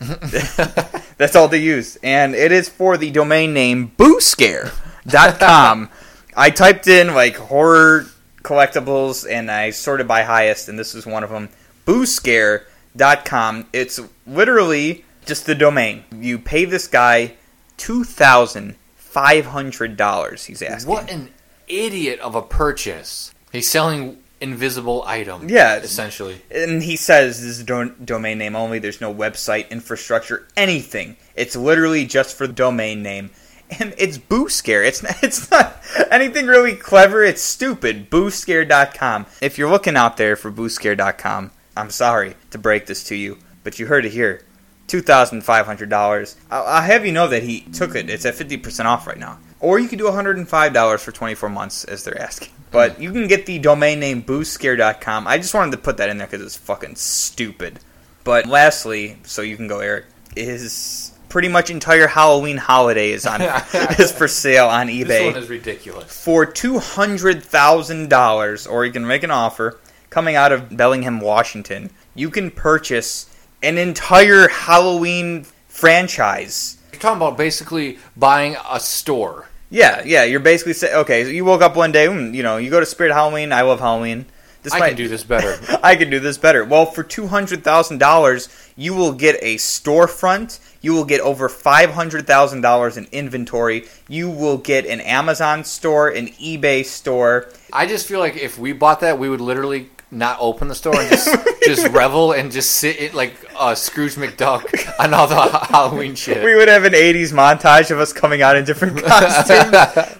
That's 1.18 1.34
all 1.34 1.48
they 1.48 1.62
used. 1.62 1.98
And 2.02 2.34
it 2.34 2.52
is 2.52 2.68
for 2.68 2.98
the 2.98 3.10
domain 3.10 3.54
name 3.54 3.92
booscare.com. 3.96 5.90
I 6.38 6.50
typed 6.50 6.86
in 6.86 7.14
like 7.14 7.36
horror 7.36 8.06
collectibles 8.46 9.28
and 9.28 9.50
I 9.50 9.70
sorted 9.70 10.06
by 10.06 10.22
highest, 10.22 10.68
and 10.68 10.78
this 10.78 10.94
is 10.94 11.04
one 11.04 11.24
of 11.24 11.30
them. 11.30 11.48
Booscare.com. 11.84 13.66
It's 13.72 13.98
literally 14.26 15.04
just 15.24 15.46
the 15.46 15.56
domain. 15.56 16.04
You 16.16 16.38
pay 16.38 16.64
this 16.64 16.86
guy 16.86 17.32
$2,500, 17.78 20.44
he's 20.44 20.62
asking. 20.62 20.90
What 20.90 21.10
an 21.10 21.30
idiot 21.68 22.20
of 22.20 22.34
a 22.34 22.42
purchase. 22.42 23.32
He's 23.52 23.70
selling 23.70 24.18
invisible 24.40 25.02
item. 25.06 25.48
Yeah, 25.48 25.76
essentially. 25.76 26.42
And 26.50 26.82
he 26.82 26.96
says 26.96 27.40
this 27.40 27.58
is 27.58 27.64
do- 27.64 27.94
domain 28.04 28.38
name 28.38 28.54
only. 28.54 28.78
There's 28.78 29.00
no 29.00 29.12
website, 29.12 29.70
infrastructure, 29.70 30.46
anything. 30.56 31.16
It's 31.34 31.56
literally 31.56 32.06
just 32.06 32.36
for 32.36 32.46
the 32.46 32.52
domain 32.52 33.02
name, 33.02 33.30
and 33.70 33.94
it's 33.98 34.18
Booscare. 34.18 34.86
It's 34.86 35.02
not, 35.02 35.16
it's 35.22 35.50
not 35.50 35.82
anything 36.10 36.46
really 36.46 36.74
clever. 36.74 37.22
It's 37.22 37.42
stupid. 37.42 38.10
Booscare.com. 38.10 39.26
If 39.40 39.58
you're 39.58 39.70
looking 39.70 39.96
out 39.96 40.16
there 40.16 40.36
for 40.36 40.50
Booscare.com, 40.50 41.50
I'm 41.76 41.90
sorry 41.90 42.34
to 42.50 42.58
break 42.58 42.86
this 42.86 43.04
to 43.04 43.14
you, 43.16 43.38
but 43.64 43.78
you 43.78 43.86
heard 43.86 44.06
it 44.06 44.12
here. 44.12 44.42
Two 44.86 45.02
thousand 45.02 45.42
five 45.42 45.66
hundred 45.66 45.90
dollars. 45.90 46.36
I'll, 46.48 46.64
I'll 46.64 46.82
have 46.82 47.04
you 47.04 47.10
know 47.10 47.26
that 47.26 47.42
he 47.42 47.62
took 47.72 47.96
it. 47.96 48.08
It's 48.08 48.24
at 48.24 48.36
fifty 48.36 48.56
percent 48.56 48.86
off 48.86 49.08
right 49.08 49.18
now. 49.18 49.38
Or 49.58 49.80
you 49.80 49.88
could 49.88 49.98
do 49.98 50.04
one 50.04 50.14
hundred 50.14 50.36
and 50.36 50.48
five 50.48 50.72
dollars 50.72 51.02
for 51.02 51.10
twenty 51.10 51.34
four 51.34 51.48
months, 51.48 51.82
as 51.84 52.04
they're 52.04 52.20
asking. 52.20 52.52
But 52.70 53.00
you 53.00 53.10
can 53.10 53.26
get 53.26 53.46
the 53.46 53.58
domain 53.58 53.98
name 53.98 54.22
boostscare.com. 54.22 55.26
I 55.26 55.38
just 55.38 55.54
wanted 55.54 55.72
to 55.72 55.78
put 55.78 55.96
that 55.96 56.08
in 56.08 56.18
there 56.18 56.26
because 56.28 56.44
it's 56.44 56.56
fucking 56.56 56.94
stupid. 56.94 57.80
But 58.22 58.46
lastly, 58.46 59.18
so 59.24 59.42
you 59.42 59.56
can 59.56 59.66
go, 59.66 59.80
Eric, 59.80 60.04
is 60.36 61.12
pretty 61.36 61.48
much 61.48 61.68
entire 61.68 62.06
Halloween 62.06 62.56
holiday 62.56 63.10
is 63.10 63.26
on 63.26 63.42
is 63.98 64.10
for 64.10 64.26
sale 64.26 64.68
on 64.68 64.86
eBay. 64.86 65.06
This 65.06 65.34
one 65.34 65.42
is 65.42 65.50
ridiculous. 65.50 66.24
For 66.24 66.46
two 66.46 66.78
hundred 66.78 67.42
thousand 67.42 68.08
dollars, 68.08 68.66
or 68.66 68.86
you 68.86 68.90
can 68.90 69.06
make 69.06 69.22
an 69.22 69.30
offer 69.30 69.78
coming 70.08 70.34
out 70.34 70.50
of 70.50 70.74
Bellingham, 70.74 71.20
Washington. 71.20 71.90
You 72.14 72.30
can 72.30 72.50
purchase 72.50 73.28
an 73.62 73.76
entire 73.76 74.48
Halloween 74.48 75.44
franchise. 75.68 76.78
You're 76.90 77.02
talking 77.02 77.18
about 77.18 77.36
basically 77.36 77.98
buying 78.16 78.56
a 78.70 78.80
store. 78.80 79.50
Yeah, 79.68 80.04
yeah. 80.06 80.24
You're 80.24 80.40
basically 80.40 80.72
saying, 80.72 80.94
okay, 80.94 81.24
so 81.24 81.28
you 81.28 81.44
woke 81.44 81.60
up 81.60 81.76
one 81.76 81.92
day, 81.92 82.06
mm, 82.06 82.32
you 82.32 82.42
know, 82.42 82.56
you 82.56 82.70
go 82.70 82.80
to 82.80 82.86
Spirit 82.86 83.12
Halloween. 83.12 83.52
I 83.52 83.60
love 83.60 83.80
Halloween. 83.80 84.24
This 84.66 84.72
I 84.72 84.80
might, 84.80 84.88
can 84.88 84.96
do 84.96 85.06
this 85.06 85.22
better. 85.22 85.60
I 85.82 85.94
can 85.94 86.10
do 86.10 86.18
this 86.18 86.38
better. 86.38 86.64
Well, 86.64 86.86
for 86.86 87.04
two 87.04 87.28
hundred 87.28 87.62
thousand 87.62 87.98
dollars, 87.98 88.48
you 88.74 88.94
will 88.94 89.12
get 89.12 89.38
a 89.40 89.58
storefront. 89.58 90.60
You 90.86 90.94
will 90.94 91.04
get 91.04 91.20
over 91.20 91.48
five 91.48 91.90
hundred 91.90 92.28
thousand 92.28 92.60
dollars 92.60 92.96
in 92.96 93.08
inventory. 93.10 93.86
You 94.08 94.30
will 94.30 94.56
get 94.56 94.86
an 94.86 95.00
Amazon 95.00 95.64
store, 95.64 96.10
an 96.10 96.28
eBay 96.28 96.84
store. 96.84 97.50
I 97.72 97.86
just 97.86 98.06
feel 98.06 98.20
like 98.20 98.36
if 98.36 98.56
we 98.56 98.72
bought 98.72 99.00
that, 99.00 99.18
we 99.18 99.28
would 99.28 99.40
literally 99.40 99.90
not 100.12 100.36
open 100.38 100.68
the 100.68 100.76
store 100.76 100.94
and 100.94 101.10
just 101.10 101.28
just 101.64 101.88
revel 101.88 102.30
and 102.30 102.52
just 102.52 102.70
sit 102.70 103.00
it 103.00 103.14
like 103.14 103.34
uh, 103.58 103.74
Scrooge 103.74 104.14
McDuck 104.14 104.64
on 105.00 105.12
all 105.12 105.26
the 105.26 105.34
Halloween 105.34 106.14
shit. 106.14 106.44
We 106.44 106.54
would 106.54 106.68
have 106.68 106.84
an 106.84 106.92
'80s 106.92 107.32
montage 107.32 107.90
of 107.90 107.98
us 107.98 108.12
coming 108.12 108.40
out 108.40 108.56
in 108.56 108.64
different 108.64 108.96
costumes, 109.04 109.72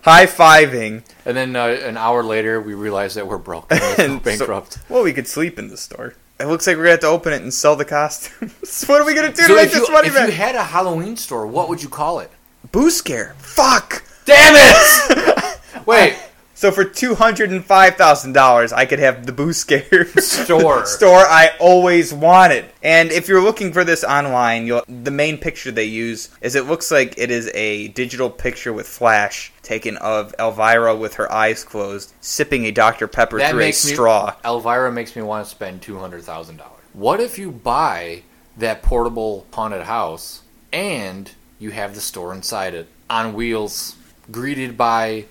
high 0.03 0.27
fiving, 0.27 1.05
and 1.25 1.37
then 1.37 1.55
uh, 1.55 1.67
an 1.69 1.97
hour 1.97 2.25
later 2.25 2.61
we 2.61 2.75
realize 2.75 3.15
that 3.15 3.29
we're 3.29 3.39
broke 3.39 3.71
and 4.01 4.21
bankrupt. 4.21 4.73
So, 4.73 4.81
well, 4.89 5.05
we 5.05 5.13
could 5.13 5.29
sleep 5.29 5.61
in 5.61 5.69
the 5.69 5.77
store. 5.77 6.15
It 6.39 6.47
looks 6.47 6.67
like 6.67 6.77
we're 6.77 6.83
gonna 6.83 6.91
have 6.93 7.01
to 7.01 7.07
open 7.07 7.33
it 7.33 7.41
and 7.43 7.53
sell 7.53 7.77
the 7.77 7.85
costumes. 7.85 8.85
what 8.87 9.01
are 9.01 9.07
we 9.07 9.15
gonna 9.15 9.33
do 9.33 9.43
so 9.43 9.49
to 9.49 9.55
make 9.55 9.71
this 9.71 9.89
money 9.89 10.09
if 10.09 10.15
back? 10.15 10.29
If 10.29 10.35
you 10.35 10.41
had 10.41 10.55
a 10.55 10.63
Halloween 10.65 11.17
store, 11.17 11.47
what 11.47 11.69
would 11.69 11.83
you 11.83 11.89
call 11.89 12.21
it? 12.21 12.31
Boo 12.73 12.91
Scare. 12.91 13.35
Fuck. 13.39 14.05
Damn 14.27 14.55
it! 14.57 15.59
Wait. 15.87 16.19
So 16.57 16.73
for 16.73 16.85
two 16.85 17.15
hundred 17.15 17.51
and 17.51 17.63
five 17.63 17.97
thousand 17.97 18.33
dollars, 18.33 18.73
I 18.73 18.87
could 18.87 18.99
have 18.99 19.27
the 19.27 19.33
Boo 19.33 19.53
Scare 19.53 20.07
store 20.19 20.87
store 20.87 21.19
I 21.19 21.51
always 21.61 22.15
wanted. 22.15 22.65
And 22.83 23.13
if 23.13 23.29
you're 23.29 23.43
looking 23.43 23.75
for 23.75 23.85
this 23.85 24.03
online, 24.03 24.67
you'll, 24.67 24.83
the 24.89 25.11
main 25.11 25.37
picture 25.37 25.71
they 25.71 25.85
use 25.85 26.31
is 26.41 26.55
it 26.55 26.65
looks 26.65 26.91
like 26.91 27.19
it 27.19 27.31
is 27.31 27.51
a 27.53 27.89
digital 27.89 28.31
picture 28.31 28.73
with 28.73 28.89
flash 28.89 29.53
taken 29.63 29.99
of 29.99 30.35
Elvira 30.39 30.97
with 30.97 31.17
her 31.17 31.31
eyes 31.31 31.63
closed, 31.63 32.15
sipping 32.23 32.65
a 32.65 32.71
Dr 32.71 33.07
Pepper 33.07 33.37
that 33.37 33.51
through 33.51 33.61
a 33.61 33.73
straw. 33.73 34.29
Me, 34.29 34.33
Elvira 34.47 34.91
makes 34.91 35.15
me 35.15 35.21
want 35.21 35.45
to 35.45 35.51
spend 35.51 35.83
two 35.83 35.99
hundred 35.99 36.23
thousand 36.23 36.57
dollars. 36.57 36.81
What 36.95 37.21
if 37.21 37.39
you 37.39 37.53
buy 37.53 38.23
that 38.57 38.83
portable 38.83 39.47
haunted 39.53 39.83
house 39.83 40.41
and 40.73 41.31
you 41.59 41.73
have 41.73 41.95
the 41.95 42.01
store 42.01 42.33
inside 42.33 42.73
it 42.73 42.89
on 43.11 43.35
wheels, 43.35 43.97
greeted 44.31 44.79
by 44.79 45.27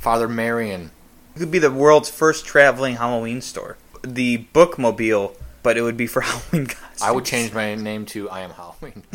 Father 0.00 0.28
Merrin. 0.28 0.88
It 1.36 1.40
could 1.40 1.50
be 1.50 1.58
the 1.58 1.70
world's 1.70 2.08
first 2.08 2.46
traveling 2.46 2.96
Halloween 2.96 3.42
store. 3.42 3.76
The 4.02 4.46
bookmobile, 4.54 5.36
but 5.62 5.76
it 5.76 5.82
would 5.82 5.98
be 5.98 6.06
for 6.06 6.20
Halloween 6.22 6.68
costumes. 6.68 7.02
I 7.02 7.10
would 7.12 7.26
change 7.26 7.52
my 7.52 7.74
name 7.74 8.06
to 8.06 8.30
I 8.30 8.40
Am 8.40 8.50
Halloween. 8.50 9.02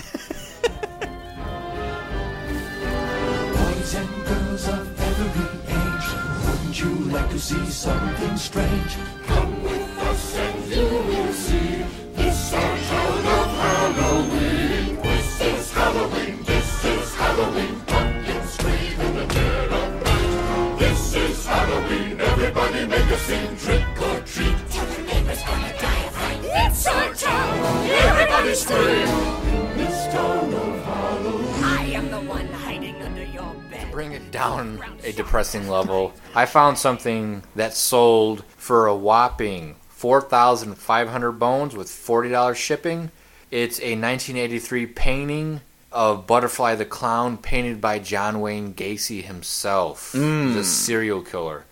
Boys 3.56 3.96
and 3.96 4.26
girls 4.28 4.68
of 4.68 5.02
every 5.02 5.74
age, 5.74 6.08
wouldn't 6.46 6.80
you 6.80 7.12
like 7.12 7.30
to 7.32 7.40
see 7.40 7.66
something 7.66 8.38
strange? 8.38 8.96
Come 9.26 9.64
with 9.64 9.98
us 9.98 10.36
and 10.38 10.66
you 10.68 11.15
fright. 26.86 27.12
It's 27.12 27.24
town. 27.24 27.88
Everybody 27.90 28.56
scream. 28.56 29.78
This 29.78 30.14
town 30.14 30.54
of 30.54 30.84
Halloween. 30.86 31.64
I 31.64 31.84
am 31.94 32.12
the 32.12 32.20
one 32.22 32.48
hiding 32.48 33.02
under 33.02 33.24
your 33.24 33.54
bed. 33.72 33.92
Bring 33.92 34.12
it 34.14 34.32
down 34.32 34.82
a 35.04 35.12
depressing 35.12 35.68
level. 35.68 36.14
I 36.34 36.46
found 36.46 36.78
something 36.78 37.44
that 37.56 37.74
sold 37.76 38.44
for 38.58 38.88
a 38.88 38.96
whopping 38.96 39.76
4,500 39.90 41.32
bones 41.34 41.76
with 41.76 41.88
$40 41.88 42.56
shipping. 42.56 43.12
It's 43.52 43.80
a 43.80 43.96
1983 43.96 44.86
painting 44.88 45.62
of 45.92 46.28
Butterfly 46.28 46.76
the 46.76 46.84
Clown 46.86 47.38
painted 47.38 47.80
by 47.80 48.00
John 48.00 48.42
Wayne 48.42 48.74
Gacy 48.74 49.24
himself, 49.24 50.12
Mm. 50.14 50.54
the 50.54 50.64
serial 50.66 51.22
killer. 51.22 51.64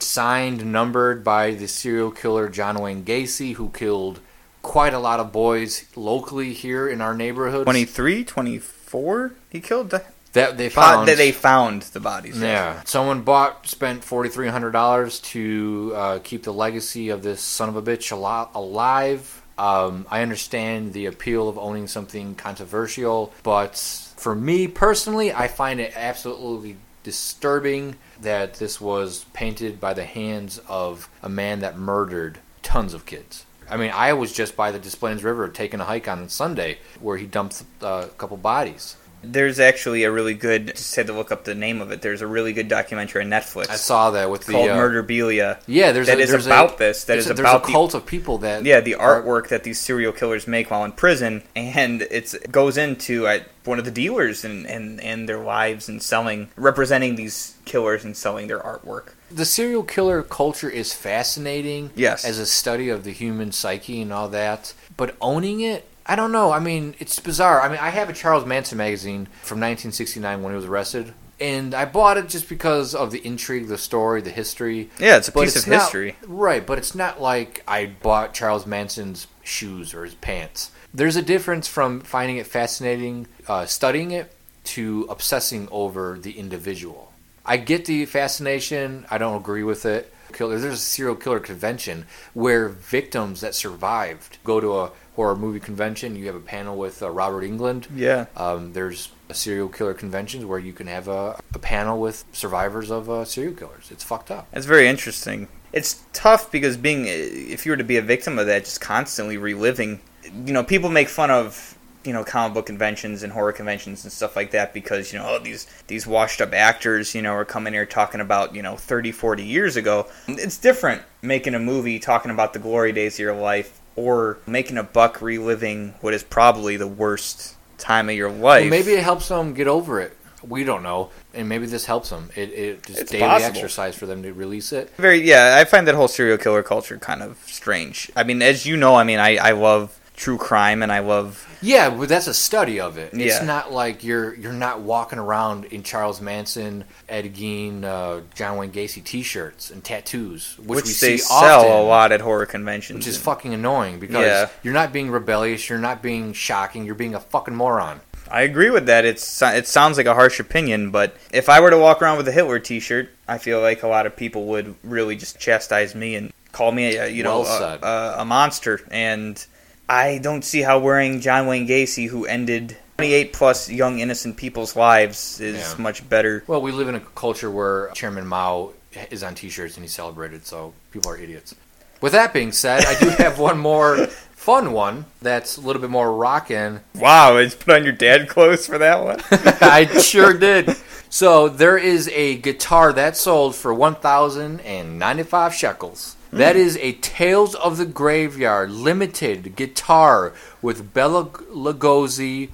Signed, 0.00 0.66
numbered 0.72 1.22
by 1.22 1.52
the 1.52 1.68
serial 1.68 2.10
killer 2.10 2.48
John 2.48 2.80
Wayne 2.80 3.04
Gacy, 3.04 3.54
who 3.54 3.70
killed 3.70 4.20
quite 4.62 4.94
a 4.94 4.98
lot 4.98 5.20
of 5.20 5.32
boys 5.32 5.84
locally 5.96 6.52
here 6.52 6.88
in 6.88 7.00
our 7.00 7.14
neighborhood. 7.14 7.64
23, 7.64 8.24
24? 8.24 9.32
He 9.50 9.60
killed 9.60 9.90
the. 9.90 10.04
That 10.32 10.56
they 10.58 10.68
found. 10.68 11.08
that 11.08 11.16
they 11.16 11.32
found 11.32 11.82
the 11.82 11.98
bodies. 11.98 12.40
Yeah. 12.40 12.82
Someone 12.84 13.22
bought, 13.22 13.66
spent 13.66 14.04
forty 14.04 14.28
three 14.28 14.46
hundred 14.46 14.70
dollars 14.70 15.18
to 15.20 15.92
uh, 15.96 16.18
keep 16.22 16.44
the 16.44 16.52
legacy 16.52 17.08
of 17.08 17.24
this 17.24 17.40
son 17.40 17.68
of 17.68 17.74
a 17.74 17.82
bitch 17.82 18.12
al- 18.12 18.48
alive. 18.54 19.42
Um, 19.58 20.06
I 20.08 20.22
understand 20.22 20.92
the 20.92 21.06
appeal 21.06 21.48
of 21.48 21.58
owning 21.58 21.88
something 21.88 22.36
controversial, 22.36 23.32
but 23.42 23.76
for 24.16 24.36
me 24.36 24.68
personally, 24.68 25.32
I 25.32 25.48
find 25.48 25.80
it 25.80 25.92
absolutely 25.96 26.76
disturbing 27.02 27.96
that 28.22 28.54
this 28.54 28.80
was 28.80 29.24
painted 29.32 29.80
by 29.80 29.94
the 29.94 30.04
hands 30.04 30.60
of 30.68 31.08
a 31.24 31.28
man 31.28 31.58
that 31.60 31.76
murdered 31.76 32.38
tons 32.62 32.94
of 32.94 33.04
kids. 33.04 33.44
I 33.70 33.76
mean, 33.76 33.92
I 33.94 34.12
was 34.14 34.32
just 34.32 34.56
by 34.56 34.72
the 34.72 34.78
Des 34.80 34.96
Plaines 34.96 35.22
River 35.22 35.48
taking 35.48 35.80
a 35.80 35.84
hike 35.84 36.08
on 36.08 36.28
Sunday 36.28 36.78
where 37.00 37.16
he 37.16 37.26
dumped 37.26 37.62
uh, 37.82 38.06
a 38.06 38.08
couple 38.08 38.36
bodies. 38.36 38.96
There's 39.22 39.60
actually 39.60 40.04
a 40.04 40.10
really 40.10 40.34
good. 40.34 40.68
Just 40.68 40.96
had 40.96 41.06
to 41.08 41.12
look 41.12 41.30
up 41.30 41.44
the 41.44 41.54
name 41.54 41.80
of 41.80 41.90
it. 41.92 42.00
There's 42.02 42.22
a 42.22 42.26
really 42.26 42.52
good 42.52 42.68
documentary 42.68 43.22
on 43.22 43.30
Netflix. 43.30 43.68
I 43.70 43.76
saw 43.76 44.10
that 44.12 44.30
with 44.30 44.46
the 44.46 44.52
called 44.52 44.70
uh, 44.70 44.76
Murderabilia. 44.76 45.60
Yeah, 45.66 45.92
there's 45.92 46.06
that 46.06 46.18
a, 46.18 46.22
is 46.22 46.30
there's 46.30 46.46
about 46.46 46.74
a, 46.74 46.78
this. 46.78 47.04
That 47.04 47.18
is 47.18 47.26
there's 47.26 47.38
a, 47.38 47.42
about 47.42 47.62
a 47.64 47.66
the- 47.66 47.72
cult 47.72 47.94
of 47.94 48.06
people 48.06 48.38
that 48.38 48.64
yeah, 48.64 48.80
the 48.80 48.96
artwork 48.98 49.48
that 49.48 49.64
these 49.64 49.78
serial 49.78 50.12
killers 50.12 50.46
make 50.46 50.70
while 50.70 50.84
in 50.84 50.92
prison, 50.92 51.42
and 51.54 52.02
it's 52.02 52.34
it 52.34 52.50
goes 52.50 52.76
into 52.78 53.26
uh, 53.26 53.40
one 53.64 53.78
of 53.78 53.84
the 53.84 53.90
dealers 53.90 54.44
and, 54.44 54.66
and 54.66 55.00
and 55.00 55.28
their 55.28 55.38
lives 55.40 55.88
and 55.88 56.02
selling, 56.02 56.48
representing 56.56 57.16
these 57.16 57.56
killers 57.66 58.04
and 58.04 58.16
selling 58.16 58.46
their 58.48 58.60
artwork. 58.60 59.10
the 59.30 59.44
serial 59.44 59.82
killer 59.82 60.22
culture 60.22 60.70
is 60.70 60.92
fascinating. 60.94 61.90
Yes. 61.94 62.24
as 62.24 62.38
a 62.38 62.46
study 62.46 62.88
of 62.88 63.04
the 63.04 63.12
human 63.12 63.52
psyche 63.52 64.00
and 64.00 64.12
all 64.12 64.28
that, 64.30 64.72
but 64.96 65.14
owning 65.20 65.60
it. 65.60 65.86
I 66.10 66.16
don't 66.16 66.32
know. 66.32 66.50
I 66.50 66.58
mean, 66.58 66.96
it's 66.98 67.20
bizarre. 67.20 67.60
I 67.60 67.68
mean, 67.68 67.78
I 67.78 67.90
have 67.90 68.08
a 68.08 68.12
Charles 68.12 68.44
Manson 68.44 68.78
magazine 68.78 69.26
from 69.42 69.60
1969 69.60 70.42
when 70.42 70.52
he 70.52 70.56
was 70.56 70.64
arrested, 70.64 71.14
and 71.38 71.72
I 71.72 71.84
bought 71.84 72.16
it 72.18 72.28
just 72.28 72.48
because 72.48 72.96
of 72.96 73.12
the 73.12 73.24
intrigue, 73.24 73.68
the 73.68 73.78
story, 73.78 74.20
the 74.20 74.30
history. 74.30 74.90
Yeah, 74.98 75.18
it's 75.18 75.28
a 75.28 75.32
But 75.32 75.42
piece 75.44 75.54
of 75.56 75.68
not- 75.68 75.82
history. 75.82 76.16
right? 76.26 76.66
But 76.66 76.78
it's 76.78 76.96
not 76.96 77.22
like 77.22 77.62
I 77.68 77.86
bought 77.86 78.34
Charles 78.34 78.66
Manson's 78.66 79.28
shoes 79.44 79.94
or 79.94 80.04
his 80.04 80.14
pants. 80.16 80.72
There's 80.92 81.14
a 81.14 81.22
difference 81.22 81.68
from 81.68 82.00
finding 82.00 82.38
it 82.38 82.46
fascinating, 82.48 83.28
uh, 83.46 83.66
studying 83.66 84.10
it, 84.10 84.32
to 84.64 85.06
obsessing 85.08 85.68
over 85.70 86.18
the 86.20 86.32
individual. 86.32 87.12
I 87.46 87.56
get 87.56 87.84
the 87.84 88.04
fascination. 88.06 89.06
I 89.10 89.18
don't 89.18 89.36
agree 89.36 89.62
with 89.62 89.86
it. 89.86 90.12
Killer. 90.32 90.58
There's 90.58 90.74
a 90.74 90.76
serial 90.76 91.16
killer 91.16 91.40
convention 91.40 92.06
where 92.34 92.68
victims 92.68 93.40
that 93.40 93.54
survived 93.54 94.38
go 94.44 94.60
to 94.60 94.78
a 94.78 94.90
horror 95.20 95.36
movie 95.36 95.60
convention. 95.60 96.16
You 96.16 96.24
have 96.28 96.34
a 96.34 96.40
panel 96.40 96.78
with 96.78 97.02
uh, 97.02 97.10
Robert 97.10 97.44
Englund. 97.44 97.88
Yeah. 97.94 98.24
Um, 98.38 98.72
there's 98.72 99.10
a 99.28 99.34
serial 99.34 99.68
killer 99.68 99.92
conventions 99.92 100.46
where 100.46 100.58
you 100.58 100.72
can 100.72 100.86
have 100.86 101.08
a, 101.08 101.38
a 101.52 101.58
panel 101.58 102.00
with 102.00 102.24
survivors 102.32 102.90
of 102.90 103.10
uh, 103.10 103.26
serial 103.26 103.52
killers. 103.52 103.90
It's 103.90 104.02
fucked 104.02 104.30
up. 104.30 104.48
It's 104.54 104.64
very 104.64 104.88
interesting. 104.88 105.48
It's 105.74 106.02
tough 106.14 106.50
because 106.50 106.78
being, 106.78 107.04
if 107.06 107.66
you 107.66 107.72
were 107.72 107.76
to 107.76 107.84
be 107.84 107.98
a 107.98 108.02
victim 108.02 108.38
of 108.38 108.46
that, 108.46 108.64
just 108.64 108.80
constantly 108.80 109.36
reliving, 109.36 110.00
you 110.24 110.54
know, 110.54 110.64
people 110.64 110.88
make 110.88 111.10
fun 111.10 111.30
of, 111.30 111.76
you 112.02 112.14
know, 112.14 112.24
comic 112.24 112.54
book 112.54 112.64
conventions 112.64 113.22
and 113.22 113.30
horror 113.30 113.52
conventions 113.52 114.04
and 114.04 114.10
stuff 114.10 114.36
like 114.36 114.52
that 114.52 114.72
because, 114.72 115.12
you 115.12 115.18
know, 115.18 115.26
oh, 115.28 115.38
these, 115.38 115.66
these 115.88 116.06
washed 116.06 116.40
up 116.40 116.54
actors, 116.54 117.14
you 117.14 117.20
know, 117.20 117.34
are 117.34 117.44
coming 117.44 117.74
here 117.74 117.84
talking 117.84 118.22
about, 118.22 118.54
you 118.54 118.62
know, 118.62 118.74
30, 118.74 119.12
40 119.12 119.44
years 119.44 119.76
ago. 119.76 120.08
It's 120.28 120.56
different 120.56 121.02
making 121.20 121.54
a 121.54 121.58
movie 121.58 121.98
talking 121.98 122.30
about 122.30 122.54
the 122.54 122.58
glory 122.58 122.92
days 122.92 123.16
of 123.16 123.18
your 123.18 123.34
life 123.34 123.79
or 124.00 124.38
making 124.46 124.78
a 124.78 124.82
buck 124.82 125.20
reliving 125.20 125.94
what 126.00 126.14
is 126.14 126.22
probably 126.22 126.76
the 126.76 126.86
worst 126.88 127.54
time 127.78 128.08
of 128.08 128.14
your 128.14 128.30
life. 128.30 128.62
Well, 128.62 128.70
maybe 128.70 128.92
it 128.92 129.02
helps 129.02 129.28
them 129.28 129.54
get 129.54 129.68
over 129.68 130.00
it. 130.00 130.16
We 130.42 130.64
don't 130.64 130.82
know, 130.82 131.10
and 131.34 131.50
maybe 131.50 131.66
this 131.66 131.84
helps 131.84 132.08
them. 132.08 132.30
It, 132.34 132.48
it 132.52 132.86
just 132.86 133.00
It's 133.00 133.10
daily 133.10 133.26
possible. 133.28 133.56
exercise 133.56 133.94
for 133.94 134.06
them 134.06 134.22
to 134.22 134.32
release 134.32 134.72
it. 134.72 134.88
Very 134.96 135.20
yeah, 135.20 135.58
I 135.60 135.64
find 135.64 135.86
that 135.86 135.94
whole 135.94 136.08
serial 136.08 136.38
killer 136.38 136.62
culture 136.62 136.96
kind 136.96 137.22
of 137.22 137.36
strange. 137.46 138.10
I 138.16 138.24
mean, 138.24 138.40
as 138.40 138.64
you 138.64 138.78
know, 138.78 138.94
I 138.94 139.04
mean, 139.04 139.18
I, 139.18 139.36
I 139.36 139.50
love 139.50 139.99
true 140.20 140.36
crime 140.36 140.82
and 140.82 140.92
I 140.92 140.98
love 140.98 141.48
Yeah, 141.62 141.88
but 141.88 142.10
that's 142.10 142.26
a 142.26 142.34
study 142.34 142.78
of 142.78 142.98
it. 142.98 143.14
It's 143.14 143.42
not 143.42 143.72
like 143.72 144.04
you're 144.04 144.34
you're 144.34 144.52
not 144.52 144.82
walking 144.82 145.18
around 145.18 145.64
in 145.64 145.82
Charles 145.82 146.20
Manson, 146.20 146.84
Ed 147.08 147.34
Gein, 147.34 147.84
uh, 147.84 148.20
John 148.34 148.58
Wayne 148.58 148.70
Gacy 148.70 149.02
T-shirts 149.02 149.70
and 149.70 149.82
tattoos, 149.82 150.56
which, 150.58 150.68
which, 150.68 150.84
we 150.84 150.90
they 150.90 151.16
see 151.16 151.18
sell 151.18 151.60
often, 151.60 151.72
a 151.72 151.82
lot 151.82 152.12
at 152.12 152.20
horror 152.20 152.44
conventions, 152.44 152.98
which 152.98 153.06
is 153.06 153.16
and- 153.16 153.24
fucking 153.24 153.54
annoying 153.54 153.98
because 153.98 154.26
Yeah. 154.26 154.48
you're 154.62 154.74
not 154.74 154.92
being 154.92 155.10
rebellious, 155.10 155.70
you're 155.70 155.78
not 155.78 156.02
being 156.02 156.34
shocking, 156.34 156.84
you're 156.84 156.94
being 156.94 157.14
a 157.14 157.20
fucking 157.20 157.54
moron. 157.56 158.02
I 158.30 158.42
agree 158.42 158.68
with 158.70 158.84
that. 158.86 159.06
It's 159.06 159.40
it 159.42 159.66
sounds 159.66 159.96
like 159.96 160.06
a 160.06 160.14
harsh 160.14 160.38
opinion, 160.38 160.90
but 160.90 161.16
if 161.32 161.48
I 161.48 161.60
were 161.60 161.70
to 161.70 161.78
walk 161.78 162.02
around 162.02 162.18
with 162.18 162.28
a 162.28 162.32
Hitler 162.32 162.58
T-shirt, 162.58 163.08
I 163.26 163.38
feel 163.38 163.60
like 163.62 163.82
a 163.82 163.88
lot 163.88 164.04
of 164.04 164.14
people 164.16 164.44
would 164.48 164.74
really 164.84 165.16
just 165.16 165.40
chastise 165.40 165.94
me 165.94 166.14
and 166.14 166.30
call 166.52 166.72
me, 166.72 166.94
a, 166.96 167.08
you 167.08 167.22
know, 167.22 167.40
Well 167.40 167.78
a, 167.82 167.86
a, 167.86 168.20
a 168.20 168.24
monster. 168.26 168.80
And 168.90 169.42
I 169.90 170.18
don't 170.18 170.44
see 170.44 170.62
how 170.62 170.78
wearing 170.78 171.20
John 171.20 171.48
Wayne 171.48 171.66
Gacy, 171.66 172.06
who 172.08 172.24
ended 172.24 172.76
28 172.98 173.32
plus 173.32 173.68
young 173.68 173.98
innocent 173.98 174.36
people's 174.36 174.76
lives, 174.76 175.40
is 175.40 175.56
Yeah. 175.58 175.82
much 175.82 176.08
better. 176.08 176.44
Well, 176.46 176.62
we 176.62 176.70
live 176.70 176.86
in 176.88 176.94
a 176.94 177.00
culture 177.00 177.50
where 177.50 177.90
Chairman 177.94 178.26
Mao 178.26 178.70
is 179.10 179.24
on 179.24 179.34
T-shirts 179.34 179.74
and 179.76 179.82
he's 179.84 179.92
celebrated, 179.92 180.46
so 180.46 180.74
people 180.92 181.10
are 181.10 181.16
idiots. 181.16 181.54
With 182.00 182.12
that 182.12 182.32
being 182.32 182.52
said, 182.52 182.84
I 182.86 182.94
do 183.00 183.08
have 183.22 183.38
one 183.40 183.58
more 183.58 184.06
fun 184.06 184.72
one 184.72 185.06
that's 185.20 185.56
a 185.56 185.60
little 185.60 185.82
bit 185.82 185.90
more 185.90 186.14
rockin'. 186.14 186.80
Wow, 186.94 187.36
it's 187.38 187.54
put 187.56 187.74
on 187.74 187.82
your 187.84 187.92
dad 187.92 188.28
clothes 188.28 188.66
for 188.68 188.78
that 188.78 189.02
one. 189.02 189.20
I 189.60 189.86
sure 190.00 190.32
did. 190.38 190.76
So 191.10 191.48
there 191.48 191.76
is 191.76 192.08
a 192.14 192.36
guitar 192.36 192.92
that 192.92 193.16
sold 193.16 193.56
for 193.56 193.74
one 193.74 193.96
thousand 193.96 194.60
and 194.60 194.98
ninety-five 195.00 195.52
shekels. 195.52 196.14
That 196.32 196.54
is 196.54 196.76
a 196.76 196.92
Tales 196.92 197.56
of 197.56 197.76
the 197.76 197.86
Graveyard 197.86 198.70
limited 198.70 199.56
guitar 199.56 200.32
with 200.62 200.94
Bela 200.94 201.26
Lugosi, 201.26 202.50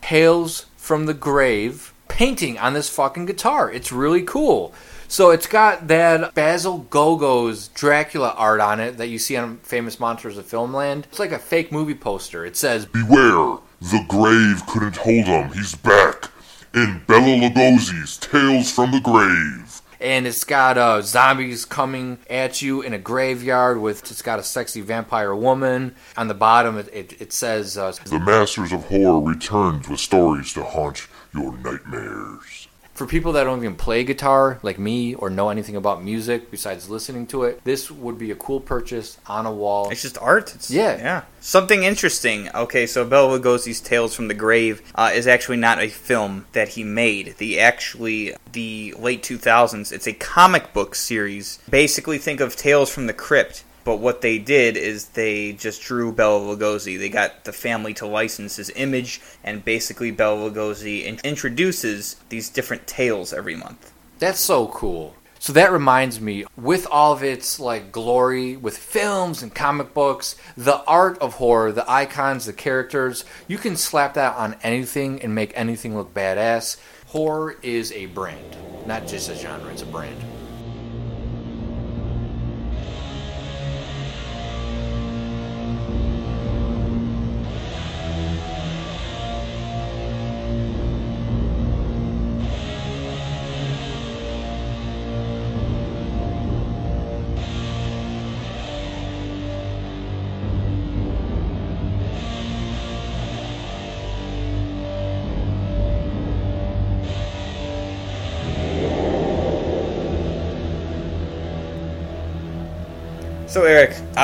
Tales 0.00 0.66
from 0.76 1.04
the 1.06 1.14
Grave 1.14 1.92
painting 2.08 2.58
on 2.58 2.72
this 2.72 2.88
fucking 2.88 3.26
guitar. 3.26 3.70
It's 3.70 3.92
really 3.92 4.22
cool. 4.22 4.72
So 5.08 5.30
it's 5.30 5.46
got 5.46 5.88
that 5.88 6.34
Basil 6.34 6.86
Gogos 6.90 7.72
Dracula 7.74 8.34
art 8.36 8.60
on 8.60 8.80
it 8.80 8.96
that 8.96 9.08
you 9.08 9.18
see 9.18 9.36
on 9.36 9.58
Famous 9.58 10.00
Monsters 10.00 10.38
of 10.38 10.46
Filmland. 10.46 11.04
It's 11.04 11.18
like 11.18 11.32
a 11.32 11.38
fake 11.38 11.70
movie 11.70 11.94
poster. 11.94 12.44
It 12.46 12.56
says 12.56 12.86
Beware, 12.86 13.58
the 13.80 14.04
grave 14.08 14.66
couldn't 14.66 14.96
hold 14.96 15.26
him. 15.26 15.52
He's 15.52 15.74
back 15.74 16.30
in 16.74 17.02
Bela 17.06 17.48
Lugosi's 17.48 18.16
Tales 18.16 18.70
from 18.70 18.90
the 18.92 19.00
Grave. 19.00 19.80
And 20.00 20.26
it's 20.26 20.44
got 20.44 20.78
uh, 20.78 21.02
zombies 21.02 21.64
coming 21.64 22.18
at 22.30 22.62
you 22.62 22.82
in 22.82 22.92
a 22.92 22.98
graveyard 22.98 23.80
with 23.80 24.10
it's 24.10 24.22
got 24.22 24.38
a 24.38 24.42
sexy 24.42 24.80
vampire 24.80 25.34
woman 25.34 25.94
on 26.16 26.28
the 26.28 26.34
bottom 26.34 26.78
it, 26.78 26.88
it, 26.92 27.20
it 27.20 27.32
says 27.32 27.76
uh, 27.76 27.92
The 28.06 28.20
Masters 28.20 28.72
of 28.72 28.84
Horror 28.84 29.20
returns 29.20 29.88
with 29.88 30.00
stories 30.00 30.52
to 30.54 30.62
haunt 30.62 31.06
your 31.34 31.56
nightmares. 31.58 32.67
For 32.98 33.06
people 33.06 33.32
that 33.32 33.44
don't 33.44 33.58
even 33.58 33.76
play 33.76 34.02
guitar 34.02 34.58
like 34.62 34.78
me 34.78 35.14
or 35.14 35.30
know 35.30 35.48
anything 35.50 35.76
about 35.76 36.02
music 36.02 36.50
besides 36.50 36.90
listening 36.90 37.26
to 37.28 37.44
it 37.44 37.62
this 37.62 37.90
would 37.90 38.18
be 38.18 38.32
a 38.32 38.34
cool 38.34 38.60
purchase 38.60 39.16
on 39.26 39.46
a 39.46 39.52
wall 39.52 39.88
It's 39.90 40.02
just 40.02 40.18
art. 40.18 40.54
It's, 40.54 40.70
Yeah. 40.70 40.96
yeah. 40.98 41.22
Something 41.40 41.84
interesting. 41.84 42.48
Okay, 42.54 42.86
so 42.86 43.04
Bela 43.04 43.38
Lugosi's 43.38 43.80
Tales 43.80 44.14
from 44.14 44.26
the 44.26 44.34
Grave 44.34 44.82
uh, 44.96 45.12
is 45.14 45.28
actually 45.28 45.56
not 45.58 45.80
a 45.80 45.88
film 45.88 46.46
that 46.52 46.70
he 46.70 46.82
made. 46.82 47.36
The 47.38 47.60
actually 47.60 48.34
the 48.52 48.92
late 48.98 49.22
2000s. 49.22 49.92
It's 49.92 50.08
a 50.08 50.12
comic 50.12 50.72
book 50.72 50.94
series. 50.96 51.60
Basically, 51.70 52.18
think 52.18 52.40
of 52.40 52.56
Tales 52.56 52.90
from 52.90 53.06
the 53.06 53.12
Crypt. 53.12 53.62
But 53.88 54.00
what 54.00 54.20
they 54.20 54.36
did 54.36 54.76
is 54.76 55.06
they 55.06 55.52
just 55.52 55.80
drew 55.80 56.12
Bela 56.12 56.40
Lugosi. 56.40 56.98
They 56.98 57.08
got 57.08 57.44
the 57.44 57.54
family 57.54 57.94
to 57.94 58.06
license 58.06 58.56
his 58.56 58.70
image, 58.76 59.18
and 59.42 59.64
basically 59.64 60.10
Bela 60.10 60.50
Lugosi 60.50 61.06
in- 61.06 61.18
introduces 61.24 62.16
these 62.28 62.50
different 62.50 62.86
tales 62.86 63.32
every 63.32 63.56
month. 63.56 63.90
That's 64.18 64.40
so 64.40 64.66
cool. 64.66 65.14
So 65.38 65.54
that 65.54 65.72
reminds 65.72 66.20
me, 66.20 66.44
with 66.54 66.86
all 66.90 67.14
of 67.14 67.22
its 67.22 67.58
like 67.58 67.90
glory, 67.90 68.58
with 68.58 68.76
films 68.76 69.42
and 69.42 69.54
comic 69.54 69.94
books, 69.94 70.36
the 70.54 70.84
art 70.84 71.16
of 71.20 71.36
horror, 71.36 71.72
the 71.72 71.90
icons, 71.90 72.44
the 72.44 72.52
characters, 72.52 73.24
you 73.46 73.56
can 73.56 73.74
slap 73.74 74.12
that 74.12 74.36
on 74.36 74.56
anything 74.62 75.22
and 75.22 75.34
make 75.34 75.52
anything 75.54 75.96
look 75.96 76.12
badass. 76.12 76.76
Horror 77.06 77.56
is 77.62 77.90
a 77.92 78.04
brand, 78.04 78.54
not 78.86 79.06
just 79.06 79.30
a 79.30 79.34
genre, 79.34 79.72
it's 79.72 79.80
a 79.80 79.86
brand. 79.86 80.22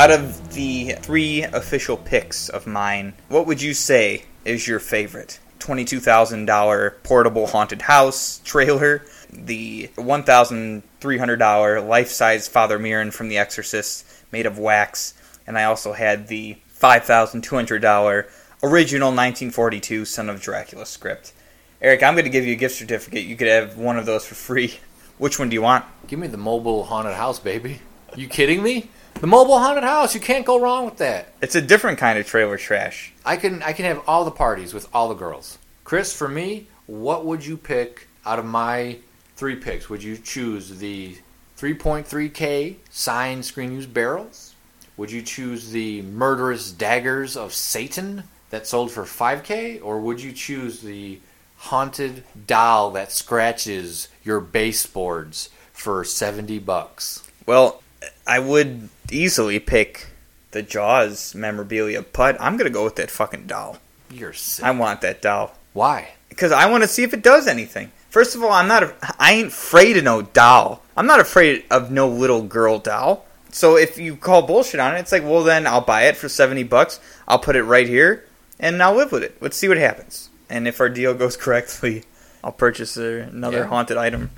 Out 0.05 0.11
of 0.11 0.53
the 0.53 0.97
three 1.01 1.45
official 1.45 1.97
picks 1.97 2.51
of 2.51 2.67
mine, 2.67 3.15
what 3.31 3.47
would 3.47 3.63
you 3.63 3.73
say 3.73 4.27
is 4.45 4.69
your 4.69 4.79
favorite? 4.79 5.41
$22,000 5.61 7.03
portable 7.03 7.47
haunted 7.47 7.81
house 7.81 8.43
trailer, 8.45 9.07
the 9.33 9.89
$1,300 9.97 11.89
life 11.89 12.11
size 12.11 12.47
Father 12.47 12.79
Merrin 12.79 13.15
from 13.15 13.29
The 13.31 13.39
Exorcist 13.39 14.05
made 14.31 14.45
of 14.45 14.59
wax, 14.59 15.15
and 15.47 15.57
I 15.57 15.65
also 15.65 15.95
had 15.95 16.29
the 16.29 16.59
$5,200 16.79 18.27
original 18.63 19.09
1942 19.09 20.05
Son 20.05 20.29
of 20.29 20.43
Dracula 20.43 20.85
script. 20.85 21.33
Eric, 21.81 22.03
I'm 22.03 22.13
going 22.13 22.25
to 22.25 22.31
give 22.31 22.45
you 22.45 22.53
a 22.53 22.57
gift 22.57 22.77
certificate. 22.77 23.25
You 23.25 23.37
could 23.37 23.49
have 23.49 23.79
one 23.79 23.97
of 23.97 24.05
those 24.05 24.27
for 24.27 24.35
free. 24.35 24.81
Which 25.17 25.39
one 25.39 25.49
do 25.49 25.55
you 25.55 25.63
want? 25.63 25.87
Give 26.09 26.19
me 26.19 26.27
the 26.27 26.37
mobile 26.37 26.85
haunted 26.85 27.15
house, 27.15 27.39
baby. 27.39 27.81
You 28.15 28.29
kidding 28.29 28.63
me? 28.63 28.91
The 29.21 29.27
mobile 29.27 29.59
haunted 29.59 29.85
house. 29.85 30.15
You 30.15 30.21
can't 30.21 30.45
go 30.45 30.61
wrong 30.61 30.85
with 30.85 30.99
that. 30.99 31.33
It's 31.41 31.55
a 31.55 31.63
different 31.63 31.99
kind 31.99 32.19
of 32.19 32.27
trailer 32.27 32.59
trash. 32.59 33.13
I 33.25 33.37
can 33.37 33.63
I 33.63 33.73
can 33.73 33.85
have 33.87 34.03
all 34.07 34.25
the 34.25 34.31
parties 34.31 34.75
with 34.75 34.89
all 34.93 35.09
the 35.09 35.15
girls. 35.15 35.59
Chris, 35.85 36.15
for 36.15 36.29
me, 36.29 36.67
what 36.87 37.25
would 37.25 37.45
you 37.45 37.57
pick 37.57 38.09
out 38.27 38.39
of 38.39 38.45
my 38.45 38.99
three 39.37 39.57
picks? 39.57 39.89
Would 39.89 40.03
you 40.03 40.17
choose 40.17 40.79
the 40.79 41.17
3.3K 41.59 42.77
signed 42.91 43.45
screen 43.45 43.73
used 43.73 43.95
barrels? 43.95 44.55
Would 44.97 45.11
you 45.11 45.23
choose 45.23 45.71
the 45.71 46.03
murderous 46.03 46.71
daggers 46.71 47.37
of 47.37 47.53
Satan 47.53 48.25
that 48.51 48.67
sold 48.67 48.93
for 48.93 49.05
5K? 49.05 49.81
Or 49.83 50.01
would 50.01 50.23
you 50.23 50.33
choose 50.33 50.81
the 50.81 51.21
haunted 51.57 52.25
doll 52.47 52.91
that 52.93 53.13
scratches 53.13 54.09
your 54.23 54.41
baseboards 54.41 55.51
for 55.73 56.05
70 56.05 56.59
bucks? 56.61 57.23
Well, 57.47 57.83
I 58.27 58.39
would 58.39 58.89
easily 59.11 59.59
pick 59.59 60.09
the 60.53 60.63
Jaws 60.63 61.35
memorabilia, 61.35 62.05
but 62.13 62.41
I'm 62.41 62.57
going 62.57 62.71
to 62.71 62.75
go 62.75 62.85
with 62.85 62.97
that 62.97 63.11
fucking 63.11 63.47
doll. 63.47 63.79
You're 64.11 64.33
sick. 64.33 64.65
I 64.65 64.71
want 64.71 65.01
that 65.01 65.21
doll. 65.23 65.55
Why? 65.73 66.11
Because 66.29 66.53
I 66.53 66.71
want 66.71 66.83
to 66.85 66.89
see 66.89 67.03
if 67.03 67.13
it 67.13 67.23
does 67.23 67.47
anything. 67.47 67.91
First 68.11 68.35
of 68.37 68.43
all, 68.45 68.53
I'm 68.53 68.69
not. 68.69 68.83
A, 68.85 68.95
I 69.19 69.33
ain't 69.33 69.49
afraid 69.49 69.97
of 69.97 70.05
no 70.05 70.23
doll. 70.23 70.83
I'm 70.97 71.07
not 71.07 71.19
afraid 71.21 71.65
of 71.71 71.91
no 71.91 72.09
little 72.09 72.43
girl 72.43 72.79
doll. 72.79 73.27
So 73.51 73.77
if 73.77 73.99
you 73.99 74.17
call 74.17 74.43
bullshit 74.43 74.79
on 74.81 74.95
it, 74.97 75.01
it's 75.01 75.13
like, 75.13 75.23
well, 75.25 75.43
then 75.43 75.67
I'll 75.67 75.81
buy 75.81 76.03
it 76.05 76.17
for 76.17 76.29
seventy 76.29 76.63
bucks. 76.63 77.01
I'll 77.27 77.39
put 77.41 77.57
it 77.57 77.65
right 77.65 77.89
here, 77.89 78.25
and 78.61 78.81
I'll 78.83 78.95
live 78.95 79.11
with 79.11 79.25
it. 79.25 79.37
Let's 79.41 79.57
see 79.57 79.69
what 79.69 79.79
happens. 79.79 80.29
And 80.49 80.69
if 80.69 80.81
our 80.81 80.89
deal 80.89 81.15
goes 81.15 81.37
correctly, 81.45 82.05
I'll 82.45 82.53
purchase 82.53 82.97
another 82.97 83.59
Yeah. 83.59 83.67
haunted 83.67 83.97
item. 83.97 84.31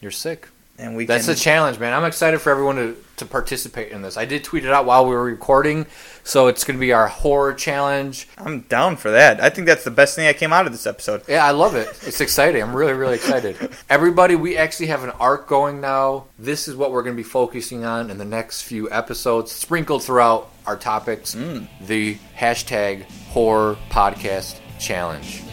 You're 0.00 0.10
sick. 0.10 0.48
And 0.82 0.96
we 0.96 1.06
That's 1.06 1.26
can. 1.26 1.34
the 1.34 1.40
challenge, 1.40 1.78
man. 1.78 1.92
I'm 1.92 2.04
excited 2.04 2.40
for 2.40 2.50
everyone 2.50 2.74
to, 2.74 2.96
to 3.18 3.24
participate 3.24 3.92
in 3.92 4.02
this. 4.02 4.16
I 4.16 4.24
did 4.24 4.42
tweet 4.42 4.64
it 4.64 4.72
out 4.72 4.84
while 4.84 5.06
we 5.06 5.14
were 5.14 5.22
recording, 5.22 5.86
so 6.24 6.48
it's 6.48 6.64
going 6.64 6.76
to 6.76 6.80
be 6.80 6.92
our 6.92 7.06
horror 7.06 7.54
challenge. 7.54 8.28
I'm 8.36 8.62
down 8.62 8.96
for 8.96 9.12
that. 9.12 9.40
I 9.40 9.48
think 9.48 9.68
that's 9.68 9.84
the 9.84 9.92
best 9.92 10.16
thing 10.16 10.26
that 10.26 10.38
came 10.38 10.52
out 10.52 10.66
of 10.66 10.72
this 10.72 10.84
episode. 10.84 11.22
Yeah, 11.28 11.46
I 11.46 11.52
love 11.52 11.76
it. 11.76 11.86
It's 12.04 12.20
exciting. 12.20 12.60
I'm 12.60 12.74
really, 12.74 12.94
really 12.94 13.14
excited. 13.14 13.56
Everybody, 13.88 14.34
we 14.34 14.56
actually 14.56 14.86
have 14.86 15.04
an 15.04 15.10
arc 15.20 15.46
going 15.46 15.80
now. 15.80 16.24
This 16.36 16.66
is 16.66 16.74
what 16.74 16.90
we're 16.90 17.04
going 17.04 17.14
to 17.14 17.22
be 17.22 17.28
focusing 17.28 17.84
on 17.84 18.10
in 18.10 18.18
the 18.18 18.24
next 18.24 18.62
few 18.62 18.90
episodes, 18.90 19.52
sprinkled 19.52 20.02
throughout 20.02 20.50
our 20.66 20.76
topics. 20.76 21.36
Mm. 21.36 21.68
The 21.86 22.16
hashtag 22.36 23.04
horror 23.28 23.76
podcast 23.88 24.58
challenge. 24.80 25.44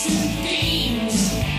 So 0.00 0.08
those 0.08 1.34
were 1.34 1.50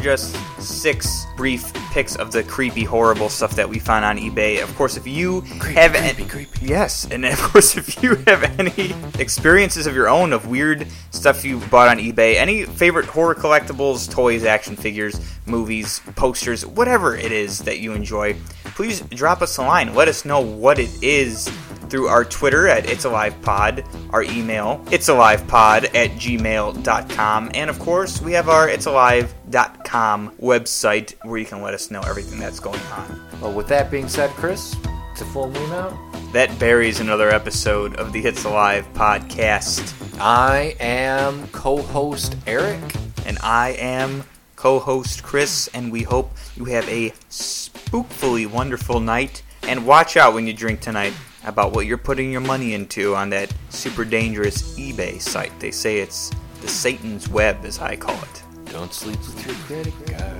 just 0.00 0.34
six 0.60 1.26
brief 1.36 1.72
pics 1.92 2.16
of 2.16 2.32
the 2.32 2.42
creepy, 2.42 2.84
horrible 2.84 3.28
stuff 3.28 3.56
that 3.56 3.68
we 3.68 3.78
found 3.78 4.04
on 4.04 4.18
eBay. 4.18 4.62
Of 4.62 4.74
course, 4.76 4.96
if 4.96 5.06
you 5.06 5.40
have 5.74 5.94
any, 5.94 6.46
yes, 6.60 7.06
and 7.10 7.24
of 7.24 7.38
course, 7.38 7.76
if 7.76 8.02
you 8.02 8.16
have 8.26 8.42
any 8.58 8.94
experiences 9.18 9.86
of 9.86 9.94
your 9.94 10.08
own 10.08 10.32
of 10.32 10.46
weird 10.46 10.86
stuff 11.10 11.44
you 11.44 11.60
bought 11.66 11.88
on 11.88 11.98
eBay, 11.98 12.36
any 12.36 12.64
favorite 12.64 13.06
horror 13.06 13.34
collectibles, 13.34 14.10
toys, 14.10 14.44
action 14.44 14.76
figures, 14.76 15.20
movies, 15.46 16.00
posters, 16.16 16.64
whatever 16.64 17.16
it 17.16 17.32
is 17.32 17.58
that 17.60 17.78
you 17.80 17.92
enjoy, 17.92 18.34
please 18.64 19.00
drop 19.02 19.42
us 19.42 19.56
a 19.58 19.62
line. 19.62 19.94
Let 19.94 20.08
us 20.08 20.24
know 20.24 20.40
what 20.40 20.78
it 20.78 20.90
is 21.02 21.50
through 21.90 22.06
our 22.06 22.24
Twitter 22.24 22.68
at 22.68 22.88
It's 22.88 23.04
Alive 23.04 23.40
Pod, 23.42 23.84
our 24.10 24.22
email, 24.22 24.82
It's 24.90 25.08
Alive 25.08 25.46
Pod 25.48 25.84
at 25.86 26.10
gmail.com, 26.12 27.50
and 27.52 27.68
of 27.68 27.78
course, 27.78 28.22
we 28.22 28.32
have 28.32 28.48
our 28.48 28.68
It's 28.68 28.86
Alive.com 28.86 30.30
website 30.40 31.14
where 31.24 31.38
you 31.38 31.46
can 31.46 31.60
let 31.60 31.74
us 31.74 31.90
know 31.90 32.00
everything 32.02 32.38
that's 32.38 32.60
going 32.60 32.80
on. 32.92 33.20
Well, 33.40 33.52
with 33.52 33.68
that 33.68 33.90
being 33.90 34.08
said, 34.08 34.30
Chris, 34.30 34.76
it's 35.12 35.20
a 35.20 35.24
full 35.26 35.50
moon 35.50 35.72
out. 35.72 35.92
That 36.32 36.56
buries 36.60 37.00
another 37.00 37.28
episode 37.28 37.96
of 37.96 38.12
the 38.12 38.20
It's 38.20 38.44
Alive 38.44 38.86
podcast. 38.94 39.94
I 40.20 40.76
am 40.78 41.48
co 41.48 41.82
host 41.82 42.36
Eric. 42.46 42.80
And 43.26 43.38
I 43.42 43.70
am 43.78 44.24
co 44.56 44.78
host 44.78 45.22
Chris, 45.22 45.68
and 45.74 45.92
we 45.92 46.02
hope 46.02 46.32
you 46.56 46.64
have 46.66 46.88
a 46.88 47.10
spookfully 47.30 48.46
wonderful 48.46 49.00
night. 49.00 49.42
And 49.62 49.86
watch 49.86 50.16
out 50.16 50.34
when 50.34 50.46
you 50.46 50.52
drink 50.52 50.80
tonight 50.80 51.12
about 51.44 51.72
what 51.72 51.86
you're 51.86 51.98
putting 51.98 52.30
your 52.32 52.40
money 52.40 52.74
into 52.74 53.14
on 53.14 53.30
that 53.30 53.52
super 53.70 54.04
dangerous 54.04 54.78
eBay 54.78 55.20
site. 55.20 55.58
They 55.60 55.70
say 55.70 55.98
it's 55.98 56.30
the 56.60 56.68
Satan's 56.68 57.28
Web, 57.28 57.64
as 57.64 57.78
I 57.78 57.96
call 57.96 58.16
it. 58.22 58.42
Don't 58.66 58.92
sleep 58.92 59.18
with 59.18 59.46
your 59.46 59.54
credit 59.66 59.94
card. 60.06 60.39